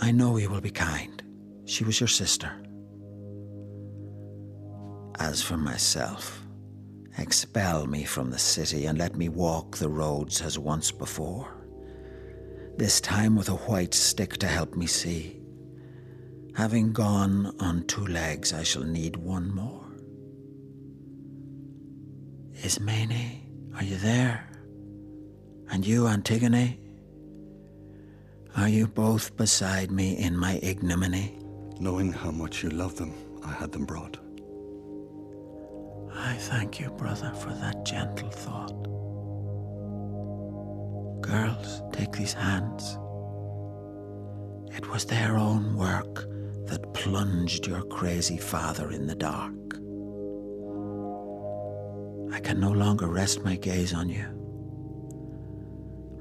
I 0.00 0.10
know 0.12 0.36
you 0.36 0.50
will 0.50 0.60
be 0.60 0.70
kind. 0.70 1.22
She 1.66 1.84
was 1.84 2.00
your 2.00 2.08
sister. 2.08 2.50
As 5.18 5.42
for 5.42 5.56
myself, 5.56 6.42
expel 7.18 7.86
me 7.86 8.04
from 8.04 8.30
the 8.30 8.38
city 8.38 8.86
and 8.86 8.98
let 8.98 9.16
me 9.16 9.28
walk 9.28 9.76
the 9.76 9.88
roads 9.88 10.40
as 10.40 10.58
once 10.58 10.90
before. 10.90 11.48
this 12.76 13.00
time 13.00 13.36
with 13.36 13.50
a 13.50 13.56
white 13.68 13.92
stick 13.92 14.38
to 14.38 14.46
help 14.46 14.74
me 14.74 14.86
see. 14.86 15.39
Having 16.54 16.92
gone 16.92 17.54
on 17.60 17.84
two 17.86 18.06
legs, 18.06 18.52
I 18.52 18.62
shall 18.62 18.82
need 18.82 19.16
one 19.16 19.54
more. 19.54 19.86
Ismene, 22.62 23.72
are 23.76 23.84
you 23.84 23.96
there? 23.96 24.46
And 25.70 25.86
you, 25.86 26.06
Antigone? 26.06 26.78
Are 28.56 28.68
you 28.68 28.88
both 28.88 29.36
beside 29.36 29.90
me 29.90 30.18
in 30.18 30.36
my 30.36 30.58
ignominy? 30.62 31.38
Knowing 31.78 32.12
how 32.12 32.30
much 32.30 32.62
you 32.62 32.70
love 32.70 32.96
them, 32.96 33.14
I 33.44 33.52
had 33.52 33.72
them 33.72 33.86
brought. 33.86 34.18
I 36.12 36.34
thank 36.34 36.80
you, 36.80 36.90
brother, 36.90 37.32
for 37.32 37.50
that 37.50 37.84
gentle 37.86 38.28
thought. 38.30 38.76
Girls, 41.22 41.82
take 41.92 42.12
these 42.12 42.32
hands. 42.32 42.98
It 44.76 44.88
was 44.90 45.04
their 45.06 45.36
own 45.36 45.76
work 45.76 46.26
that 46.70 46.94
plunged 46.94 47.66
your 47.66 47.82
crazy 47.82 48.38
father 48.38 48.92
in 48.92 49.06
the 49.06 49.14
dark. 49.14 49.52
I 52.32 52.38
can 52.38 52.60
no 52.60 52.70
longer 52.70 53.08
rest 53.08 53.44
my 53.44 53.56
gaze 53.56 53.92
on 53.92 54.08
you. 54.08 54.24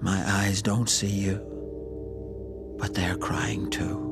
My 0.01 0.23
eyes 0.25 0.63
don't 0.63 0.89
see 0.89 1.07
you, 1.07 1.39
but 2.79 2.95
they're 2.95 3.17
crying 3.17 3.69
too. 3.69 4.07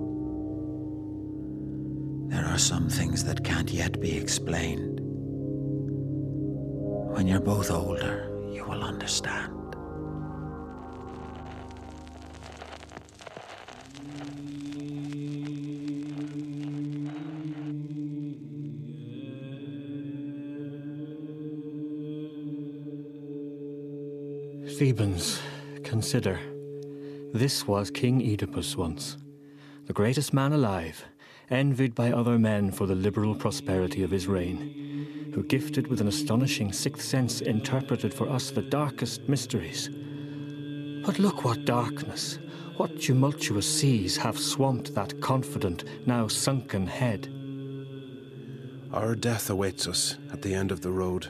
There 2.29 2.45
are 2.45 2.59
some 2.59 2.87
things 2.87 3.23
that 3.23 3.43
can't 3.43 3.71
yet 3.71 3.99
be 3.99 4.15
explained. 4.15 4.99
When 7.15 7.25
you're 7.27 7.39
both 7.39 7.71
older, 7.71 8.29
you 8.51 8.63
will 8.63 8.83
understand. 8.83 9.56
Thebans, 24.77 25.41
consider. 25.83 26.39
This 27.33 27.65
was 27.65 27.89
King 27.89 28.21
Oedipus 28.21 28.75
once, 28.75 29.17
the 29.87 29.93
greatest 29.93 30.35
man 30.35 30.53
alive, 30.53 31.03
envied 31.49 31.95
by 31.95 32.11
other 32.11 32.37
men 32.37 32.69
for 32.69 32.85
the 32.85 32.93
liberal 32.93 33.33
prosperity 33.33 34.03
of 34.03 34.11
his 34.11 34.27
reign, 34.27 35.31
who 35.33 35.41
gifted 35.41 35.87
with 35.87 35.99
an 35.99 36.07
astonishing 36.07 36.71
sixth 36.71 37.03
sense 37.03 37.41
interpreted 37.41 38.13
for 38.13 38.29
us 38.29 38.51
the 38.51 38.61
darkest 38.61 39.27
mysteries. 39.27 39.89
But 41.03 41.17
look 41.17 41.43
what 41.43 41.65
darkness, 41.65 42.37
what 42.75 43.01
tumultuous 43.01 43.79
seas 43.79 44.15
have 44.17 44.37
swamped 44.37 44.93
that 44.93 45.19
confident, 45.21 45.85
now 46.05 46.27
sunken 46.27 46.85
head. 46.85 47.27
Our 48.93 49.15
death 49.15 49.49
awaits 49.49 49.87
us 49.87 50.19
at 50.31 50.43
the 50.43 50.53
end 50.53 50.71
of 50.71 50.81
the 50.81 50.91
road. 50.91 51.29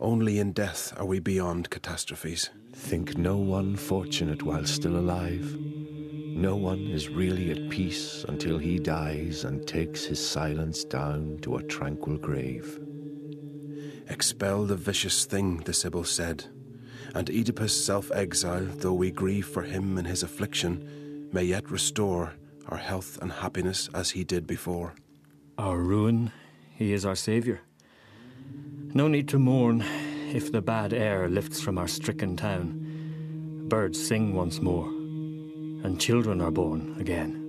Only 0.00 0.38
in 0.38 0.52
death 0.52 0.94
are 0.96 1.04
we 1.04 1.20
beyond 1.20 1.68
catastrophes. 1.68 2.48
Think 2.82 3.16
no 3.16 3.38
one 3.38 3.76
fortunate 3.76 4.42
while 4.42 4.66
still 4.66 4.96
alive. 4.96 5.56
No 5.56 6.56
one 6.56 6.80
is 6.80 7.08
really 7.08 7.50
at 7.50 7.70
peace 7.70 8.24
until 8.28 8.58
he 8.58 8.78
dies 8.78 9.44
and 9.44 9.66
takes 9.66 10.04
his 10.04 10.18
silence 10.18 10.84
down 10.84 11.38
to 11.42 11.56
a 11.56 11.62
tranquil 11.62 12.18
grave. 12.18 12.80
Expel 14.08 14.66
the 14.66 14.76
vicious 14.76 15.24
thing, 15.24 15.58
the 15.58 15.72
Sibyl 15.72 16.04
said, 16.04 16.44
and 17.14 17.30
Oedipus' 17.30 17.82
self 17.82 18.10
exile, 18.12 18.66
though 18.66 18.92
we 18.92 19.10
grieve 19.10 19.46
for 19.46 19.62
him 19.62 19.96
in 19.96 20.04
his 20.04 20.22
affliction, 20.22 21.30
may 21.32 21.44
yet 21.44 21.70
restore 21.70 22.34
our 22.68 22.78
health 22.78 23.16
and 23.22 23.32
happiness 23.32 23.88
as 23.94 24.10
he 24.10 24.24
did 24.24 24.46
before. 24.46 24.92
Our 25.56 25.78
ruin, 25.78 26.32
he 26.74 26.92
is 26.92 27.06
our 27.06 27.16
saviour. 27.16 27.60
No 28.92 29.08
need 29.08 29.28
to 29.28 29.38
mourn 29.38 29.82
if 30.34 30.50
the 30.50 30.62
bad 30.62 30.92
air 30.92 31.28
lifts 31.28 31.60
from 31.60 31.78
our 31.78 31.88
stricken 31.88 32.36
town. 32.36 33.66
Birds 33.68 34.02
sing 34.02 34.34
once 34.34 34.60
more, 34.60 34.88
and 34.88 36.00
children 36.00 36.40
are 36.40 36.50
born 36.50 36.96
again. 36.98 37.41